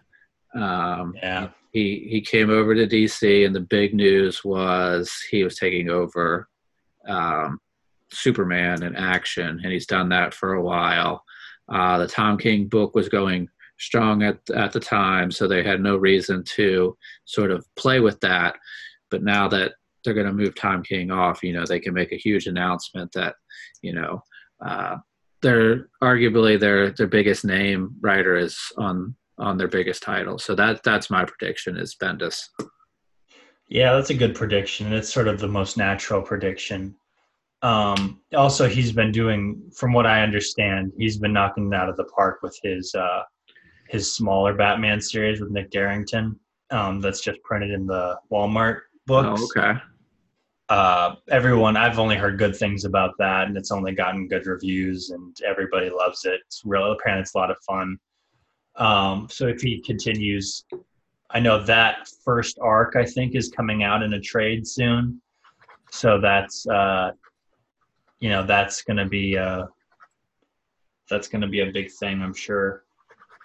Um, 0.56 1.14
yeah. 1.18 1.50
He 1.72 2.08
he 2.10 2.22
came 2.22 2.50
over 2.50 2.74
to 2.74 2.88
DC, 2.88 3.46
and 3.46 3.54
the 3.54 3.60
big 3.60 3.94
news 3.94 4.44
was 4.44 5.14
he 5.30 5.44
was 5.44 5.58
taking 5.58 5.90
over 5.90 6.48
um, 7.08 7.60
Superman 8.12 8.84
in 8.84 8.96
action, 8.96 9.60
and 9.64 9.72
he's 9.72 9.86
done 9.86 10.10
that 10.10 10.34
for 10.34 10.54
a 10.54 10.64
while. 10.64 11.24
Uh, 11.70 11.98
the 11.98 12.08
Tom 12.08 12.38
King 12.38 12.68
book 12.68 12.96
was 12.96 13.10
going 13.10 13.50
strong 13.80 14.24
at 14.24 14.40
at 14.56 14.72
the 14.72 14.80
time, 14.80 15.32
so 15.32 15.48
they 15.48 15.64
had 15.64 15.82
no 15.82 15.98
reason 15.98 16.44
to 16.56 16.98
sort 17.26 17.52
of 17.52 17.66
play 17.76 18.00
with 18.00 18.20
that. 18.22 18.56
But 19.12 19.24
now 19.24 19.48
that 19.50 19.74
they're 20.04 20.14
going 20.14 20.28
to 20.28 20.34
move 20.34 20.56
Tom 20.56 20.84
King 20.84 21.12
off, 21.12 21.44
you 21.44 21.54
know, 21.54 21.66
they 21.66 21.80
can 21.80 21.94
make 21.94 22.12
a 22.12 22.18
huge 22.18 22.48
announcement 22.48 23.12
that, 23.14 23.36
you 23.82 23.94
know, 23.94 24.22
uh, 24.66 24.98
they're 25.42 25.90
arguably 26.02 26.60
their 26.60 26.92
their 26.92 27.08
biggest 27.08 27.46
name 27.46 27.96
writer 28.02 28.36
is 28.36 28.58
on 28.78 29.16
on 29.38 29.58
their 29.58 29.68
biggest 29.68 30.02
title. 30.02 30.40
So 30.40 30.56
that 30.56 30.82
that's 30.84 31.10
my 31.10 31.26
prediction 31.26 31.78
is 31.78 31.96
Bendis. 32.02 32.48
Yeah, 33.70 33.94
that's 33.94 34.10
a 34.10 34.16
good 34.16 34.34
prediction. 34.34 34.94
It's 34.94 35.14
sort 35.14 35.28
of 35.28 35.40
the 35.40 35.48
most 35.48 35.78
natural 35.78 36.22
prediction. 36.22 36.96
Um, 37.62 38.22
also, 38.36 38.68
he's 38.68 38.92
been 38.92 39.12
doing, 39.12 39.62
from 39.76 39.94
what 39.94 40.06
I 40.06 40.22
understand, 40.22 40.94
he's 40.98 41.18
been 41.18 41.34
knocking 41.34 41.68
it 41.72 41.76
out 41.76 41.90
of 41.90 41.98
the 41.98 42.06
park 42.06 42.40
with 42.44 42.58
his 42.64 42.94
uh, 42.94 43.24
his 43.90 44.14
smaller 44.14 44.54
Batman 44.54 45.02
series 45.02 45.40
with 45.40 45.50
Nick 45.50 45.72
Derington. 45.72 46.38
Um, 46.70 47.00
that's 47.00 47.22
just 47.22 47.42
printed 47.44 47.72
in 47.72 47.88
the 47.88 48.18
Walmart 48.32 48.82
books. 49.06 49.42
Oh, 49.42 49.62
okay. 49.62 49.80
Uh, 50.70 51.16
everyone, 51.30 51.78
I've 51.78 51.98
only 51.98 52.18
heard 52.18 52.38
good 52.38 52.56
things 52.56 52.84
about 52.84 53.14
that, 53.20 53.48
and 53.48 53.56
it's 53.56 53.72
only 53.72 53.94
gotten 53.94 54.28
good 54.28 54.46
reviews, 54.46 55.12
and 55.12 55.36
everybody 55.48 55.90
loves 55.90 56.26
it. 56.26 56.42
It's 56.46 56.62
real. 56.66 56.92
Apparently, 56.92 57.22
it's 57.22 57.34
a 57.34 57.38
lot 57.38 57.50
of 57.50 57.58
fun. 57.66 57.98
Um, 58.76 59.28
so 59.32 59.48
if 59.48 59.62
he 59.62 59.82
continues, 59.82 60.66
I 61.32 61.40
know 61.40 61.64
that 61.64 62.10
first 62.24 62.60
arc 62.62 62.96
I 62.96 63.06
think 63.06 63.34
is 63.34 63.50
coming 63.50 63.84
out 63.84 64.04
in 64.04 64.14
a 64.14 64.20
trade 64.20 64.68
soon. 64.68 65.22
So 65.90 66.20
that's 66.20 66.68
uh, 66.68 67.12
you 68.20 68.30
know 68.30 68.46
that's 68.46 68.82
going 68.82 68.98
to 68.98 69.06
be 69.06 69.38
uh, 69.38 69.66
that's 71.10 71.28
going 71.28 71.42
to 71.42 71.48
be 71.48 71.62
a 71.62 71.72
big 71.72 71.92
thing, 71.92 72.22
I'm 72.22 72.34
sure. 72.34 72.84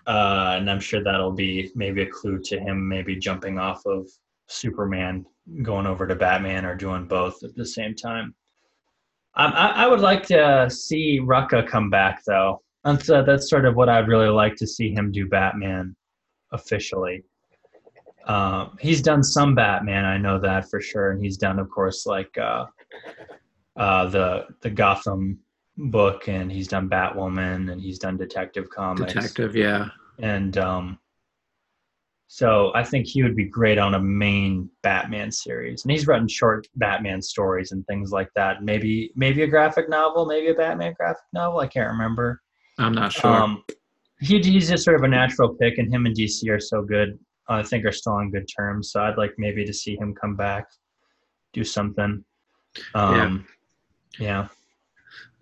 Uh, 0.07 0.57
and 0.59 0.69
I'm 0.69 0.81
sure 0.81 1.03
that'll 1.03 1.33
be 1.33 1.71
maybe 1.77 2.03
a 2.03 2.11
clue 2.11 2.41
to 2.41 2.59
him 2.59 2.89
maybe 2.89 3.17
jumping 3.17 3.59
off 3.59 3.87
of 3.87 4.09
Superman, 4.49 5.25
going 5.63 5.87
over 5.87 6.07
to 6.07 6.17
Batman, 6.17 6.65
or 6.65 6.75
doing 6.75 7.07
both 7.07 7.43
at 7.45 7.55
the 7.55 7.65
same 7.65 7.95
time. 7.95 8.35
Um, 9.35 9.53
I, 9.55 9.85
I, 9.85 9.87
would 9.87 10.01
like 10.01 10.25
to 10.25 10.69
see 10.69 11.21
Rucka 11.21 11.67
come 11.67 11.89
back 11.89 12.23
though. 12.27 12.61
That's 12.85 13.09
uh, 13.09 13.23
that's 13.23 13.49
sort 13.49 13.65
of 13.65 13.77
what 13.77 13.89
I'd 13.89 14.09
really 14.09 14.29
like 14.29 14.57
to 14.57 14.67
see 14.67 14.93
him 14.93 15.13
do 15.13 15.27
Batman 15.29 15.95
officially. 16.51 17.23
Um, 18.27 18.77
he's 18.81 19.03
done 19.03 19.23
some 19.23 19.55
Batman, 19.55 20.05
I 20.05 20.19
know 20.19 20.39
that 20.41 20.69
for 20.69 20.81
sure, 20.81 21.13
and 21.13 21.23
he's 21.23 21.37
done, 21.37 21.59
of 21.59 21.71
course, 21.71 22.07
like 22.07 22.37
uh, 22.39 22.67
uh, 23.77 24.07
the 24.07 24.47
the 24.61 24.71
Gotham 24.71 25.39
book, 25.77 26.29
and 26.29 26.51
he's 26.51 26.69
done 26.69 26.89
Batwoman, 26.89 27.73
and 27.73 27.81
he's 27.81 27.99
done 27.99 28.17
Detective 28.17 28.69
Comics. 28.71 29.13
Detective, 29.13 29.57
yeah. 29.57 29.89
And 30.19 30.57
um, 30.59 30.99
so 32.27 32.73
I 32.75 32.85
think 32.85 33.07
he 33.07 33.23
would 33.23 33.37
be 33.37 33.45
great 33.45 33.79
on 33.79 33.95
a 33.95 34.01
main 34.01 34.71
Batman 34.83 35.31
series, 35.31 35.85
and 35.85 35.93
he's 35.93 36.07
written 36.07 36.29
short 36.29 36.67
Batman 36.77 37.21
stories 37.23 37.73
and 37.73 37.87
things 37.87 38.11
like 38.11 38.29
that. 38.37 38.63
Maybe 38.63 39.13
maybe 39.17 39.43
a 39.43 39.47
graphic 39.47 39.89
novel, 39.89 40.27
maybe 40.27 40.49
a 40.49 40.55
Batman 40.55 40.95
graphic 40.97 41.25
novel. 41.33 41.61
I 41.61 41.67
can't 41.67 41.91
remember. 41.91 42.41
I'm 42.79 42.95
not 42.95 43.13
sure. 43.13 43.31
Um, 43.31 43.65
he, 44.21 44.39
he's 44.39 44.69
just 44.69 44.85
sort 44.85 44.97
of 44.97 45.03
a 45.03 45.09
natural 45.09 45.55
pick, 45.55 45.79
and 45.79 45.93
him 45.93 46.07
and 46.07 46.17
DC 46.17 46.49
are 46.49 46.61
so 46.61 46.83
good. 46.83 47.19
I 47.49 47.63
think 47.63 47.85
are 47.85 47.93
still 47.93 48.15
on 48.15 48.31
good 48.31 48.49
terms. 48.57 48.93
So 48.93 49.01
I'd 49.01 49.19
like 49.19 49.35
maybe 49.37 49.65
to 49.65 49.73
see 49.73 49.97
him 49.97 50.15
come 50.15 50.37
back, 50.37 50.65
do 51.53 51.65
something. 51.65 52.25
Um, 52.95 53.15
yeah. 53.15 53.53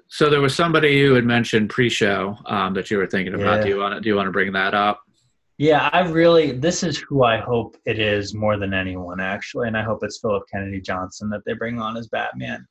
So 0.09 0.29
there 0.29 0.41
was 0.41 0.55
somebody 0.55 0.91
you 0.95 1.15
had 1.15 1.25
mentioned 1.25 1.71
pre-show 1.71 2.37
um, 2.47 2.75
that 2.75 2.91
you 2.91 2.99
were 2.99 3.07
thinking 3.07 3.35
about. 3.35 3.59
Yeah. 3.59 3.63
Do 3.63 3.69
you 3.69 3.79
want 3.79 3.95
to 3.95 4.01
do 4.01 4.09
you 4.09 4.17
want 4.17 4.27
to 4.27 4.33
bring 4.33 4.53
that 4.53 4.75
up? 4.75 5.03
Yeah, 5.57 5.89
I 5.93 6.01
really 6.01 6.53
this 6.53 6.83
is 6.83 6.99
who 6.99 7.23
I 7.23 7.37
hope 7.37 7.77
it 7.85 7.99
is 7.99 8.35
more 8.35 8.57
than 8.57 8.75
anyone 8.75 9.21
actually, 9.21 9.69
and 9.69 9.77
I 9.77 9.83
hope 9.83 10.01
it's 10.03 10.19
Philip 10.19 10.45
Kennedy 10.51 10.81
Johnson 10.81 11.31
that 11.31 11.43
they 11.47 11.53
bring 11.53 11.79
on 11.79 11.97
as 11.97 12.09
Batman. 12.09 12.67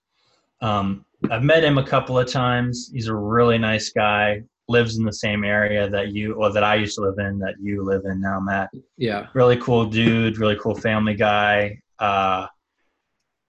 Um, 0.61 1.05
I've 1.31 1.43
met 1.43 1.63
him 1.63 1.77
a 1.77 1.85
couple 1.85 2.19
of 2.19 2.27
times. 2.27 2.89
He's 2.93 3.07
a 3.07 3.15
really 3.15 3.57
nice 3.57 3.89
guy. 3.91 4.43
Lives 4.67 4.97
in 4.97 5.05
the 5.05 5.13
same 5.13 5.43
area 5.43 5.89
that 5.89 6.11
you 6.11 6.33
or 6.33 6.51
that 6.51 6.63
I 6.63 6.75
used 6.75 6.95
to 6.95 7.01
live 7.01 7.19
in 7.19 7.39
that 7.39 7.55
you 7.59 7.83
live 7.83 8.05
in 8.05 8.19
now, 8.19 8.39
Matt. 8.39 8.69
Yeah. 8.97 9.27
Really 9.33 9.57
cool 9.57 9.85
dude. 9.85 10.37
Really 10.37 10.57
cool 10.57 10.75
family 10.75 11.15
guy. 11.15 11.79
Uh, 11.99 12.47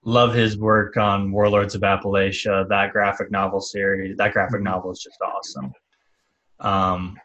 love 0.03 0.33
his 0.33 0.57
work 0.57 0.97
on 0.97 1.31
Warlords 1.31 1.75
of 1.75 1.81
Appalachia. 1.81 2.67
That 2.67 2.91
graphic 2.91 3.31
novel 3.31 3.61
series. 3.61 4.17
That 4.17 4.33
graphic 4.33 4.55
mm-hmm. 4.55 4.65
novel 4.65 4.91
is 4.91 4.99
just 4.99 5.21
awesome. 5.21 5.73
Um, 6.59 7.17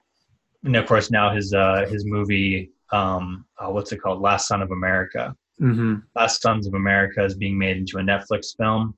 and 0.67 0.77
of 0.77 0.87
course 0.87 1.11
now 1.11 1.35
his 1.35 1.55
uh, 1.55 1.87
his 1.89 2.05
movie 2.05 2.71
um, 2.93 3.47
uh, 3.59 3.71
what's 3.71 3.93
it 3.93 3.99
called 3.99 4.21
last 4.21 4.47
son 4.49 4.63
of 4.63 4.71
america 4.71 5.35
mm-hmm. 5.61 5.97
last 6.15 6.43
sons 6.43 6.67
of 6.67 6.75
america 6.75 7.25
is 7.25 7.35
being 7.35 7.57
made 7.57 7.77
into 7.77 7.99
a 7.99 8.03
netflix 8.03 8.57
film 8.57 8.95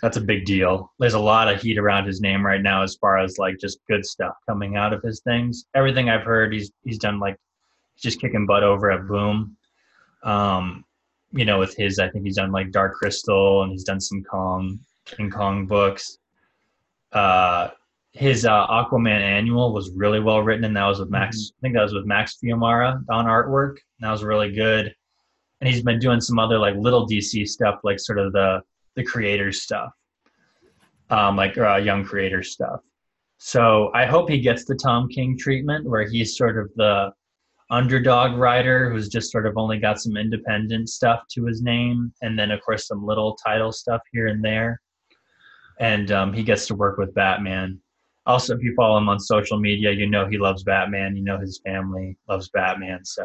that's 0.00 0.16
a 0.16 0.20
big 0.20 0.44
deal 0.44 0.92
there's 0.98 1.14
a 1.14 1.18
lot 1.18 1.52
of 1.52 1.60
heat 1.60 1.78
around 1.78 2.06
his 2.06 2.20
name 2.20 2.44
right 2.44 2.62
now 2.62 2.82
as 2.82 2.96
far 2.96 3.18
as 3.18 3.38
like 3.38 3.58
just 3.58 3.78
good 3.88 4.04
stuff 4.04 4.34
coming 4.48 4.76
out 4.76 4.92
of 4.92 5.02
his 5.02 5.20
things 5.20 5.66
everything 5.74 6.08
i've 6.08 6.24
heard 6.24 6.52
he's 6.52 6.70
he's 6.84 6.98
done 6.98 7.18
like 7.18 7.36
just 7.96 8.20
kicking 8.20 8.46
butt 8.46 8.62
over 8.62 8.90
at 8.90 9.06
boom 9.06 9.56
um, 10.24 10.84
you 11.32 11.44
know 11.44 11.58
with 11.58 11.76
his 11.76 11.98
i 11.98 12.08
think 12.08 12.24
he's 12.24 12.36
done 12.36 12.52
like 12.52 12.70
dark 12.70 12.94
crystal 12.94 13.62
and 13.62 13.72
he's 13.72 13.84
done 13.84 14.00
some 14.00 14.22
kong 14.24 14.78
king 15.04 15.30
kong 15.30 15.66
books 15.66 16.18
uh 17.12 17.68
his 18.18 18.44
uh, 18.44 18.66
Aquaman 18.66 19.20
annual 19.20 19.72
was 19.72 19.92
really 19.92 20.18
well 20.18 20.42
written, 20.42 20.64
and 20.64 20.76
that 20.76 20.86
was 20.86 20.98
with 20.98 21.08
Max. 21.10 21.36
Mm-hmm. 21.36 21.56
I 21.56 21.60
think 21.60 21.74
that 21.76 21.82
was 21.82 21.94
with 21.94 22.04
Max 22.04 22.36
Fiumara 22.42 23.00
on 23.10 23.26
artwork. 23.26 23.70
And 23.70 24.00
that 24.00 24.10
was 24.10 24.24
really 24.24 24.52
good. 24.52 24.92
And 25.60 25.70
he's 25.70 25.82
been 25.82 26.00
doing 26.00 26.20
some 26.20 26.38
other 26.38 26.58
like 26.58 26.74
little 26.76 27.06
DC 27.06 27.46
stuff, 27.48 27.80
like 27.84 28.00
sort 28.00 28.18
of 28.18 28.32
the 28.32 28.60
the 28.96 29.04
creators 29.04 29.62
stuff, 29.62 29.92
um, 31.10 31.36
like 31.36 31.56
uh, 31.56 31.76
young 31.76 32.04
creator 32.04 32.42
stuff. 32.42 32.80
So 33.38 33.92
I 33.94 34.04
hope 34.04 34.28
he 34.28 34.40
gets 34.40 34.64
the 34.64 34.74
Tom 34.74 35.08
King 35.08 35.38
treatment, 35.38 35.88
where 35.88 36.08
he's 36.08 36.36
sort 36.36 36.58
of 36.58 36.70
the 36.74 37.12
underdog 37.70 38.38
writer 38.38 38.90
who's 38.90 39.08
just 39.08 39.30
sort 39.30 39.46
of 39.46 39.56
only 39.56 39.78
got 39.78 40.00
some 40.00 40.16
independent 40.16 40.88
stuff 40.88 41.22
to 41.32 41.44
his 41.44 41.62
name, 41.62 42.12
and 42.22 42.38
then 42.38 42.50
of 42.50 42.60
course 42.62 42.86
some 42.86 43.04
little 43.04 43.36
title 43.44 43.72
stuff 43.72 44.00
here 44.12 44.26
and 44.28 44.44
there. 44.44 44.80
And 45.80 46.10
um, 46.10 46.32
he 46.32 46.42
gets 46.42 46.66
to 46.68 46.74
work 46.74 46.98
with 46.98 47.14
Batman. 47.14 47.80
Also 48.26 48.54
if 48.54 48.62
you 48.62 48.74
follow 48.74 48.98
him 48.98 49.08
on 49.08 49.20
social 49.20 49.58
media 49.58 49.90
you 49.90 50.08
know 50.08 50.26
he 50.26 50.38
loves 50.38 50.62
batman. 50.62 51.16
You 51.16 51.22
know 51.24 51.38
his 51.38 51.60
family 51.64 52.16
loves 52.28 52.48
batman. 52.50 53.04
So 53.04 53.24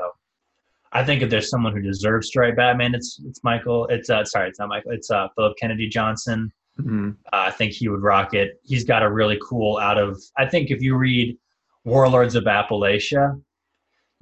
i 0.94 1.04
think 1.04 1.22
if 1.22 1.30
there's 1.30 1.50
someone 1.50 1.74
who 1.74 1.82
deserves 1.82 2.30
to 2.30 2.40
write 2.40 2.56
batman 2.56 2.94
it's 2.94 3.20
it's 3.26 3.44
michael 3.44 3.88
it's 3.88 4.10
uh 4.10 4.24
sorry 4.24 4.48
it's 4.48 4.60
not 4.60 4.70
michael 4.70 4.92
it's 4.92 5.10
uh 5.10 5.28
philip 5.36 5.58
kennedy 5.60 5.88
johnson. 5.90 6.52
Mm-hmm. 6.80 7.10
uh, 7.32 7.46
i 7.50 7.52
think 7.52 7.74
he 7.74 7.88
would 7.88 8.02
rock 8.02 8.34
it. 8.34 8.60
He's 8.64 8.84
got 8.84 9.04
a 9.04 9.12
really 9.12 9.40
cool 9.48 9.78
out 9.78 9.98
of 9.98 10.22
i 10.38 10.46
think 10.46 10.72
if 10.72 10.82
you 10.82 10.96
read 10.96 11.38
warlords 11.84 12.36
of 12.36 12.46
appalachia 12.46 13.40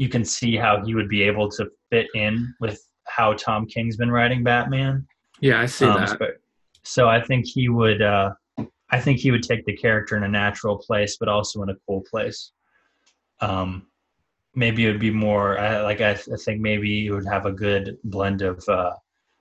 you 0.01 0.09
can 0.09 0.25
see 0.25 0.55
how 0.55 0.83
he 0.83 0.95
would 0.95 1.09
be 1.09 1.21
able 1.21 1.49
to 1.49 1.69
fit 1.89 2.07
in 2.15 2.53
with 2.59 2.79
how 3.07 3.33
tom 3.33 3.65
king's 3.65 3.97
been 3.97 4.11
writing 4.11 4.43
batman 4.43 5.05
yeah 5.39 5.61
i 5.61 5.65
see 5.65 5.85
um, 5.85 5.99
that 5.99 6.09
so, 6.09 6.27
so 6.83 7.09
i 7.09 7.21
think 7.21 7.45
he 7.45 7.69
would 7.69 8.01
uh 8.01 8.31
I 8.91 8.99
think 8.99 9.19
he 9.19 9.31
would 9.31 9.43
take 9.43 9.65
the 9.65 9.75
character 9.75 10.17
in 10.17 10.23
a 10.23 10.27
natural 10.27 10.77
place, 10.77 11.17
but 11.17 11.29
also 11.29 11.63
in 11.63 11.69
a 11.69 11.75
cool 11.87 12.03
place. 12.09 12.51
Um, 13.39 13.87
maybe 14.53 14.85
it 14.85 14.91
would 14.91 14.99
be 14.99 15.11
more 15.11 15.57
uh, 15.57 15.83
like 15.83 16.01
I, 16.01 16.11
I, 16.11 16.37
think 16.43 16.59
maybe 16.59 17.07
it 17.07 17.11
would 17.11 17.25
have 17.25 17.45
a 17.45 17.53
good 17.53 17.97
blend 18.03 18.41
of 18.41 18.63
uh, 18.67 18.91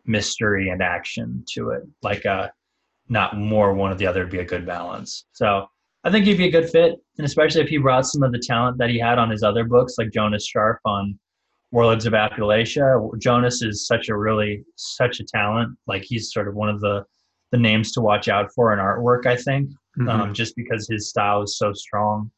mystery 0.07 0.69
and 0.69 0.81
action 0.81 1.45
to 1.55 1.71
it, 1.71 1.83
like 2.01 2.25
uh, 2.25 2.49
not 3.09 3.37
more 3.37 3.75
one 3.75 3.91
or 3.91 3.97
the 3.97 4.07
other 4.07 4.21
would 4.21 4.31
be 4.31 4.39
a 4.39 4.45
good 4.45 4.65
balance. 4.65 5.27
So 5.33 5.67
I 6.05 6.11
think 6.11 6.25
he'd 6.25 6.39
be 6.39 6.47
a 6.47 6.51
good 6.51 6.71
fit, 6.71 6.99
and 7.19 7.27
especially 7.27 7.61
if 7.61 7.69
he 7.69 7.77
brought 7.77 8.07
some 8.07 8.23
of 8.23 8.33
the 8.33 8.39
talent 8.39 8.79
that 8.79 8.89
he 8.89 8.99
had 8.99 9.19
on 9.19 9.31
his 9.31 9.43
other 9.43 9.65
books, 9.65 9.97
like 9.99 10.11
Jonas 10.13 10.51
Scharf 10.51 10.77
on 10.87 11.19
Warlords 11.73 12.07
of 12.07 12.15
Appalachia. 12.15 13.19
Jonas 13.19 13.63
is 13.63 13.87
such 13.87 14.09
a 14.09 14.17
really 14.17 14.65
such 14.77 15.21
a 15.21 15.25
talent. 15.25 15.77
Like 15.87 16.03
he's 16.03 16.33
sort 16.33 16.49
of 16.49 16.55
one 16.55 16.69
of 16.69 16.81
the 16.81 17.05
the 17.53 17.59
names 17.59 17.93
to 17.93 18.01
watch 18.01 18.29
out 18.29 18.51
for 18.55 18.73
in 18.73 18.79
artwork. 18.79 19.27
I 19.27 19.37
think 19.37 19.71
mm-hmm. 19.99 20.09
um, 20.09 20.35
just 20.35 20.57
because 20.57 20.89
his 20.89 21.09
style 21.09 21.43
is 21.43 21.59
so 21.59 21.73
strong, 21.73 22.31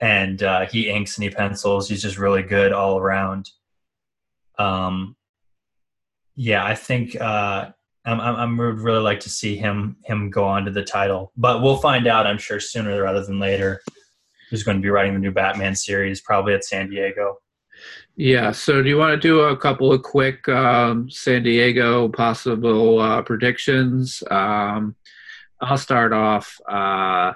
and 0.00 0.42
uh, 0.42 0.66
he 0.66 0.90
inks 0.90 1.16
and 1.16 1.24
he 1.24 1.30
pencils. 1.30 1.88
He's 1.88 2.02
just 2.02 2.18
really 2.18 2.42
good 2.42 2.72
all 2.72 2.98
around. 2.98 3.50
Um, 4.58 5.14
yeah, 6.34 6.64
I 6.64 6.74
think 6.74 7.20
uh, 7.20 7.70
I'm, 8.04 8.20
I'm 8.20 8.60
I 8.60 8.66
would 8.66 8.78
really 8.78 9.02
like 9.02 9.20
to 9.20 9.30
see 9.30 9.56
him 9.56 9.96
him 10.04 10.30
go 10.30 10.44
on 10.44 10.64
to 10.64 10.70
the 10.70 10.84
title, 10.84 11.32
but 11.36 11.62
we'll 11.62 11.76
find 11.76 12.06
out. 12.06 12.26
I'm 12.26 12.38
sure 12.38 12.60
sooner 12.60 13.02
rather 13.02 13.24
than 13.24 13.38
later. 13.38 13.80
Who's 14.50 14.62
going 14.62 14.78
to 14.78 14.82
be 14.82 14.88
writing 14.88 15.12
the 15.12 15.18
new 15.18 15.30
Batman 15.30 15.74
series? 15.74 16.22
Probably 16.22 16.54
at 16.54 16.64
San 16.64 16.88
Diego. 16.88 17.36
Yeah. 18.16 18.50
So, 18.50 18.82
do 18.82 18.88
you 18.88 18.96
want 18.96 19.12
to 19.12 19.28
do 19.28 19.40
a 19.40 19.56
couple 19.56 19.92
of 19.92 20.02
quick 20.02 20.48
um, 20.48 21.10
San 21.10 21.42
Diego 21.42 22.08
possible 22.08 22.98
uh, 22.98 23.22
predictions? 23.22 24.22
Um, 24.30 24.96
I'll 25.60 25.78
start 25.78 26.12
off. 26.12 26.58
Uh, 26.68 27.32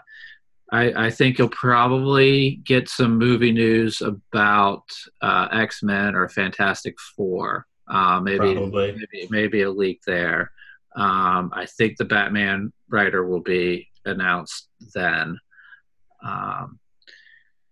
I, 0.73 1.07
I, 1.07 1.11
think 1.11 1.39
you'll 1.39 1.51
probably 1.51 2.61
get 2.65 2.89
some 2.89 3.19
movie 3.19 3.53
news 3.53 4.01
about 4.01 4.85
uh, 5.21 5.49
X 5.53 5.83
Men 5.83 6.15
or 6.15 6.29
Fantastic 6.29 6.99
Four. 6.99 7.67
Uh, 7.89 8.21
maybe, 8.21 8.55
maybe, 8.55 9.29
maybe 9.31 9.63
a 9.63 9.71
leak 9.71 10.01
there. 10.07 10.53
Um, 10.95 11.53
I 11.55 11.67
think 11.67 11.97
the 11.97 12.05
Batman 12.05 12.73
writer 12.89 13.27
will 13.27 13.41
be 13.41 13.89
announced 14.05 14.69
then. 14.95 15.39
Um, 16.23 16.79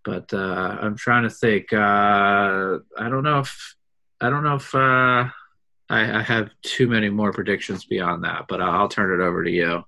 but 0.05 0.33
uh, 0.33 0.79
I'm 0.81 0.97
trying 0.97 1.25
to 1.25 1.31
think. 1.31 1.73
Uh, 1.73 2.79
I 2.99 3.09
don't 3.09 3.23
know 3.23 3.41
if 3.41 3.75
I 4.21 4.31
don't 4.31 4.45
know 4.45 4.57
if 4.57 4.75
uh, 4.75 5.29
I, 5.89 6.19
I, 6.19 6.23
have 6.23 6.51
too 6.63 6.89
many 6.89 7.09
more 7.09 7.33
predictions 7.33 7.85
beyond 7.85 8.25
that, 8.25 8.47
but 8.49 8.61
I'll 8.61 8.89
turn 8.89 9.19
it 9.19 9.23
over 9.23 9.45
to 9.45 9.51
you. 9.51 9.85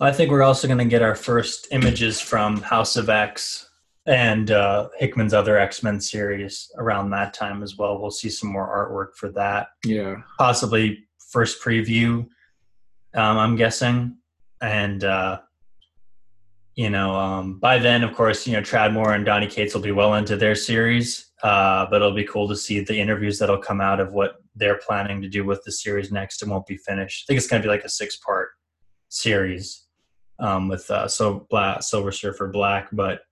I 0.00 0.12
think 0.12 0.30
we're 0.30 0.42
also 0.42 0.66
going 0.66 0.78
to 0.78 0.84
get 0.84 1.02
our 1.02 1.14
first 1.14 1.68
images 1.70 2.20
from 2.20 2.60
House 2.62 2.96
of 2.96 3.08
X 3.08 3.68
and 4.06 4.50
uh, 4.50 4.88
Hickman's 4.98 5.34
other 5.34 5.58
X 5.58 5.82
Men 5.82 6.00
series 6.00 6.70
around 6.76 7.10
that 7.10 7.34
time 7.34 7.62
as 7.62 7.76
well. 7.76 8.00
We'll 8.00 8.10
see 8.10 8.30
some 8.30 8.52
more 8.52 8.66
artwork 8.66 9.16
for 9.16 9.30
that. 9.32 9.68
Yeah, 9.84 10.16
possibly 10.38 11.04
first 11.30 11.62
preview. 11.62 12.26
Um, 13.14 13.38
I'm 13.38 13.56
guessing, 13.56 14.16
and 14.60 15.04
uh, 15.04 15.40
you 16.74 16.90
know, 16.90 17.14
um, 17.14 17.58
by 17.58 17.78
then, 17.78 18.02
of 18.02 18.14
course, 18.14 18.46
you 18.46 18.54
know, 18.54 18.62
Tradd 18.62 18.92
Moore 18.92 19.14
and 19.14 19.24
Donny 19.24 19.46
Cates 19.46 19.74
will 19.74 19.82
be 19.82 19.92
well 19.92 20.14
into 20.14 20.36
their 20.36 20.54
series. 20.54 21.32
Uh, 21.42 21.86
but 21.90 21.96
it'll 21.96 22.14
be 22.14 22.24
cool 22.24 22.48
to 22.48 22.54
see 22.54 22.80
the 22.80 22.98
interviews 22.98 23.36
that'll 23.38 23.58
come 23.58 23.80
out 23.80 23.98
of 23.98 24.12
what 24.12 24.36
they're 24.54 24.78
planning 24.78 25.20
to 25.20 25.28
do 25.28 25.44
with 25.44 25.60
the 25.64 25.72
series 25.72 26.12
next. 26.12 26.40
It 26.40 26.48
won't 26.48 26.66
be 26.66 26.76
finished. 26.76 27.24
I 27.24 27.26
think 27.26 27.38
it's 27.38 27.48
going 27.48 27.60
to 27.60 27.66
be 27.66 27.70
like 27.70 27.82
a 27.82 27.88
six 27.88 28.16
part 28.18 28.50
series 29.08 29.86
um, 30.38 30.68
with 30.68 30.88
uh, 30.90 31.08
so 31.08 31.46
Black, 31.50 31.82
Silver 31.82 32.12
Surfer 32.12 32.48
Black, 32.48 32.88
but 32.92 33.22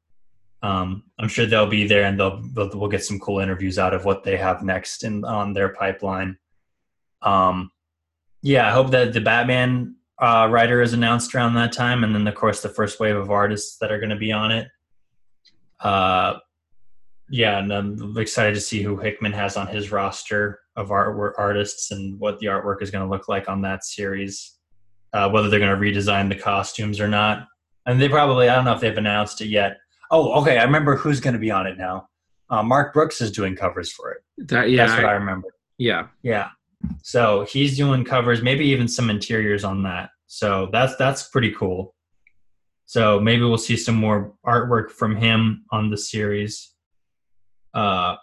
um, 0.63 1.05
I'm 1.19 1.29
sure 1.29 1.47
they'll 1.47 1.67
be 1.67 1.87
there 1.87 2.05
and 2.05 2.19
they'll, 2.19 2.43
they'll, 2.55 2.71
we'll 2.75 2.91
get 2.91 3.05
some 3.05 3.19
cool 3.19 3.41
interviews 3.41 3.79
out 3.79 3.95
of 3.95 4.05
what 4.05 4.25
they 4.25 4.37
have 4.37 4.63
next 4.63 5.05
in 5.05 5.25
on 5.25 5.53
their 5.53 5.71
pipeline. 5.71 6.37
Um, 7.23 7.71
yeah, 8.43 8.69
I 8.69 8.71
hope 8.71 8.91
that 8.91 9.13
the 9.13 9.21
Batman 9.21 9.97
uh, 10.21 10.49
writer 10.51 10.83
is 10.83 10.93
announced 10.93 11.35
around 11.35 11.55
that 11.55 11.73
time, 11.73 12.05
and 12.05 12.15
then 12.15 12.27
of 12.27 12.35
course 12.35 12.61
the 12.61 12.69
first 12.69 13.01
wave 13.01 13.17
of 13.17 13.31
artists 13.31 13.79
that 13.79 13.91
are 13.91 13.99
going 13.99 14.11
to 14.11 14.17
be 14.17 14.33
on 14.33 14.51
it. 14.51 14.69
Uh, 15.81 16.39
yeah, 17.31 17.59
and 17.59 17.73
I'm 17.73 18.19
excited 18.19 18.55
to 18.55 18.61
see 18.61 18.83
who 18.83 18.97
Hickman 18.97 19.33
has 19.33 19.57
on 19.57 19.67
his 19.67 19.93
roster 19.93 20.61
of 20.77 20.91
art 20.91 21.35
artists 21.39 21.91
and 21.91 22.19
what 22.19 22.39
the 22.39 22.47
artwork 22.47 22.83
is 22.83 22.91
going 22.91 23.05
to 23.05 23.11
look 23.11 23.29
like 23.29 23.49
on 23.49 23.63
that 23.63 23.85
series. 23.85 24.59
Uh, 25.13 25.29
whether 25.29 25.49
they're 25.49 25.59
going 25.59 25.77
to 25.77 26.01
redesign 26.01 26.29
the 26.29 26.37
costumes 26.37 27.01
or 27.01 27.09
not, 27.09 27.47
and 27.87 28.01
they 28.01 28.09
probably 28.09 28.49
I 28.49 28.55
don't 28.55 28.65
know 28.65 28.75
if 28.75 28.81
they've 28.81 28.97
announced 28.97 29.41
it 29.41 29.49
yet. 29.49 29.79
Oh, 30.11 30.41
okay, 30.41 30.59
I 30.59 30.65
remember 30.65 30.97
who's 30.97 31.21
going 31.21 31.35
to 31.35 31.41
be 31.41 31.51
on 31.51 31.67
it 31.67 31.79
now. 31.79 32.09
Uh, 32.49 32.63
Mark 32.63 32.93
Brooks 32.93 33.21
is 33.21 33.31
doing 33.31 33.55
covers 33.55 33.93
for 33.93 34.11
it. 34.11 34.49
That, 34.49 34.71
yeah, 34.71 34.87
that's 34.87 34.99
what 34.99 35.07
I, 35.07 35.13
I 35.13 35.15
remember. 35.15 35.49
Yeah, 35.79 36.09
yeah. 36.23 36.49
So 37.03 37.45
he's 37.45 37.77
doing 37.77 38.05
covers, 38.05 38.43
maybe 38.43 38.67
even 38.67 38.89
some 38.89 39.11
interiors 39.11 39.65
on 39.65 39.83
that. 39.85 40.11
So 40.27 40.69
that's 40.73 40.97
that's 40.97 41.29
pretty 41.29 41.53
cool. 41.53 41.95
So 42.87 43.21
maybe 43.21 43.43
we'll 43.43 43.59
see 43.59 43.77
some 43.77 43.95
more 43.95 44.35
artwork 44.45 44.91
from 44.91 45.15
him 45.15 45.65
on 45.71 45.91
the 45.91 45.97
series. 45.97 46.75
Uh, 47.73 48.17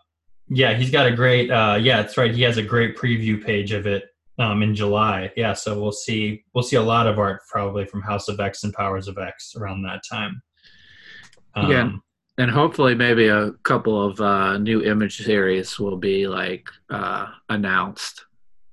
yeah, 0.49 0.73
he's 0.73 0.91
got 0.91 1.07
a 1.07 1.15
great. 1.15 1.49
Uh, 1.49 1.77
yeah, 1.81 2.01
that's 2.01 2.17
right. 2.17 2.33
He 2.33 2.41
has 2.41 2.57
a 2.57 2.63
great 2.63 2.97
preview 2.97 3.43
page 3.43 3.71
of 3.71 3.87
it 3.87 4.05
um, 4.39 4.61
in 4.63 4.75
July. 4.75 5.31
Yeah, 5.37 5.53
so 5.53 5.79
we'll 5.79 5.91
see. 5.91 6.43
We'll 6.53 6.63
see 6.63 6.75
a 6.75 6.81
lot 6.81 7.07
of 7.07 7.17
art 7.17 7.41
probably 7.49 7.85
from 7.85 8.01
House 8.01 8.27
of 8.27 8.39
X 8.39 8.63
and 8.63 8.73
Powers 8.73 9.07
of 9.07 9.17
X 9.17 9.53
around 9.55 9.83
that 9.83 10.01
time. 10.09 10.41
Um, 11.55 11.71
yeah, 11.71 11.91
and 12.37 12.51
hopefully 12.51 12.95
maybe 12.95 13.27
a 13.27 13.51
couple 13.63 14.01
of 14.03 14.19
uh, 14.21 14.57
new 14.57 14.83
image 14.83 15.17
series 15.17 15.79
will 15.79 15.97
be 15.97 16.27
like 16.27 16.69
uh, 16.89 17.27
announced. 17.49 18.25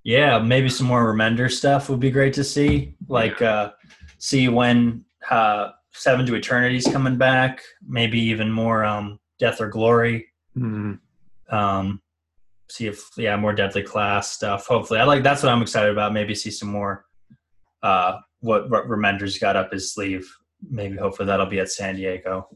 Yeah, 0.03 0.39
maybe 0.39 0.69
some 0.69 0.87
more 0.87 1.13
Remender 1.13 1.51
stuff 1.51 1.89
would 1.89 2.01
be 2.01 2.11
great 2.11 2.35
to 2.35 2.45
see. 2.45 2.95
Like 3.09 3.41
uh, 3.41 3.73
see 4.19 4.49
when 4.49 5.05
uh, 5.31 5.71
Seven 5.93 6.27
to 6.27 6.35
Eternity's 6.35 6.87
coming 6.87 7.17
back. 7.17 7.63
Maybe 7.87 8.21
even 8.21 8.51
more 8.51 8.85
um, 8.85 9.19
Death 9.39 9.61
or 9.61 9.69
Glory. 9.69 10.27
Mm-hmm. 10.57 11.55
Um, 11.55 12.03
see 12.69 12.87
if 12.87 13.11
yeah 13.17 13.37
more 13.37 13.53
Deadly 13.55 13.83
Class 13.83 14.33
stuff. 14.33 14.67
Hopefully, 14.67 15.01
I 15.01 15.05
like 15.05 15.23
that's 15.23 15.43
what 15.43 15.53
I'm 15.53 15.63
excited 15.63 15.91
about. 15.93 16.13
Maybe 16.13 16.35
see 16.35 16.51
some 16.51 16.69
more. 16.69 17.07
Uh, 17.83 18.19
what, 18.41 18.71
what 18.71 18.87
Remender's 18.89 19.39
got 19.39 19.57
up 19.57 19.73
his 19.73 19.93
sleeve. 19.93 20.31
Maybe 20.69 20.97
hopefully 20.97 21.27
that'll 21.27 21.47
be 21.47 21.61
at 21.61 21.71
San 21.71 21.97
Diego. 21.97 22.49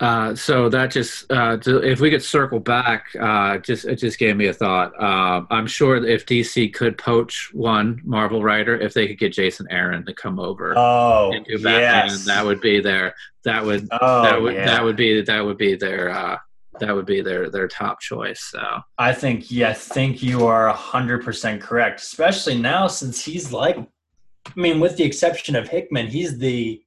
Uh, 0.00 0.32
so 0.32 0.68
that 0.68 0.92
just 0.92 1.30
uh, 1.32 1.56
to, 1.56 1.78
if 1.78 2.00
we 2.00 2.08
could 2.08 2.22
circle 2.22 2.60
back, 2.60 3.06
uh, 3.20 3.58
just 3.58 3.84
it 3.84 3.96
just 3.96 4.18
gave 4.18 4.36
me 4.36 4.46
a 4.46 4.52
thought. 4.52 4.92
Uh, 5.00 5.44
I'm 5.50 5.66
sure 5.66 6.04
if 6.04 6.24
DC 6.24 6.72
could 6.72 6.96
poach 6.96 7.50
one 7.52 8.00
Marvel 8.04 8.42
writer, 8.42 8.76
if 8.76 8.94
they 8.94 9.08
could 9.08 9.18
get 9.18 9.32
Jason 9.32 9.66
Aaron 9.70 10.06
to 10.06 10.14
come 10.14 10.38
over 10.38 10.74
oh, 10.76 11.32
and 11.32 11.44
do 11.44 11.56
Batman, 11.56 12.10
yes. 12.10 12.24
that 12.26 12.44
would 12.44 12.60
be 12.60 12.80
their 12.80 13.14
that 13.44 13.64
would 13.64 13.88
oh, 13.90 14.22
that 14.22 14.40
would 14.40 14.54
yeah. 14.54 14.66
that 14.66 14.84
would 14.84 14.96
be 14.96 15.20
that 15.20 15.44
would 15.44 15.58
be 15.58 15.74
their 15.74 16.10
uh, 16.10 16.36
that 16.78 16.94
would 16.94 17.06
be 17.06 17.20
their 17.20 17.50
their 17.50 17.66
top 17.66 18.00
choice. 18.00 18.40
So 18.52 18.62
I 18.98 19.12
think 19.12 19.50
yeah, 19.50 19.70
I 19.70 19.74
think 19.74 20.22
you 20.22 20.46
are 20.46 20.68
hundred 20.68 21.24
percent 21.24 21.60
correct, 21.60 22.00
especially 22.00 22.56
now 22.56 22.86
since 22.86 23.24
he's 23.24 23.52
like, 23.52 23.76
I 23.76 24.52
mean, 24.54 24.78
with 24.78 24.96
the 24.96 25.02
exception 25.02 25.56
of 25.56 25.68
Hickman, 25.68 26.06
he's 26.06 26.38
the 26.38 26.80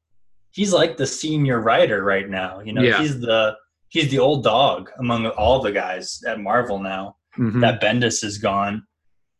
he's 0.51 0.73
like 0.73 0.97
the 0.97 1.07
senior 1.07 1.59
writer 1.59 2.03
right 2.03 2.29
now. 2.29 2.59
You 2.59 2.73
know, 2.73 2.81
yeah. 2.81 3.01
he's 3.01 3.19
the 3.19 3.55
he's 3.89 4.09
the 4.09 4.19
old 4.19 4.43
dog 4.43 4.89
among 4.99 5.27
all 5.27 5.61
the 5.61 5.71
guys 5.71 6.21
at 6.27 6.39
Marvel 6.39 6.79
now. 6.79 7.17
Mm-hmm. 7.37 7.61
That 7.61 7.81
Bendis 7.81 8.23
is 8.23 8.37
gone. 8.37 8.85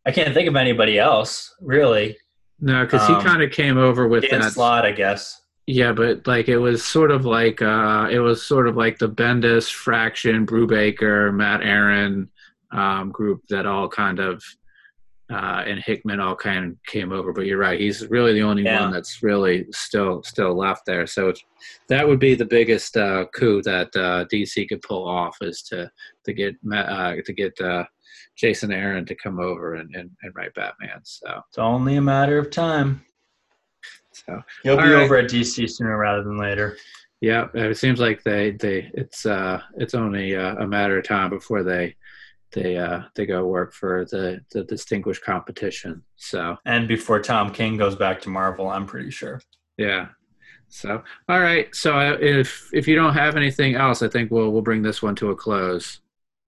I 0.05 0.11
can't 0.11 0.33
think 0.33 0.47
of 0.47 0.55
anybody 0.55 0.97
else 0.97 1.53
really. 1.61 2.17
No, 2.59 2.85
because 2.85 3.07
um, 3.09 3.15
he 3.15 3.23
kind 3.23 3.41
of 3.41 3.51
came 3.51 3.77
over 3.77 4.07
with 4.07 4.29
Dan 4.29 4.41
that 4.41 4.53
Slott, 4.53 4.85
I 4.85 4.91
guess. 4.91 5.41
Yeah, 5.67 5.93
but 5.93 6.25
like 6.27 6.47
it 6.47 6.57
was 6.57 6.83
sort 6.83 7.11
of 7.11 7.25
like 7.25 7.61
uh, 7.61 8.07
it 8.11 8.19
was 8.19 8.45
sort 8.45 8.67
of 8.67 8.75
like 8.75 8.99
the 8.99 9.09
Bendis, 9.09 9.71
Fraction, 9.71 10.45
Brubaker, 10.45 11.33
Matt 11.33 11.61
Aaron 11.61 12.29
um, 12.71 13.11
group 13.11 13.41
that 13.49 13.65
all 13.65 13.87
kind 13.87 14.19
of 14.19 14.43
uh, 15.31 15.63
and 15.65 15.79
Hickman 15.79 16.19
all 16.19 16.35
kind 16.35 16.65
of 16.65 16.83
came 16.85 17.11
over. 17.11 17.31
But 17.31 17.45
you're 17.45 17.57
right; 17.57 17.79
he's 17.79 18.07
really 18.07 18.33
the 18.33 18.43
only 18.43 18.63
yeah. 18.63 18.81
one 18.81 18.91
that's 18.91 19.23
really 19.23 19.65
still 19.71 20.21
still 20.23 20.55
left 20.55 20.85
there. 20.85 21.07
So 21.07 21.33
that 21.87 22.07
would 22.07 22.19
be 22.19 22.35
the 22.35 22.45
biggest 22.45 22.97
uh, 22.97 23.25
coup 23.33 23.61
that 23.63 23.87
uh, 23.95 24.25
DC 24.31 24.67
could 24.67 24.81
pull 24.81 25.07
off 25.07 25.37
is 25.41 25.61
to 25.63 25.89
to 26.25 26.33
get 26.33 26.55
uh, 26.73 27.15
to 27.25 27.33
get 27.33 27.59
uh, 27.61 27.85
Jason 28.37 28.71
Aaron 28.71 29.05
to 29.05 29.15
come 29.15 29.39
over 29.39 29.75
and, 29.75 29.93
and, 29.95 30.09
and, 30.23 30.35
write 30.35 30.53
Batman. 30.53 30.99
So 31.03 31.41
it's 31.47 31.57
only 31.57 31.95
a 31.95 32.01
matter 32.01 32.37
of 32.37 32.49
time. 32.49 33.05
So 34.11 34.41
he'll 34.63 34.77
be 34.77 34.83
right. 34.83 35.03
over 35.03 35.17
at 35.17 35.29
DC 35.29 35.69
sooner 35.69 35.97
rather 35.97 36.23
than 36.23 36.37
later. 36.37 36.77
Yeah, 37.21 37.47
it 37.53 37.77
seems 37.77 37.99
like 37.99 38.23
they 38.23 38.51
they 38.51 38.91
it's 38.95 39.25
uh 39.25 39.61
it's 39.77 39.93
only 39.93 40.33
a 40.33 40.67
matter 40.67 40.97
of 40.97 41.05
time 41.05 41.29
before 41.29 41.63
they 41.63 41.95
they 42.53 42.77
uh, 42.77 43.01
they 43.15 43.25
go 43.25 43.45
work 43.45 43.73
for 43.73 44.05
the 44.05 44.41
the 44.51 44.63
distinguished 44.63 45.23
competition. 45.23 46.03
So 46.15 46.57
and 46.65 46.87
before 46.87 47.19
Tom 47.21 47.51
King 47.51 47.77
goes 47.77 47.95
back 47.95 48.21
to 48.21 48.29
Marvel, 48.29 48.69
I'm 48.69 48.85
pretty 48.85 49.11
sure. 49.11 49.41
Yeah. 49.77 50.07
So 50.69 51.03
all 51.29 51.39
right. 51.39 51.73
So 51.75 51.99
if 52.19 52.69
if 52.73 52.87
you 52.87 52.95
don't 52.95 53.13
have 53.13 53.35
anything 53.35 53.75
else, 53.75 54.01
I 54.01 54.07
think 54.07 54.31
we'll 54.31 54.51
we'll 54.51 54.61
bring 54.61 54.81
this 54.81 55.01
one 55.01 55.15
to 55.15 55.29
a 55.31 55.35
close. 55.35 55.99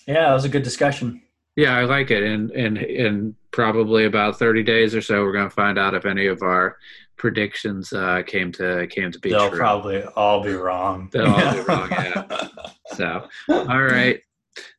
Yeah, 0.07 0.29
it 0.29 0.33
was 0.33 0.45
a 0.45 0.49
good 0.49 0.63
discussion. 0.63 1.21
Yeah, 1.55 1.77
I 1.77 1.83
like 1.85 2.09
it. 2.11 2.23
And 2.23 2.51
and 2.51 2.77
in 2.77 3.35
probably 3.51 4.05
about 4.05 4.39
30 4.39 4.63
days 4.63 4.95
or 4.95 5.01
so, 5.01 5.21
we're 5.21 5.31
going 5.33 5.47
to 5.49 5.55
find 5.55 5.77
out 5.77 5.93
if 5.93 6.05
any 6.05 6.25
of 6.25 6.41
our 6.41 6.77
predictions 7.17 7.93
uh, 7.93 8.23
came 8.25 8.51
to 8.53 8.87
came 8.87 9.11
to 9.11 9.19
be 9.19 9.29
They'll 9.29 9.49
true. 9.49 9.59
probably 9.59 10.03
all 10.03 10.41
be 10.41 10.53
wrong. 10.53 11.09
They'll 11.11 11.27
all 11.31 11.53
be 11.53 11.59
wrong. 11.61 11.89
Yeah. 11.91 12.47
so 12.95 13.27
all 13.49 13.81
right. 13.83 14.19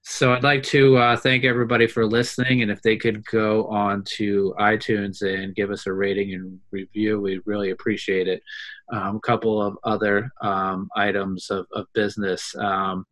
So 0.03 0.33
I'd 0.33 0.45
like 0.45 0.62
to 0.64 0.97
uh, 0.97 1.16
thank 1.16 1.45
everybody 1.45 1.87
for 1.87 2.07
listening, 2.07 2.62
and 2.62 2.70
if 2.70 2.83
they 2.83 2.97
could 2.97 3.25
go 3.27 3.66
on 3.66 4.05
to 4.16 4.55
iTunes 4.61 5.22
and 5.22 5.55
give 5.55 5.70
us 5.70 5.87
a 5.87 5.93
rating 5.93 6.35
and 6.35 6.61
review, 6.70 7.20
we'd 7.20 7.41
really 7.47 7.70
appreciate 7.70 8.29
it. 8.29 8.43
A 8.93 8.97
um, 8.97 9.20
couple 9.20 9.61
of 9.61 9.77
other 9.83 10.31
um, 10.43 10.89
items 10.95 11.51
of, 11.51 11.66
of 11.72 11.87
business. 11.95 12.55
Um, 12.57 13.07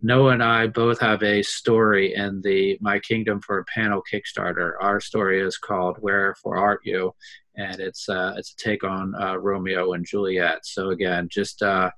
Noah 0.00 0.32
and 0.32 0.42
I 0.42 0.66
both 0.66 0.98
have 1.00 1.22
a 1.22 1.42
story 1.42 2.14
in 2.14 2.40
the 2.40 2.78
My 2.80 2.98
Kingdom 2.98 3.40
for 3.40 3.58
a 3.58 3.64
Panel 3.66 4.02
Kickstarter. 4.10 4.72
Our 4.80 5.00
story 5.00 5.40
is 5.40 5.58
called 5.58 5.98
"Wherefore 6.00 6.56
Art 6.56 6.80
You," 6.82 7.14
and 7.58 7.80
it's 7.80 8.08
uh, 8.08 8.34
it's 8.36 8.52
a 8.52 8.56
take 8.56 8.84
on 8.84 9.14
uh, 9.20 9.36
Romeo 9.36 9.92
and 9.92 10.06
Juliet. 10.06 10.60
So 10.64 10.90
again, 10.90 11.28
just 11.30 11.62
uh, 11.62 11.90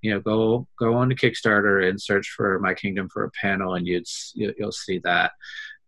you 0.00 0.10
know, 0.10 0.20
go 0.20 0.66
go 0.78 0.94
on 0.94 1.10
to 1.10 1.14
Kickstarter 1.14 1.88
and 1.88 2.00
search 2.00 2.30
for 2.36 2.58
My 2.58 2.74
Kingdom 2.74 3.08
for 3.12 3.24
a 3.24 3.30
Panel, 3.30 3.74
and 3.74 3.86
you'd 3.86 4.06
you'll 4.34 4.72
see 4.72 4.98
that. 5.04 5.32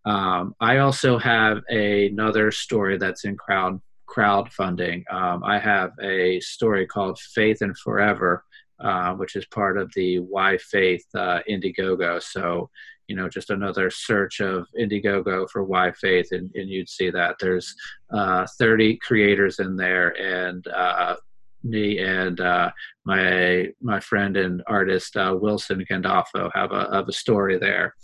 Um, 0.04 0.54
I 0.60 0.78
also 0.78 1.18
have 1.18 1.62
a, 1.70 2.08
another 2.08 2.50
story 2.50 2.98
that's 2.98 3.24
in 3.24 3.36
crowd 3.36 3.80
crowdfunding. 4.06 5.10
Um, 5.12 5.42
I 5.42 5.58
have 5.58 5.92
a 6.00 6.38
story 6.40 6.86
called 6.86 7.18
Faith 7.18 7.62
and 7.62 7.76
Forever, 7.78 8.44
uh, 8.78 9.14
which 9.14 9.34
is 9.34 9.46
part 9.46 9.78
of 9.78 9.90
the 9.94 10.18
Why 10.18 10.58
Faith 10.58 11.06
uh, 11.14 11.40
Indiegogo. 11.48 12.22
So 12.22 12.68
you 13.06 13.16
know 13.16 13.28
just 13.28 13.50
another 13.50 13.90
search 13.90 14.40
of 14.40 14.66
indiegogo 14.78 15.48
for 15.50 15.64
why 15.64 15.92
faith 15.92 16.28
and, 16.32 16.50
and 16.54 16.68
you'd 16.68 16.88
see 16.88 17.10
that 17.10 17.36
there's 17.40 17.74
uh, 18.12 18.46
30 18.58 18.96
creators 18.98 19.58
in 19.58 19.76
there 19.76 20.10
and 20.20 20.66
uh, 20.68 21.16
me 21.62 21.98
and 21.98 22.40
uh, 22.40 22.70
my 23.04 23.68
my 23.80 24.00
friend 24.00 24.36
and 24.36 24.62
artist 24.66 25.16
uh, 25.16 25.36
wilson 25.38 25.84
gandolfo 25.90 26.50
have 26.54 26.72
a, 26.72 26.88
have 26.92 27.08
a 27.08 27.12
story 27.12 27.58
there 27.58 27.94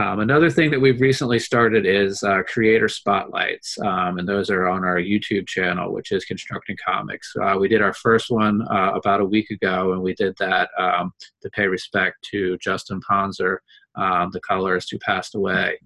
um, 0.00 0.20
another 0.20 0.48
thing 0.48 0.70
that 0.70 0.80
we've 0.80 1.00
recently 1.00 1.38
started 1.38 1.84
is 1.84 2.22
uh, 2.22 2.42
creator 2.46 2.88
spotlights, 2.88 3.76
um, 3.80 4.18
and 4.18 4.26
those 4.26 4.48
are 4.48 4.66
on 4.66 4.84
our 4.84 4.96
YouTube 4.96 5.46
channel, 5.46 5.92
which 5.92 6.12
is 6.12 6.24
Constructing 6.24 6.76
Comics. 6.82 7.34
Uh, 7.36 7.56
we 7.60 7.68
did 7.68 7.82
our 7.82 7.92
first 7.92 8.30
one 8.30 8.62
uh, 8.70 8.92
about 8.94 9.20
a 9.20 9.24
week 9.24 9.50
ago, 9.50 9.92
and 9.92 10.00
we 10.00 10.14
did 10.14 10.34
that 10.38 10.70
um, 10.78 11.12
to 11.42 11.50
pay 11.50 11.66
respect 11.66 12.16
to 12.30 12.56
Justin 12.58 13.02
Ponsor, 13.02 13.62
um, 13.94 14.30
the 14.32 14.40
colorist 14.40 14.90
who 14.90 14.98
passed 14.98 15.34
away. 15.34 15.78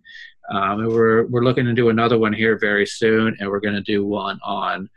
Um, 0.51 0.81
and 0.81 0.89
we're 0.89 1.27
we're 1.27 1.45
looking 1.45 1.65
to 1.65 1.73
do 1.73 1.89
another 1.89 2.19
one 2.19 2.33
here 2.33 2.59
very 2.59 2.87
soon, 2.87 3.37
and 3.41 3.49
we're 3.49 3.61
going 3.61 3.75
to 3.75 3.81
do 3.81 4.07
one 4.07 4.39
on 4.45 4.89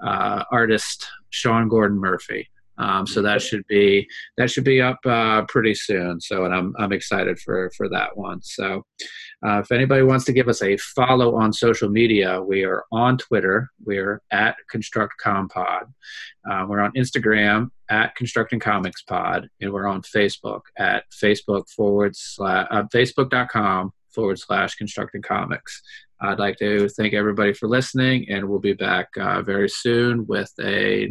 uh, 0.00 0.44
artist 0.50 1.06
Sean 1.30 1.68
Gordon 1.68 1.98
Murphy. 1.98 2.48
Um, 2.78 3.06
so 3.06 3.22
that 3.22 3.40
should 3.40 3.66
be 3.66 4.08
that 4.36 4.50
should 4.50 4.64
be 4.64 4.80
up 4.80 4.98
uh, 5.06 5.42
pretty 5.46 5.74
soon. 5.74 6.20
So, 6.20 6.44
and 6.44 6.54
I'm 6.54 6.74
I'm 6.78 6.92
excited 6.92 7.38
for 7.38 7.70
for 7.76 7.88
that 7.90 8.16
one. 8.16 8.42
So, 8.42 8.84
uh, 9.46 9.58
if 9.60 9.70
anybody 9.70 10.02
wants 10.02 10.24
to 10.26 10.32
give 10.32 10.48
us 10.48 10.62
a 10.62 10.76
follow 10.76 11.36
on 11.36 11.52
social 11.52 11.88
media, 11.88 12.40
we 12.40 12.64
are 12.64 12.84
on 12.90 13.18
Twitter. 13.18 13.70
We're 13.84 14.22
at 14.30 14.56
Construct 14.70 15.14
Compod. 15.22 15.92
Uh, 16.50 16.66
we're 16.68 16.80
on 16.80 16.92
Instagram 16.92 17.70
at 17.90 18.14
Constructing 18.16 18.60
Comics 18.60 19.02
Pod, 19.02 19.48
and 19.60 19.72
we're 19.72 19.86
on 19.86 20.02
Facebook 20.02 20.62
at 20.78 21.04
Facebook 21.10 21.68
forward 21.70 22.16
slash 22.16 22.66
uh, 22.70 22.84
Facebook.com 22.84 23.92
forward 24.10 24.38
slash 24.38 24.74
Constructing 24.76 25.22
Comics. 25.22 25.82
I'd 26.20 26.38
like 26.38 26.56
to 26.58 26.88
thank 26.88 27.12
everybody 27.12 27.52
for 27.52 27.68
listening, 27.68 28.26
and 28.30 28.48
we'll 28.48 28.60
be 28.60 28.72
back 28.72 29.08
uh, 29.20 29.42
very 29.42 29.68
soon 29.68 30.26
with 30.26 30.52
a 30.62 31.08